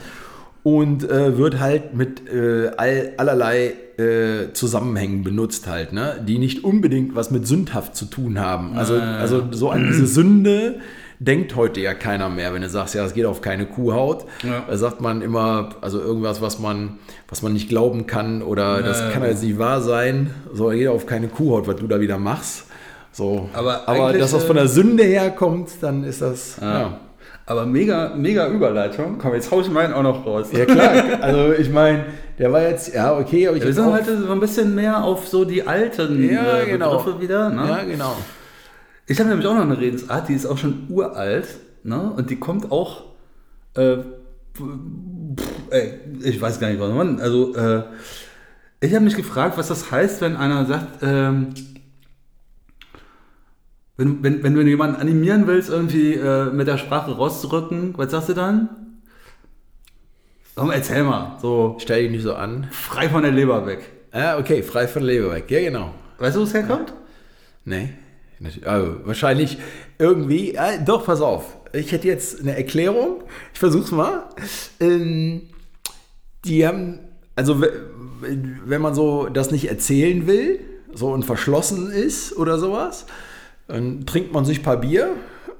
und 0.62 1.08
äh, 1.08 1.38
wird 1.38 1.58
halt 1.58 1.94
mit 1.94 2.28
äh, 2.32 2.70
all, 2.76 3.12
allerlei 3.16 3.74
äh, 3.98 4.52
Zusammenhängen 4.52 5.24
benutzt 5.24 5.66
halt, 5.66 5.92
ne? 5.92 6.22
die 6.26 6.38
nicht 6.38 6.64
unbedingt 6.64 7.14
was 7.14 7.30
mit 7.30 7.46
sündhaft 7.46 7.96
zu 7.96 8.06
tun 8.06 8.38
haben. 8.38 8.76
Also, 8.76 8.94
also 8.94 9.48
so 9.50 9.70
an 9.70 9.88
diese 9.88 10.06
Sünde 10.06 10.76
denkt 11.24 11.54
heute 11.56 11.80
ja 11.80 11.94
keiner 11.94 12.28
mehr, 12.28 12.52
wenn 12.52 12.62
du 12.62 12.68
sagst, 12.68 12.94
ja, 12.94 13.04
es 13.04 13.14
geht 13.14 13.26
auf 13.26 13.40
keine 13.40 13.66
Kuhhaut. 13.66 14.24
Ja. 14.42 14.64
Da 14.68 14.76
sagt 14.76 15.00
man 15.00 15.22
immer, 15.22 15.70
also 15.80 16.00
irgendwas, 16.00 16.42
was 16.42 16.58
man, 16.58 16.98
was 17.28 17.42
man 17.42 17.52
nicht 17.52 17.68
glauben 17.68 18.06
kann 18.06 18.42
oder 18.42 18.82
das 18.82 19.00
Ja, 19.00 19.10
kann 19.10 19.22
ja. 19.22 19.28
jetzt 19.28 19.42
nicht 19.42 19.58
wahr 19.58 19.80
sein. 19.80 20.34
So, 20.52 20.68
geht 20.70 20.88
auf 20.88 21.06
keine 21.06 21.28
Kuhhaut, 21.28 21.66
was 21.68 21.76
du 21.76 21.86
da 21.86 22.00
wieder 22.00 22.18
machst. 22.18 22.64
So. 23.12 23.48
Aber 23.52 23.88
aber 23.88 24.12
dass 24.14 24.32
das 24.32 24.42
äh, 24.42 24.46
von 24.46 24.56
der 24.56 24.68
Sünde 24.68 25.04
herkommt, 25.04 25.70
dann 25.80 26.02
ist 26.04 26.22
das, 26.22 26.58
Ja. 26.60 26.78
ja. 26.80 27.00
Aber 27.44 27.66
mega, 27.66 28.14
mega 28.16 28.48
Überleitung. 28.48 29.18
Komm, 29.18 29.34
jetzt 29.34 29.50
hau 29.50 29.60
ich 29.60 29.68
meinen 29.68 29.92
auch 29.92 30.02
noch 30.04 30.24
raus. 30.24 30.46
Ja 30.52 30.64
klar, 30.64 31.20
also 31.20 31.52
ich 31.52 31.70
meine, 31.70 32.04
der 32.38 32.52
war 32.52 32.62
jetzt, 32.62 32.94
ja 32.94 33.16
okay, 33.18 33.48
aber 33.48 33.56
ich 33.56 33.62
Ja, 33.62 33.68
wir 33.68 33.74
sind 33.74 33.92
heute 33.92 34.22
so 34.22 34.32
ein 34.32 34.40
bisschen 34.40 34.74
mehr 34.74 35.02
auf 35.02 35.26
so 35.28 35.44
die 35.44 35.66
alten 35.66 36.30
Ja, 36.32 36.60
äh, 36.60 36.66
genau. 36.66 36.98
Begriffe 36.98 37.20
wieder. 37.20 37.50
Ne? 37.50 37.66
Ja, 37.68 37.82
genau. 37.84 38.16
Ich 39.06 39.18
habe 39.18 39.28
nämlich 39.28 39.46
auch 39.46 39.54
noch 39.54 39.62
eine 39.62 39.78
Redensart, 39.78 40.28
die 40.28 40.34
ist 40.34 40.46
auch 40.46 40.58
schon 40.58 40.86
uralt. 40.88 41.48
Ne? 41.82 42.12
Und 42.12 42.30
die 42.30 42.36
kommt 42.36 42.70
auch 42.70 43.04
äh, 43.74 43.98
ich 46.22 46.40
weiß 46.40 46.60
gar 46.60 46.68
nicht, 46.68 46.80
was 46.80 46.92
man. 46.92 47.20
Also, 47.20 47.54
äh, 47.54 47.84
ich 48.80 48.94
habe 48.94 49.04
mich 49.04 49.16
gefragt, 49.16 49.56
was 49.56 49.68
das 49.68 49.90
heißt, 49.90 50.20
wenn 50.20 50.36
einer 50.36 50.66
sagt, 50.66 51.02
ähm, 51.02 51.48
wenn, 53.96 54.22
wenn, 54.22 54.42
wenn 54.42 54.54
du 54.54 54.62
jemanden 54.62 54.96
animieren 54.96 55.46
willst, 55.46 55.70
irgendwie 55.70 56.14
äh, 56.14 56.46
mit 56.46 56.66
der 56.66 56.78
Sprache 56.78 57.12
rauszurücken, 57.12 57.94
was 57.96 58.10
sagst 58.10 58.30
du 58.30 58.34
dann? 58.34 58.68
Komm, 60.54 60.70
erzähl 60.70 61.04
mal, 61.04 61.38
so 61.40 61.76
Stell 61.78 62.02
dich 62.02 62.10
nicht 62.10 62.22
so 62.22 62.34
an. 62.34 62.68
frei 62.70 63.08
von 63.08 63.22
der 63.22 63.32
Leber 63.32 63.64
weg. 63.66 63.90
Ah, 64.10 64.38
okay, 64.38 64.62
frei 64.62 64.86
von 64.86 65.02
Leber 65.02 65.32
weg. 65.32 65.50
Ja, 65.50 65.60
genau. 65.60 65.94
Weißt 66.18 66.36
du, 66.36 66.40
wo 66.40 66.44
es 66.44 66.52
herkommt? 66.52 66.92
Nee. 67.64 67.90
Also, 68.64 68.96
wahrscheinlich 69.04 69.58
irgendwie. 69.98 70.54
Äh, 70.54 70.82
doch, 70.84 71.04
pass 71.06 71.20
auf. 71.20 71.56
Ich 71.72 71.92
hätte 71.92 72.08
jetzt 72.08 72.40
eine 72.40 72.56
Erklärung. 72.56 73.22
Ich 73.52 73.58
versuch's 73.60 73.90
mal. 73.90 74.24
Ähm, 74.80 75.42
die 76.44 76.66
haben, 76.66 76.98
also 77.36 77.60
we- 77.60 77.72
wenn 78.66 78.80
man 78.82 78.94
so 78.94 79.28
das 79.28 79.50
nicht 79.50 79.68
erzählen 79.68 80.26
will, 80.26 80.60
so 80.94 81.08
und 81.10 81.24
verschlossen 81.24 81.90
ist 81.90 82.36
oder 82.36 82.58
sowas, 82.58 83.06
dann 83.68 84.04
trinkt 84.06 84.32
man 84.32 84.44
sich 84.44 84.58
ein 84.60 84.62
paar 84.62 84.76
Bier 84.76 85.10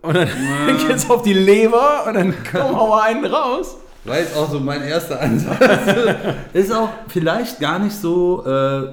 und 0.03 0.14
dann 0.14 0.28
geht's 0.89 1.09
auf 1.09 1.22
die 1.22 1.33
Leber 1.33 2.05
und 2.07 2.14
dann 2.14 2.35
kommen 2.51 2.72
mal 2.89 3.03
einen 3.03 3.24
raus. 3.24 3.76
War 4.05 4.18
jetzt 4.18 4.36
auch 4.36 4.50
so 4.50 4.59
mein 4.59 4.82
erster 4.82 5.20
Ansatz. 5.20 5.59
ist 6.53 6.72
auch 6.72 6.88
vielleicht 7.09 7.61
gar 7.61 7.78
nicht 7.78 7.94
so, 7.94 8.44
äh, 8.44 8.88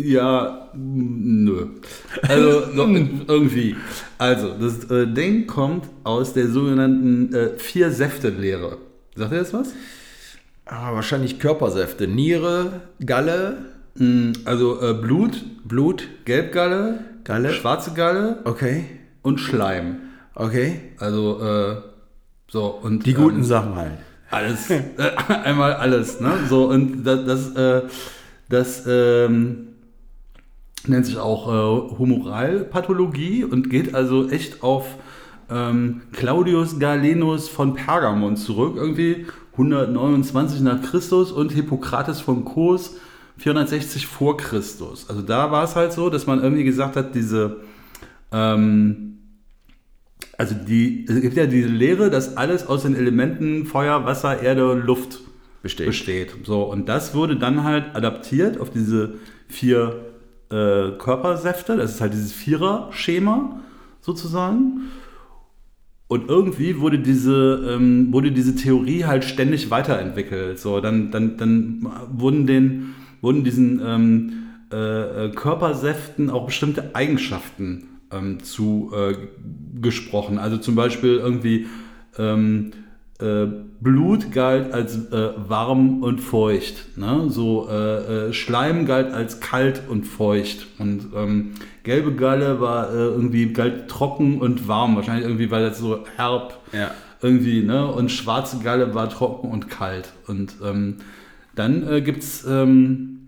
ja, 0.00 0.68
nö. 0.74 1.66
Also 2.28 2.66
so, 2.74 2.82
irgendwie. 2.86 3.74
Also, 4.18 4.54
das 4.60 4.88
äh, 4.90 5.06
Ding 5.08 5.46
kommt 5.48 5.86
aus 6.04 6.32
der 6.32 6.48
sogenannten 6.48 7.34
äh, 7.34 7.58
Vier-Säfte-Lehre. 7.58 8.78
Sagt 9.16 9.32
ihr 9.32 9.38
das 9.38 9.52
was? 9.52 9.72
Ah, 10.64 10.94
wahrscheinlich 10.94 11.40
Körpersäfte. 11.40 12.06
Niere, 12.06 12.82
Galle, 13.04 13.56
Mm, 13.94 14.32
Also 14.44 14.80
äh, 14.80 14.94
Blut, 14.94 15.44
Blut. 15.64 16.08
Gelbgalle, 16.24 17.00
Galle. 17.24 17.52
schwarze 17.52 17.92
Galle 17.92 18.38
Okay, 18.44 18.84
und 19.22 19.38
Schleim. 19.38 19.96
okay. 20.34 20.80
Also, 20.98 21.40
äh, 21.42 21.76
so, 22.50 22.66
und. 22.66 23.04
Die 23.06 23.14
guten 23.14 23.38
ähm, 23.38 23.44
Sachen 23.44 23.76
halt. 23.76 23.92
Alles. 24.32 24.70
Äh, 24.70 24.82
einmal 25.44 25.74
alles, 25.74 26.20
ne? 26.20 26.32
So, 26.48 26.68
und 26.68 27.04
das, 27.04 27.24
das, 27.26 27.54
äh, 27.54 27.82
das 28.48 28.82
ähm, 28.86 29.68
nennt 30.86 31.06
sich 31.06 31.18
auch 31.18 31.48
äh, 31.48 31.98
Humoralpathologie 31.98 33.44
und 33.44 33.68
geht 33.68 33.94
also 33.94 34.30
echt 34.30 34.62
auf 34.62 34.86
ähm, 35.50 36.02
Claudius 36.12 36.78
Galenus 36.78 37.48
von 37.48 37.74
Pergamon 37.74 38.36
zurück, 38.36 38.76
irgendwie 38.76 39.26
129 39.52 40.62
nach 40.62 40.80
Christus 40.82 41.30
und 41.30 41.52
Hippokrates 41.52 42.20
von 42.20 42.44
Kos 42.46 42.96
460 43.36 44.06
vor 44.06 44.38
Christus. 44.38 45.10
Also 45.10 45.20
da 45.20 45.50
war 45.50 45.64
es 45.64 45.76
halt 45.76 45.92
so, 45.92 46.08
dass 46.08 46.26
man 46.26 46.42
irgendwie 46.42 46.64
gesagt 46.64 46.96
hat, 46.96 47.14
diese 47.14 47.56
ähm, 48.32 49.18
also 50.38 50.54
die, 50.54 51.06
es 51.08 51.20
gibt 51.20 51.36
ja 51.36 51.46
diese 51.46 51.68
Lehre, 51.68 52.10
dass 52.10 52.36
alles 52.36 52.66
aus 52.66 52.82
den 52.82 52.96
Elementen 52.96 53.66
Feuer, 53.66 54.04
Wasser, 54.04 54.42
Erde 54.42 54.70
und 54.70 54.86
Luft 54.86 55.20
Besteht. 55.62 55.86
besteht. 55.86 56.34
So, 56.44 56.62
und 56.62 56.88
das 56.88 57.14
wurde 57.14 57.36
dann 57.36 57.64
halt 57.64 57.94
adaptiert 57.94 58.58
auf 58.58 58.70
diese 58.70 59.14
vier 59.48 60.06
äh, 60.50 60.92
Körpersäfte. 60.98 61.76
Das 61.76 61.94
ist 61.94 62.00
halt 62.00 62.14
dieses 62.14 62.32
Vierer-Schema 62.32 63.60
sozusagen. 64.00 64.90
Und 66.08 66.28
irgendwie 66.28 66.80
wurde 66.80 66.98
diese, 66.98 67.74
ähm, 67.74 68.12
wurde 68.12 68.32
diese 68.32 68.54
Theorie 68.54 69.04
halt 69.04 69.24
ständig 69.24 69.70
weiterentwickelt. 69.70 70.58
So, 70.58 70.80
dann, 70.80 71.10
dann, 71.10 71.36
dann 71.36 71.86
wurden, 72.10 72.46
den, 72.46 72.94
wurden 73.20 73.44
diesen 73.44 73.80
ähm, 73.84 74.32
äh, 74.72 75.26
äh, 75.26 75.30
Körpersäften 75.30 76.28
auch 76.28 76.46
bestimmte 76.46 76.94
Eigenschaften 76.94 77.91
ähm, 78.12 78.42
zu 78.42 78.92
äh, 78.94 79.14
gesprochen. 79.80 80.38
Also 80.38 80.56
zum 80.58 80.74
Beispiel 80.74 81.16
irgendwie 81.16 81.66
ähm, 82.18 82.72
äh, 83.20 83.46
Blut 83.80 84.30
galt 84.32 84.72
als 84.72 85.10
äh, 85.12 85.30
warm 85.48 86.02
und 86.02 86.20
feucht. 86.20 86.96
Ne? 86.96 87.24
So 87.28 87.68
äh, 87.70 88.28
äh, 88.28 88.32
Schleim 88.32 88.86
galt 88.86 89.12
als 89.12 89.40
kalt 89.40 89.82
und 89.88 90.04
feucht. 90.04 90.66
Und 90.78 91.08
ähm, 91.16 91.52
gelbe 91.82 92.14
Galle 92.14 92.60
war 92.60 92.90
äh, 92.92 92.96
irgendwie 92.96 93.52
galt 93.52 93.88
trocken 93.88 94.40
und 94.40 94.68
warm. 94.68 94.96
Wahrscheinlich 94.96 95.24
irgendwie, 95.26 95.50
weil 95.50 95.68
das 95.68 95.78
so 95.78 96.04
herb 96.16 96.58
Ja. 96.72 96.90
irgendwie, 97.20 97.62
ne? 97.62 97.86
Und 97.86 98.10
schwarze 98.10 98.58
Galle 98.60 98.94
war 98.94 99.08
trocken 99.08 99.50
und 99.50 99.68
kalt. 99.68 100.12
Und 100.26 100.54
ähm, 100.64 100.96
dann 101.54 101.86
äh, 101.88 102.00
gibt 102.00 102.22
es, 102.22 102.44
ähm, 102.46 103.21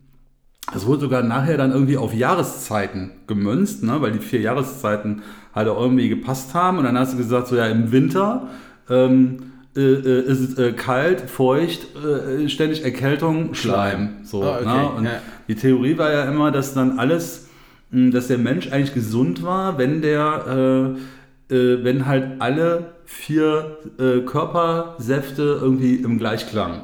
das 0.72 0.86
wurde 0.86 1.02
sogar 1.02 1.22
nachher 1.22 1.56
dann 1.56 1.72
irgendwie 1.72 1.96
auf 1.96 2.14
Jahreszeiten 2.14 3.10
gemünzt, 3.26 3.82
ne? 3.82 4.00
weil 4.00 4.12
die 4.12 4.18
vier 4.18 4.40
Jahreszeiten 4.40 5.22
halt 5.54 5.68
auch 5.68 5.80
irgendwie 5.80 6.08
gepasst 6.08 6.54
haben. 6.54 6.78
Und 6.78 6.84
dann 6.84 6.98
hast 6.98 7.12
du 7.12 7.18
gesagt, 7.18 7.48
so 7.48 7.56
ja, 7.56 7.66
im 7.66 7.92
Winter 7.92 8.48
ähm, 8.88 9.52
äh, 9.76 9.80
äh, 9.80 10.20
ist 10.22 10.40
es 10.40 10.58
äh, 10.58 10.72
kalt, 10.72 11.22
feucht, 11.22 11.88
äh, 11.96 12.48
ständig 12.48 12.84
Erkältung, 12.84 13.54
Schleim. 13.54 14.16
So, 14.22 14.42
Ah, 14.42 14.56
okay, 14.56 14.64
ne? 14.64 14.88
Und 14.90 15.04
ja. 15.04 15.10
die 15.48 15.54
Theorie 15.56 15.98
war 15.98 16.12
ja 16.12 16.24
immer, 16.24 16.50
dass 16.50 16.74
dann 16.74 16.98
alles, 16.98 17.48
mh, 17.90 18.12
dass 18.12 18.28
der 18.28 18.38
Mensch 18.38 18.70
eigentlich 18.72 18.94
gesund 18.94 19.42
war, 19.42 19.76
wenn 19.76 20.00
der, 20.00 20.96
äh, 21.50 21.54
äh, 21.54 21.84
wenn 21.84 22.06
halt 22.06 22.40
alle 22.40 22.94
vier 23.04 23.78
äh, 23.98 24.20
Körpersäfte 24.20 25.58
irgendwie 25.60 25.96
im 25.96 26.18
Gleichklang 26.18 26.82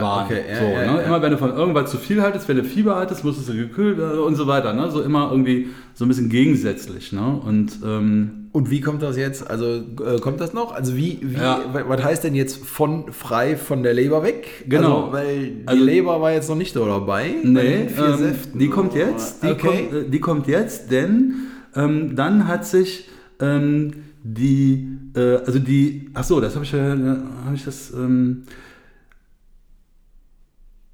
waren. 0.00 0.26
okay, 0.26 0.40
ja, 0.48 0.56
so, 0.58 0.64
ja, 0.64 0.92
ne? 0.92 1.00
ja. 1.00 1.06
Immer 1.06 1.22
wenn 1.22 1.32
du 1.32 1.38
von 1.38 1.50
irgendwas 1.54 1.90
zu 1.90 1.96
viel 1.98 2.22
haltest, 2.22 2.48
wenn 2.48 2.56
du 2.56 2.64
Fieber 2.64 2.96
hattest, 2.96 3.24
musstest 3.24 3.48
du 3.48 3.54
gekühlt 3.54 3.98
werden 3.98 4.20
und 4.20 4.34
so 4.36 4.46
weiter. 4.46 4.72
Ne? 4.72 4.90
So 4.90 5.02
immer 5.02 5.28
irgendwie 5.30 5.68
so 5.94 6.04
ein 6.04 6.08
bisschen 6.08 6.28
gegensätzlich. 6.28 7.12
Ne? 7.12 7.40
Und 7.44 7.78
ähm, 7.84 8.48
Und 8.52 8.70
wie 8.70 8.80
kommt 8.80 9.02
das 9.02 9.16
jetzt? 9.16 9.48
Also 9.50 9.66
äh, 9.66 10.18
kommt 10.20 10.40
das 10.40 10.52
noch? 10.54 10.74
Also 10.74 10.96
wie, 10.96 11.18
wie 11.22 11.34
Ja. 11.36 11.60
wa- 11.72 11.84
was 11.88 12.02
heißt 12.02 12.24
denn 12.24 12.34
jetzt 12.34 12.64
von 12.64 13.12
frei 13.12 13.56
von 13.56 13.82
der 13.82 13.94
Leber 13.94 14.22
weg? 14.22 14.46
Genau. 14.68 15.02
Also, 15.04 15.12
weil 15.12 15.46
die 15.46 15.62
Also- 15.68 15.84
Leber 15.84 16.20
war 16.20 16.32
jetzt 16.32 16.48
noch 16.48 16.56
nicht 16.56 16.72
so 16.74 16.84
dabei. 16.86 17.34
bei 17.42 17.48
Nee, 17.48 17.88
ähm, 17.98 18.16
Säften. 18.18 18.58
die 18.58 18.68
kommt 18.68 18.94
jetzt. 18.94 19.42
Die, 19.42 19.48
okay. 19.48 19.88
kommt, 19.88 19.92
äh, 20.06 20.08
die 20.10 20.20
kommt 20.20 20.46
jetzt, 20.46 20.90
denn 20.90 21.34
ähm, 21.74 22.14
dann 22.16 22.46
hat 22.48 22.66
sich 22.66 23.08
ähm, 23.40 23.92
die, 24.24 24.86
äh, 25.16 25.36
also 25.44 25.58
die, 25.58 26.10
ach 26.14 26.22
so, 26.24 26.40
das 26.40 26.54
habe 26.54 26.64
ich, 26.64 26.72
äh, 26.74 26.78
habe 26.78 27.54
ich 27.54 27.64
das, 27.64 27.92
ähm, 27.92 28.42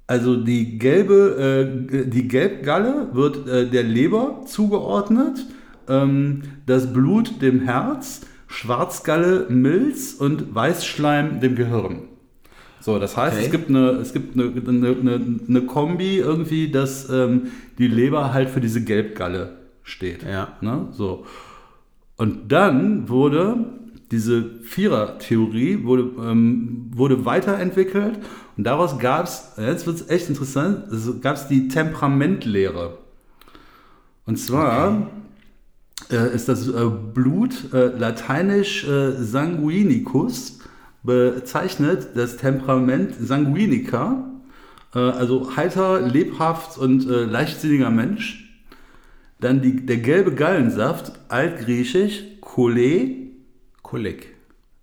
also 0.09 0.35
die 0.35 0.79
gelbe, 0.79 1.85
äh, 1.93 2.07
die 2.07 2.27
Gelbgalle 2.27 3.09
wird 3.13 3.47
äh, 3.47 3.69
der 3.69 3.83
Leber 3.83 4.41
zugeordnet, 4.47 5.45
ähm, 5.87 6.41
das 6.65 6.91
Blut 6.91 7.43
dem 7.43 7.59
Herz, 7.59 8.21
Schwarzgalle 8.47 9.45
Milz 9.49 10.13
und 10.13 10.55
Weißschleim 10.55 11.41
dem 11.41 11.55
Gehirn. 11.55 12.07
So, 12.79 12.97
das 12.97 13.15
heißt, 13.15 13.35
Okay. 13.35 13.45
es 13.45 13.51
gibt 13.51 13.69
eine, 13.69 13.89
es 13.91 14.11
gibt 14.11 14.33
eine, 14.33 14.51
eine, 14.67 15.21
eine, 15.47 15.61
Kombi 15.67 16.17
irgendwie, 16.17 16.71
dass 16.71 17.07
ähm, 17.11 17.51
die 17.77 17.87
Leber 17.87 18.33
halt 18.33 18.49
für 18.49 18.61
diese 18.61 18.83
Gelbgalle 18.83 19.59
steht. 19.83 20.23
Ja. 20.23 20.53
Ne? 20.61 20.87
So. 20.89 21.27
Und 22.17 22.51
dann 22.51 23.09
wurde 23.09 23.57
diese 24.09 24.43
Vierer-Theorie 24.63 25.83
wurde, 25.83 26.09
ähm, 26.19 26.89
wurde 26.95 27.25
weiterentwickelt 27.25 28.17
und 28.59 28.65
daraus 28.65 28.99
gab 28.99 29.23
es, 29.25 29.53
jetzt 29.55 29.87
wird 29.87 30.01
es 30.01 30.09
echt 30.09 30.27
interessant, 30.27 30.83
gab 31.21 31.37
es 31.37 31.47
die 31.47 31.69
Temperamentlehre. 31.69 32.97
Und 34.25 34.35
zwar 34.35 35.09
äh, 36.11 36.35
ist 36.35 36.49
das 36.49 36.67
äh, 36.67 36.71
Blut 37.13 37.73
äh, 37.73 37.85
lateinisch 37.97 38.85
äh, 38.85 39.11
sanguinicus, 39.13 40.59
bezeichnet 41.03 42.09
das 42.15 42.35
Temperament 42.35 43.15
sanguinica, 43.21 44.25
äh, 44.93 44.99
also 44.99 45.55
heiter, 45.55 46.01
lebhaft 46.01 46.77
und 46.77 47.09
äh, 47.09 47.23
leichtsinniger 47.23 47.89
Mensch. 47.89 48.61
Dann 49.39 49.61
die, 49.61 49.85
der 49.85 49.99
gelbe 49.99 50.33
Gallensaft, 50.35 51.13
altgriechisch, 51.29 52.23
Chole, 52.41 53.29
Kolik. 53.83 54.35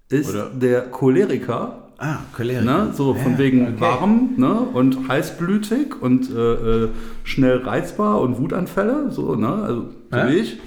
ist 0.08 0.30
Oder- 0.30 0.48
der 0.48 0.90
Choleriker. 0.90 1.82
Ah, 1.98 2.18
Choleriker. 2.34 2.62
Ne? 2.64 2.92
So 2.92 3.14
von 3.14 3.32
Ja, 3.32 3.38
wegen 3.38 3.62
okay. 3.62 3.80
warm 3.80 4.30
ne? 4.36 4.52
und 4.52 5.08
heißblütig 5.08 6.00
und 6.00 6.30
äh, 6.30 6.84
äh, 6.84 6.88
schnell 7.24 7.58
reizbar 7.58 8.20
und 8.20 8.38
Wutanfälle, 8.38 9.10
so, 9.10 9.34
ne? 9.34 9.48
also 9.48 9.82
so 10.10 10.16
Ja. 10.16 10.28
wie 10.28 10.34
ich. 10.34 10.58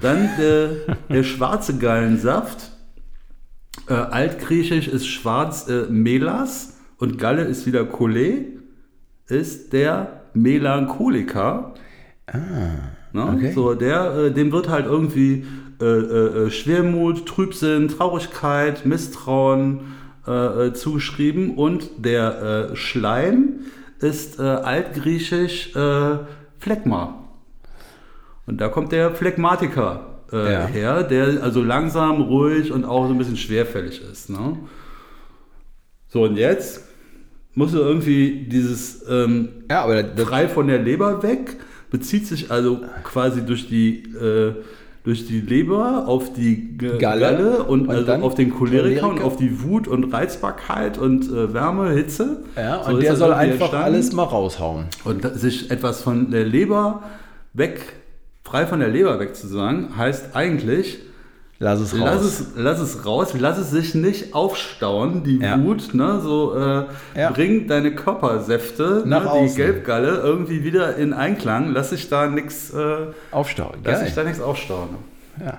Dann 0.00 0.28
der, 0.38 0.70
der 1.08 1.22
schwarze 1.22 1.78
Gallensaft, 1.78 2.72
äh, 3.88 3.94
altgriechisch 3.94 4.88
ist 4.88 5.06
schwarz 5.06 5.68
äh, 5.68 5.84
Melas 5.88 6.78
und 6.98 7.18
Galle 7.18 7.42
ist 7.42 7.66
wieder 7.66 7.82
Cholé, 7.82 8.46
ist 9.28 9.72
der 9.72 10.22
Melancholiker. 10.34 11.74
Ne? 12.32 13.22
Ah, 13.22 13.32
okay. 13.34 13.52
So, 13.52 13.74
der, 13.74 14.14
äh, 14.16 14.30
dem 14.32 14.50
wird 14.50 14.68
halt 14.68 14.86
irgendwie 14.86 15.44
äh, 15.80 15.84
äh, 15.84 16.50
Schwermut, 16.50 17.26
Trübsinn, 17.26 17.88
Traurigkeit, 17.88 18.84
Misstrauen, 18.86 19.80
äh, 20.26 20.66
äh, 20.66 20.72
zugeschrieben 20.72 21.56
und 21.56 21.90
der 21.98 22.70
äh, 22.72 22.76
Schleim 22.76 23.60
ist 24.00 24.38
äh, 24.38 24.42
altgriechisch 24.42 25.74
äh, 25.76 26.18
Phlegma. 26.58 27.24
Und 28.46 28.60
da 28.60 28.68
kommt 28.68 28.92
der 28.92 29.14
Phlegmatiker 29.14 30.20
äh, 30.32 30.52
Ja. 30.52 30.66
her, 30.66 31.02
der 31.02 31.42
also 31.42 31.62
langsam, 31.62 32.22
ruhig 32.22 32.72
und 32.72 32.84
auch 32.84 33.06
so 33.06 33.12
ein 33.12 33.18
bisschen 33.18 33.36
schwerfällig 33.36 34.02
ist. 34.10 34.30
Ne? 34.30 34.58
So, 36.08 36.22
und 36.24 36.36
jetzt 36.36 36.84
musst 37.54 37.74
du 37.74 37.78
irgendwie 37.78 38.46
dieses 38.50 39.04
ähm, 39.08 39.48
Ja, 39.70 39.82
aber 39.84 40.02
das, 40.02 40.26
frei 40.28 40.48
von 40.48 40.66
der 40.68 40.78
Leber 40.78 41.22
weg, 41.22 41.56
bezieht 41.90 42.26
sich 42.26 42.50
also 42.50 42.80
quasi 43.04 43.44
durch 43.44 43.68
die, 43.68 44.02
äh, 44.14 44.54
durch 45.04 45.26
die 45.26 45.40
Leber 45.42 46.08
auf 46.08 46.32
die 46.32 46.76
G 46.78 46.96
Galle 46.98 47.62
und, 47.64 47.88
und 47.88 47.90
also 47.90 48.12
auf 48.14 48.34
den 48.34 48.50
Choleriker, 48.54 49.08
und 49.08 49.22
auf 49.22 49.36
die 49.36 49.62
Wut 49.62 49.86
und 49.86 50.12
Reizbarkeit 50.12 50.96
und 50.96 51.24
äh, 51.30 51.52
Wärme, 51.52 51.90
Hitze. 51.90 52.42
ja, 52.56 52.82
So 52.82 52.90
und 52.90 52.96
ist 52.98 53.04
der 53.04 53.16
soll 53.16 53.32
einfach 53.34 53.66
entstanden. 53.66 53.84
alles 53.84 54.12
mal 54.12 54.22
raushauen. 54.24 54.86
Und 55.04 55.22
sich 55.38 55.70
etwas 55.70 56.00
von 56.02 56.30
der 56.30 56.46
Leber 56.46 57.02
weg, 57.52 57.80
frei 58.44 58.66
von 58.66 58.80
der 58.80 58.88
Leber 58.88 59.20
weg 59.20 59.36
zu 59.36 59.46
sagen, 59.46 59.90
heißt 59.96 60.34
eigentlich, 60.34 60.98
Lass 61.60 61.80
es 61.80 61.92
raus. 61.94 62.00
Lass 62.04 62.22
es, 62.24 62.46
lass 62.56 62.80
es 62.80 63.06
raus, 63.06 63.34
lass 63.38 63.58
es 63.58 63.70
sich 63.70 63.94
nicht 63.94 64.34
aufstauen, 64.34 65.22
die 65.22 65.38
Ja. 65.38 65.62
Wut, 65.62 65.94
ne? 65.94 66.20
So 66.20 66.54
äh, 66.56 66.84
Ja. 67.18 67.30
bring 67.30 67.68
deine 67.68 67.94
Körpersäfte, 67.94 69.04
Nach 69.06 69.22
ne? 69.24 69.30
außen. 69.30 69.48
die 69.48 69.54
Gelbgalle, 69.62 70.18
irgendwie 70.22 70.64
wieder 70.64 70.96
in 70.96 71.12
Einklang. 71.12 71.72
Lass 71.72 71.90
sich 71.90 72.08
da 72.08 72.26
nichts 72.26 72.74
äh, 72.74 72.96
Aufstauen. 73.30 73.76
lass 73.84 74.00
sich 74.00 74.14
da 74.14 74.24
nichts 74.24 74.40
aufstauen. 74.40 74.90
Ja. 75.40 75.58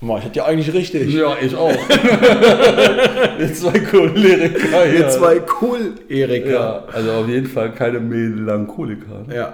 Boah, 0.00 0.18
ich 0.18 0.24
hatte 0.26 0.36
ja 0.38 0.44
eigentlich 0.44 0.72
richtig. 0.72 1.12
Ja, 1.12 1.34
ich 1.40 1.54
auch. 1.56 1.70
Jetzt 3.38 3.60
zwei 3.62 3.78
Choleriker. 3.80 4.92
Wir 4.92 5.08
zwei 5.08 5.40
Cool-Erika. 5.60 6.48
Ja, 6.50 6.84
also 6.92 7.12
auf 7.12 7.28
jeden 7.28 7.46
Fall 7.46 7.72
keine 7.72 7.98
Melancholiker. 8.00 9.24
ne? 9.26 9.34
Ja. 9.34 9.52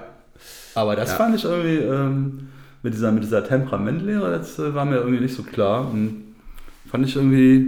Aber 0.74 0.96
das 0.96 1.10
Ja. 1.10 1.16
fand 1.16 1.36
ich 1.36 1.44
irgendwie 1.44 1.76
ähm, 1.78 2.48
mit 2.84 2.92
dieser, 2.94 3.10
mit 3.10 3.24
dieser 3.24 3.44
Temperamentlehre, 3.44 4.30
das 4.30 4.58
äh, 4.58 4.74
war 4.74 4.84
mir 4.84 4.96
irgendwie 4.98 5.20
nicht 5.20 5.34
so 5.34 5.42
klar. 5.42 5.90
Und 5.90 6.34
fand 6.88 7.06
ich 7.08 7.16
irgendwie, 7.16 7.66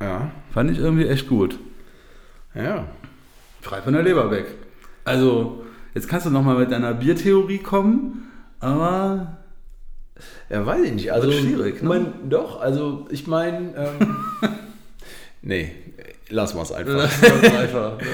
Ja. 0.00 0.30
fand 0.54 0.70
ich 0.70 0.78
irgendwie 0.78 1.06
echt 1.06 1.28
gut. 1.28 1.58
Ja. 2.54 2.86
Frei 3.60 3.82
von 3.82 3.92
der 3.92 4.02
Leber 4.04 4.30
weg. 4.30 4.46
Also, 5.04 5.64
jetzt 5.92 6.08
kannst 6.08 6.24
du 6.26 6.30
nochmal 6.30 6.56
mit 6.58 6.70
deiner 6.70 6.94
Biertheorie 6.94 7.58
kommen, 7.58 8.30
aber 8.60 9.38
Ja, 10.48 10.64
weiß 10.64 10.82
ich 10.84 10.92
nicht. 10.92 11.12
Also, 11.12 11.30
schwierig, 11.32 11.82
ne? 11.82 11.88
mein, 11.88 12.06
doch, 12.30 12.60
also 12.60 13.06
ich 13.10 13.26
meine, 13.26 13.74
ähm, 13.76 14.16
nee, 15.42 15.72
lass 16.30 16.54
mal 16.54 16.62
es 16.62 16.72
einfach. 16.72 17.02
einfach. 17.60 17.98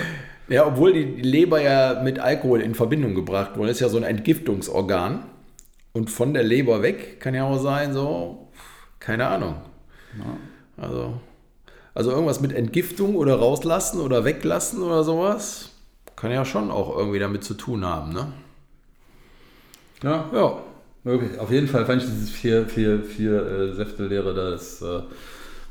Ja, 0.47 0.67
obwohl 0.67 0.93
die 0.93 1.23
Leber 1.23 1.63
ja 1.63 2.03
mit 2.05 2.19
Alkohol 2.19 2.61
in 2.61 2.75
Verbindung 2.75 3.15
gebracht 3.15 3.57
wurde, 3.57 3.71
ist 3.71 3.81
ja 3.81 3.89
so 3.89 3.97
ein 3.97 4.03
Entgiftungsorgan. 4.03 5.21
Und 5.95 6.11
von 6.11 6.35
der 6.35 6.43
Leber 6.43 6.83
weg 6.83 7.21
kann 7.21 7.35
ja 7.35 7.45
auch 7.45 7.59
sein, 7.59 7.95
so, 7.95 8.49
keine 9.01 9.29
Ahnung. 9.29 9.57
Also, 10.77 11.15
also 11.95 12.11
irgendwas 12.11 12.41
mit 12.41 12.53
Entgiftung 12.53 13.15
oder 13.17 13.37
rauslassen 13.37 14.01
oder 14.01 14.25
weglassen 14.25 14.83
oder 14.83 15.05
sowas, 15.05 15.71
kann 16.17 16.31
ja 16.33 16.45
schon 16.45 16.71
auch 16.71 16.97
irgendwie 16.97 17.21
damit 17.21 17.45
zu 17.45 17.55
tun 17.55 17.85
haben, 17.85 18.13
ne? 18.13 18.33
Ja, 20.03 20.25
Ja. 20.35 20.59
wirklich. 21.05 21.39
Auf 21.39 21.51
jeden 21.51 21.69
Fall 21.69 21.87
fand 21.87 22.03
ich 22.03 22.09
dieses 22.09 22.31
vier, 22.31 22.67
vier, 22.67 23.03
vier 23.03 23.47
äh, 23.47 23.73
Säfte-Lehre, 23.75 24.35
das 24.35 24.83
äh, 24.83 25.01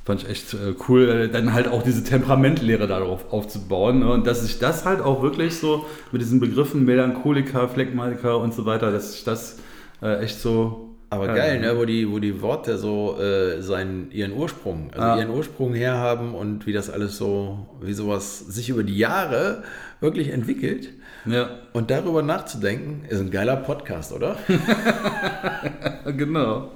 fand 0.05 0.24
ich 0.24 0.30
echt 0.30 0.53
äh, 0.53 0.74
cool. 0.88 1.09
Äh, 1.09 1.30
dann 1.30 1.53
halt 1.53 1.67
auch 1.67 1.84
diese 1.84 2.03
Temperamentlehre 2.03 2.88
darauf 2.88 3.32
aufzubauen. 3.32 3.99
Ne? 3.99 4.11
Und 4.11 4.26
dass 4.28 4.41
sich 4.41 4.59
das 4.59 4.86
halt 4.86 5.01
auch 5.01 5.21
wirklich 5.21 5.57
so 5.57 5.86
mit 6.11 6.21
diesen 6.21 6.39
Begriffen 6.39 6.86
Melancholiker, 6.86 7.67
Phlegmatiker 7.69 8.38
und 8.39 8.53
so 8.53 8.65
weiter, 8.65 8.91
dass 8.91 9.13
sich 9.13 9.24
das 9.24 9.57
äh, 10.03 10.19
echt 10.23 10.39
so. 10.39 10.89
Aber 11.09 11.29
äh, 11.29 11.35
geil, 11.35 11.59
ne? 11.59 11.77
wo, 11.77 11.85
die, 11.85 12.11
wo 12.11 12.17
die 12.19 12.41
Worte 12.41 12.77
so 12.77 13.19
äh, 13.19 13.61
seinen, 13.61 14.09
ihren 14.11 14.33
Ursprung, 14.33 14.89
also 14.93 15.01
Ah. 15.05 15.17
ihren 15.17 15.29
Ursprung 15.29 15.73
herhaben 15.75 16.33
und 16.33 16.65
wie 16.65 16.73
das 16.73 16.89
alles 16.89 17.17
so, 17.17 17.67
wie 17.81 17.93
sowas 17.93 18.39
sich 18.39 18.69
über 18.69 18.83
die 18.83 18.97
Jahre 18.97 19.63
wirklich 19.99 20.29
entwickelt. 20.29 20.89
Ja, 21.25 21.49
Und 21.71 21.89
darüber 21.91 22.21
nachzudenken, 22.21 23.05
ist 23.07 23.19
ein 23.21 23.31
geiler 23.31 23.55
Podcast, 23.55 24.11
oder? 24.11 24.35
genau. 26.17 26.71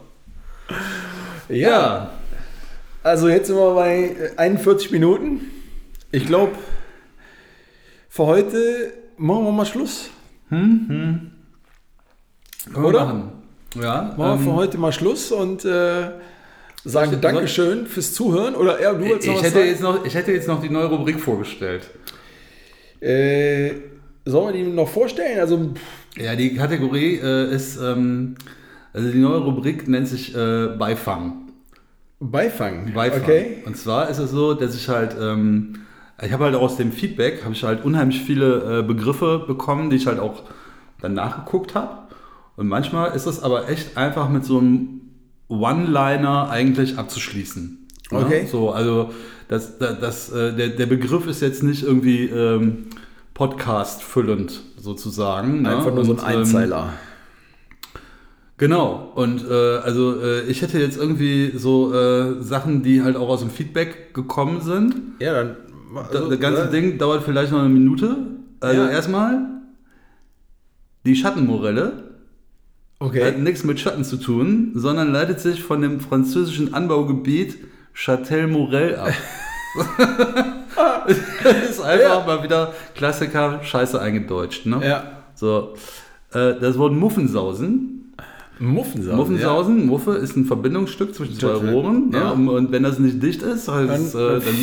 Ja. 1.50 2.12
Also 3.04 3.28
jetzt 3.30 3.48
sind 3.48 3.56
wir 3.58 3.74
bei 3.76 4.16
äh, 4.36 4.38
41 4.38 4.92
Minuten. 4.92 5.42
Ich 6.12 6.26
glaube, 6.28 6.54
für 8.10 8.26
heute 8.26 8.94
machen 9.18 9.46
wir 9.46 9.52
mal 9.52 9.66
Schluss. 9.66 10.10
Können 12.74 12.84
wir 12.86 12.90
Oder? 12.90 13.06
machen. 13.06 13.32
Ja, 13.76 14.14
Machen 14.18 14.18
wir 14.18 14.34
ähm, 14.34 14.40
für 14.40 14.54
heute 14.54 14.78
mal 14.78 14.92
Schluss 14.92 15.32
und 15.32 15.66
äh, 15.66 16.10
sagen 16.86 17.12
Soll- 17.12 17.20
Dankeschön 17.22 17.86
fürs 17.86 18.14
Zuhören. 18.14 18.56
Oder 18.56 18.82
ja, 18.82 18.94
du 18.94 19.04
ich, 19.06 19.26
noch 19.28 19.36
was 19.36 19.44
hätte 19.44 19.54
sagen? 19.56 19.68
jetzt 19.68 19.82
noch, 19.82 20.06
ich 20.06 20.16
hätte 20.16 20.32
jetzt 20.32 20.48
noch 20.48 20.62
die 20.62 20.70
neue 20.70 20.86
Rubrik 20.86 21.20
vorgestellt. 21.20 21.90
Äh, 23.02 23.72
sollen 24.26 24.54
wir 24.56 24.64
die 24.64 24.70
noch 24.70 24.88
vorstellen? 24.88 25.40
Also, 25.40 25.74
Ja, 26.18 26.36
die 26.36 26.56
Kategorie 26.56 27.16
äh, 27.22 27.54
ist, 27.54 27.78
ähm, 27.80 28.36
also 28.94 29.10
die 29.12 29.20
neue 29.20 29.40
Rubrik 29.40 29.88
nennt 29.88 30.08
sich 30.08 30.36
äh, 30.36 30.68
Beifang. 30.78 31.50
Beifang. 32.20 32.94
Beifang. 32.94 33.22
Okay. 33.22 33.58
Und 33.66 33.78
zwar 33.78 34.10
ist 34.10 34.18
es 34.18 34.32
so, 34.32 34.54
dass 34.56 34.74
ich 34.76 34.90
halt, 34.90 35.16
ähm, 35.20 35.82
ich 36.24 36.32
habe 36.34 36.46
halt 36.46 36.56
aus 36.56 36.78
dem 36.78 36.92
Feedback, 36.92 37.44
habe 37.44 37.54
ich 37.54 37.64
halt 37.64 37.86
unheimlich 37.86 38.22
viele 38.24 38.80
äh, 38.80 38.84
Begriffe 38.84 39.44
bekommen, 39.46 39.92
die 39.92 39.98
ich 39.98 40.08
halt 40.08 40.20
auch 40.20 40.44
dann 41.00 41.14
nachgeguckt 41.14 41.76
habe. 41.76 42.07
Und 42.58 42.68
manchmal 42.68 43.16
ist 43.16 43.26
es 43.28 43.42
aber 43.42 43.70
echt 43.70 43.96
einfach 43.96 44.30
mit 44.30 44.44
so 44.44 44.58
einem 44.58 45.02
One-Liner 45.48 46.50
eigentlich 46.50 46.98
abzuschließen. 46.98 47.88
Ja? 48.12 48.18
Okay. 48.20 48.48
So, 48.52 48.72
also 48.72 49.12
das, 49.48 49.78
das, 49.78 50.00
das, 50.00 50.32
äh, 50.32 50.54
der, 50.56 50.70
der 50.70 50.86
Begriff 50.88 51.28
ist 51.28 51.42
jetzt 51.42 51.64
nicht 51.64 51.84
irgendwie 51.84 52.26
ähm, 52.26 52.88
Podcast-füllend 53.36 54.60
sozusagen. 54.78 55.62
ne? 55.62 55.78
Einfach 55.78 55.94
nur 55.94 56.04
so 56.04 56.14
ein 56.14 56.20
ähm, 56.20 56.26
Einzeiler. 56.40 56.94
Genau, 58.58 59.12
und 59.14 59.46
äh, 59.48 59.54
also 59.54 60.20
äh, 60.20 60.42
ich 60.50 60.64
hätte 60.64 60.80
jetzt 60.80 60.98
irgendwie 60.98 61.52
so 61.56 61.94
äh, 61.94 62.42
Sachen, 62.42 62.82
die 62.82 63.04
halt 63.04 63.16
auch 63.16 63.30
aus 63.30 63.42
dem 63.42 63.52
Feedback 63.52 64.16
gekommen 64.16 64.62
sind. 64.62 64.96
ja, 65.20 65.34
dann. 65.34 65.58
Da, 65.94 66.02
also, 66.02 66.30
das 66.30 66.40
ganze 66.40 66.64
äh, 66.64 66.72
Ding 66.72 66.98
dauert 66.98 67.24
vielleicht 67.24 67.52
noch 67.52 67.60
eine 67.60 67.70
Minute. 67.70 68.18
Also 68.60 68.82
Ja. 68.82 68.90
erstmal 68.90 69.40
die 71.06 71.16
Schattenmorelle 71.16 72.07
hat 73.00 73.08
Okay. 73.08 73.32
nichts 73.38 73.64
mit 73.64 73.80
Schatten 73.80 74.04
zu 74.04 74.18
tun, 74.18 74.72
sondern 74.74 75.12
leitet 75.12 75.40
sich 75.40 75.62
von 75.64 75.82
dem 75.82 76.00
französischen 76.00 76.74
Anbaugebiet 76.74 77.58
Châtel-Morel 77.94 78.96
ab. 78.96 79.14
das 81.44 81.70
ist 81.70 81.82
einfach 81.82 82.26
mal 82.26 82.44
wieder 82.44 82.74
Klassiker, 82.96 83.60
scheiße 83.64 84.00
eingedeutscht. 84.00 84.66
Ne? 84.66 84.82
Ja. 84.84 85.04
So, 85.36 85.76
äh, 86.34 86.56
das 86.60 86.78
Wort 86.78 86.94
Muffensausen 86.94 87.97
Muffensausen. 88.60 89.16
Muffensausen, 89.18 89.86
Muffe 89.86 90.12
ist 90.14 90.36
ein 90.36 90.46
Verbindungsstück 90.46 91.14
zwischen 91.14 91.36
zwei. 91.40 91.54
Rohren. 91.72 92.12
Ja. 92.12 92.36
Ne? 92.36 92.52
Und 92.52 92.72
wenn 92.72 92.84
das 92.84 93.00
nicht 93.00 93.22
dicht 93.22 93.42
ist, 93.42 93.68
heißt 93.68 93.90
Dann, 93.90 94.02
es, 94.02 94.16
äh, 94.16 94.40
dann 94.40 94.56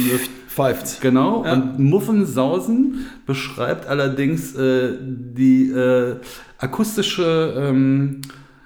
pfeift's. 0.49 1.01
genau. 1.01 1.45
Ja. 1.45 1.53
Und 1.55 1.79
Muffensausen 1.79 3.07
beschreibt 3.27 3.87
allerdings 3.87 4.55
äh, 4.57 4.97
die 5.01 5.71
äh, 5.71 6.17
akustische 6.59 7.55
ähm, 7.57 8.21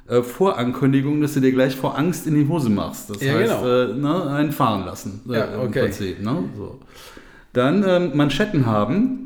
äh, 0.08 0.22
Vorankündigung, 0.22 1.20
dass 1.20 1.34
du 1.34 1.40
dir 1.40 1.52
gleich 1.52 1.76
vor 1.76 1.98
Angst 1.98 2.26
in 2.26 2.34
die 2.34 2.48
Hose 2.48 2.70
machst. 2.70 3.10
Das 3.10 3.22
Ja, 3.22 3.34
heißt, 3.34 3.62
genau. 3.62 3.68
äh, 3.68 3.94
ne, 3.94 4.30
einen 4.30 4.52
fahren 4.52 4.84
lassen. 4.86 5.20
Äh, 5.28 5.34
Ja, 5.34 5.60
okay. 5.62 5.82
Prinzip. 5.82 6.22
Ne? 6.22 6.44
So. 6.56 6.78
Dann 7.52 7.84
ähm, 7.86 8.10
Manschetten 8.14 8.66
haben, 8.66 9.24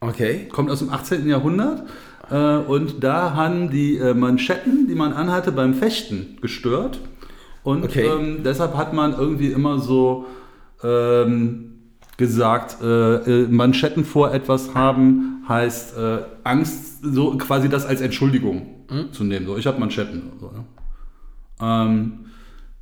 Okay. 0.00 0.48
kommt 0.50 0.68
aus 0.68 0.80
dem 0.80 0.90
18. 0.90 1.28
Jahrhundert. 1.28 1.84
Äh, 2.30 2.56
und 2.58 3.02
da 3.02 3.34
haben 3.34 3.70
die 3.70 3.96
äh, 3.98 4.14
Manschetten, 4.14 4.86
die 4.88 4.94
man 4.94 5.12
anhatte, 5.12 5.52
beim 5.52 5.74
Fechten 5.74 6.38
gestört. 6.40 7.00
Und 7.62 7.84
Okay. 7.84 8.06
ähm, 8.06 8.42
deshalb 8.44 8.76
hat 8.76 8.92
man 8.92 9.12
irgendwie 9.12 9.52
immer 9.52 9.78
so 9.78 10.26
ähm, 10.82 11.74
gesagt, 12.16 12.82
äh, 12.82 13.14
äh, 13.16 13.48
Manschetten 13.48 14.04
vor 14.04 14.32
etwas 14.34 14.74
haben, 14.74 15.44
heißt 15.48 15.96
äh, 15.96 16.18
Angst, 16.44 17.02
so 17.02 17.36
quasi 17.36 17.68
das 17.68 17.84
als 17.86 18.00
Entschuldigung 18.00 18.66
Hm? 18.88 19.12
zu 19.12 19.24
nehmen. 19.24 19.46
So, 19.46 19.56
ich 19.56 19.66
habe 19.66 19.78
Manschetten. 19.80 20.22
So, 20.40 20.46
ne? 20.46 20.64
ähm, 21.60 22.12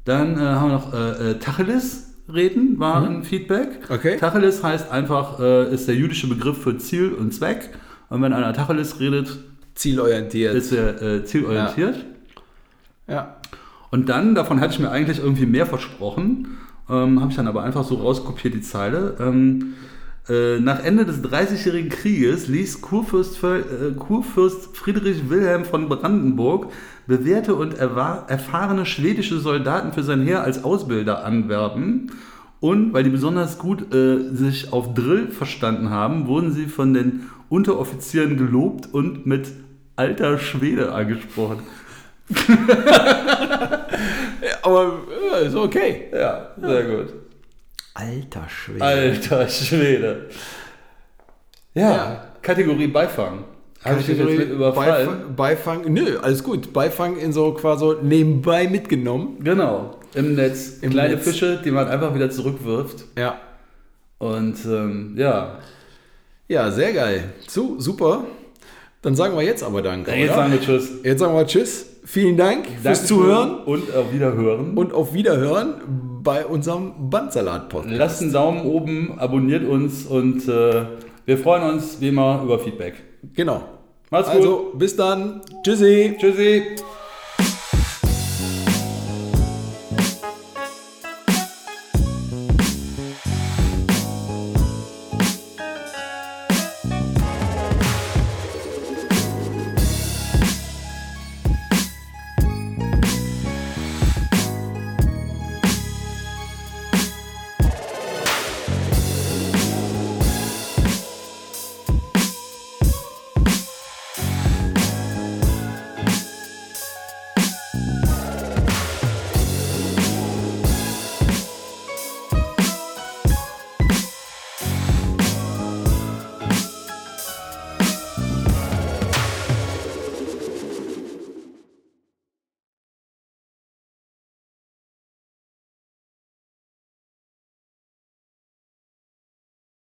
dann 0.05 0.37
äh, 0.37 0.41
haben 0.41 0.71
wir 0.71 0.75
noch 0.75 0.93
äh, 0.95 1.35
Tacheles. 1.39 2.07
Reden 2.33 2.79
war 2.79 3.03
ein 3.03 3.25
Feedback. 3.25 3.81
Okay. 3.91 4.17
Tacheles 4.17 4.63
heißt 4.63 4.91
einfach, 4.91 5.41
äh, 5.41 5.73
ist 5.75 5.89
der 5.89 5.95
jüdische 5.97 6.29
Begriff 6.29 6.59
für 6.63 6.79
Ziel 6.79 7.13
und 7.13 7.33
Zweck. 7.35 7.71
Und 8.11 8.23
wenn 8.23 8.33
einer 8.33 8.53
Tacheles 8.53 9.01
redet, 9.01 9.39
Zielorientiert. 9.75 10.55
ist 10.55 10.73
er 10.73 11.01
äh, 11.01 11.25
zielorientiert. 11.25 12.05
ja. 13.09 13.37
Und 13.91 14.09
dann, 14.09 14.35
davon 14.35 14.61
hatte 14.61 14.75
ich 14.75 14.79
mir 14.79 14.91
eigentlich 14.91 15.19
irgendwie 15.19 15.47
mehr 15.47 15.67
versprochen. 15.67 16.59
Ähm, 16.89 17.21
Habe 17.21 17.31
ich 17.31 17.37
dann 17.37 17.49
aber 17.49 17.63
einfach 17.63 17.85
so 17.85 17.97
rauskopiert, 17.97 18.55
die 18.55 18.61
Zeile. 18.61 19.17
Ähm, 19.19 19.75
äh, 20.29 20.61
nach 20.61 20.85
Ende 20.85 21.05
des 21.05 21.23
Dreißigjährigen 21.23 21.91
Krieges 21.91 22.47
ließ 22.47 22.83
Kurfürst, 22.83 23.43
äh, 23.43 23.93
Kurfürst 23.99 24.77
Friedrich 24.77 25.29
Wilhelm 25.29 25.65
von 25.65 25.89
Brandenburg 25.89 26.71
bewährte 27.07 27.55
und 27.55 27.75
erfahrene 27.75 28.87
schwedische 28.87 29.41
Soldaten 29.41 29.93
für 29.93 30.05
sein 30.05 30.23
Heer 30.23 30.43
als 30.45 30.63
Ausbilder 30.63 31.25
anwerben. 31.25 32.13
Und 32.61 32.93
weil 32.93 33.05
die 33.05 33.11
besonders 33.11 33.59
gut 33.59 33.93
äh, 33.95 34.35
sich 34.35 34.73
auf 34.73 34.93
Drill 34.95 35.29
verstanden 35.29 35.91
haben, 35.91 36.27
wurden 36.27 36.53
sie 36.53 36.67
von 36.67 36.93
den 36.93 37.31
Unteroffizieren 37.49 38.37
gelobt 38.37 38.93
und 38.93 39.27
mit 39.27 39.51
alter 39.97 40.39
Schwede 40.39 40.93
angesprochen. 40.93 41.63
Aber 44.63 45.01
äh, 45.35 45.47
ist 45.47 45.57
okay. 45.57 46.11
Ja, 46.13 46.51
sehr 46.61 46.85
gut. 46.85 47.15
Alter 47.95 48.49
Schwede. 48.49 48.85
Alter 48.85 49.49
Schwede. 49.49 50.29
Ja, 51.75 51.91
Ja. 51.91 52.25
Kategorie 52.43 52.87
Beifang. 52.87 53.45
Habe 53.85 54.01
ich 54.01 54.09
jetzt 54.09 54.19
mit 54.23 54.51
überfallen? 54.51 55.07
Beifang, 55.37 55.81
Beifang, 55.83 55.93
nö, 55.93 56.19
alles 56.21 56.45
gut. 56.45 56.73
Beifang 56.73 57.17
in 57.17 57.33
so 57.33 57.53
quasi 57.55 57.95
nebenbei 58.03 58.69
mitgenommen. 58.69 59.39
Genau, 59.43 59.97
im 60.15 60.35
Netz. 60.35 60.79
Im 60.83 60.91
Kleine 60.91 61.15
Netz. 61.15 61.25
Fische, 61.25 61.61
die 61.65 61.71
man 61.71 61.89
einfach 61.89 62.15
wieder 62.15 62.29
zurückwirft. 62.31 63.05
Ja. 63.19 63.39
Und 64.19 64.57
ähm, 64.67 65.15
ja, 65.17 65.59
Ja, 66.49 66.71
sehr 66.71 66.93
geil. 66.93 67.25
So, 67.49 67.77
super. 67.79 68.25
Dann 69.03 69.15
sagen 69.15 69.35
wir 69.35 69.43
jetzt 69.45 69.63
aber 69.63 69.81
Danke. 69.81 70.11
jetzt 70.13 70.31
oder? 70.31 70.35
sagen 70.41 70.53
wir 70.53 70.61
Tschüss. 70.61 70.91
jetzt 71.03 71.21
sagen 71.21 71.35
wir 71.35 71.47
Tschüss. 71.47 71.87
Vielen 72.05 72.37
Dank 72.37 72.67
fürs 72.67 72.83
Dankeschön 72.83 73.07
Zuhören 73.07 73.51
Und 73.65 73.95
auf 73.95 74.13
Wiederhören. 74.13 74.77
und 74.77 74.93
auf 74.93 75.15
Wiederhören 75.15 75.75
bei 76.23 76.45
unserem 76.45 77.09
Bandsalat-Podcast. 77.09 77.95
Lasst 77.97 78.21
einen 78.23 78.33
Daumen 78.33 78.63
oben, 78.67 79.19
abonniert 79.19 79.67
uns 79.67 80.05
und 80.05 80.47
äh, 80.49 80.85
wir 81.25 81.39
freuen 81.39 81.63
uns 81.75 81.99
wie 82.01 82.09
immer 82.09 82.43
über 82.45 82.59
Feedback. 82.59 82.95
Genau. 83.35 83.63
Macht's 84.11 84.29
gut. 84.29 84.37
Also, 84.39 84.73
bis 84.75 84.97
dann. 84.97 85.43
Tschüssi. 85.63 86.17
Tschüssi. 86.19 86.77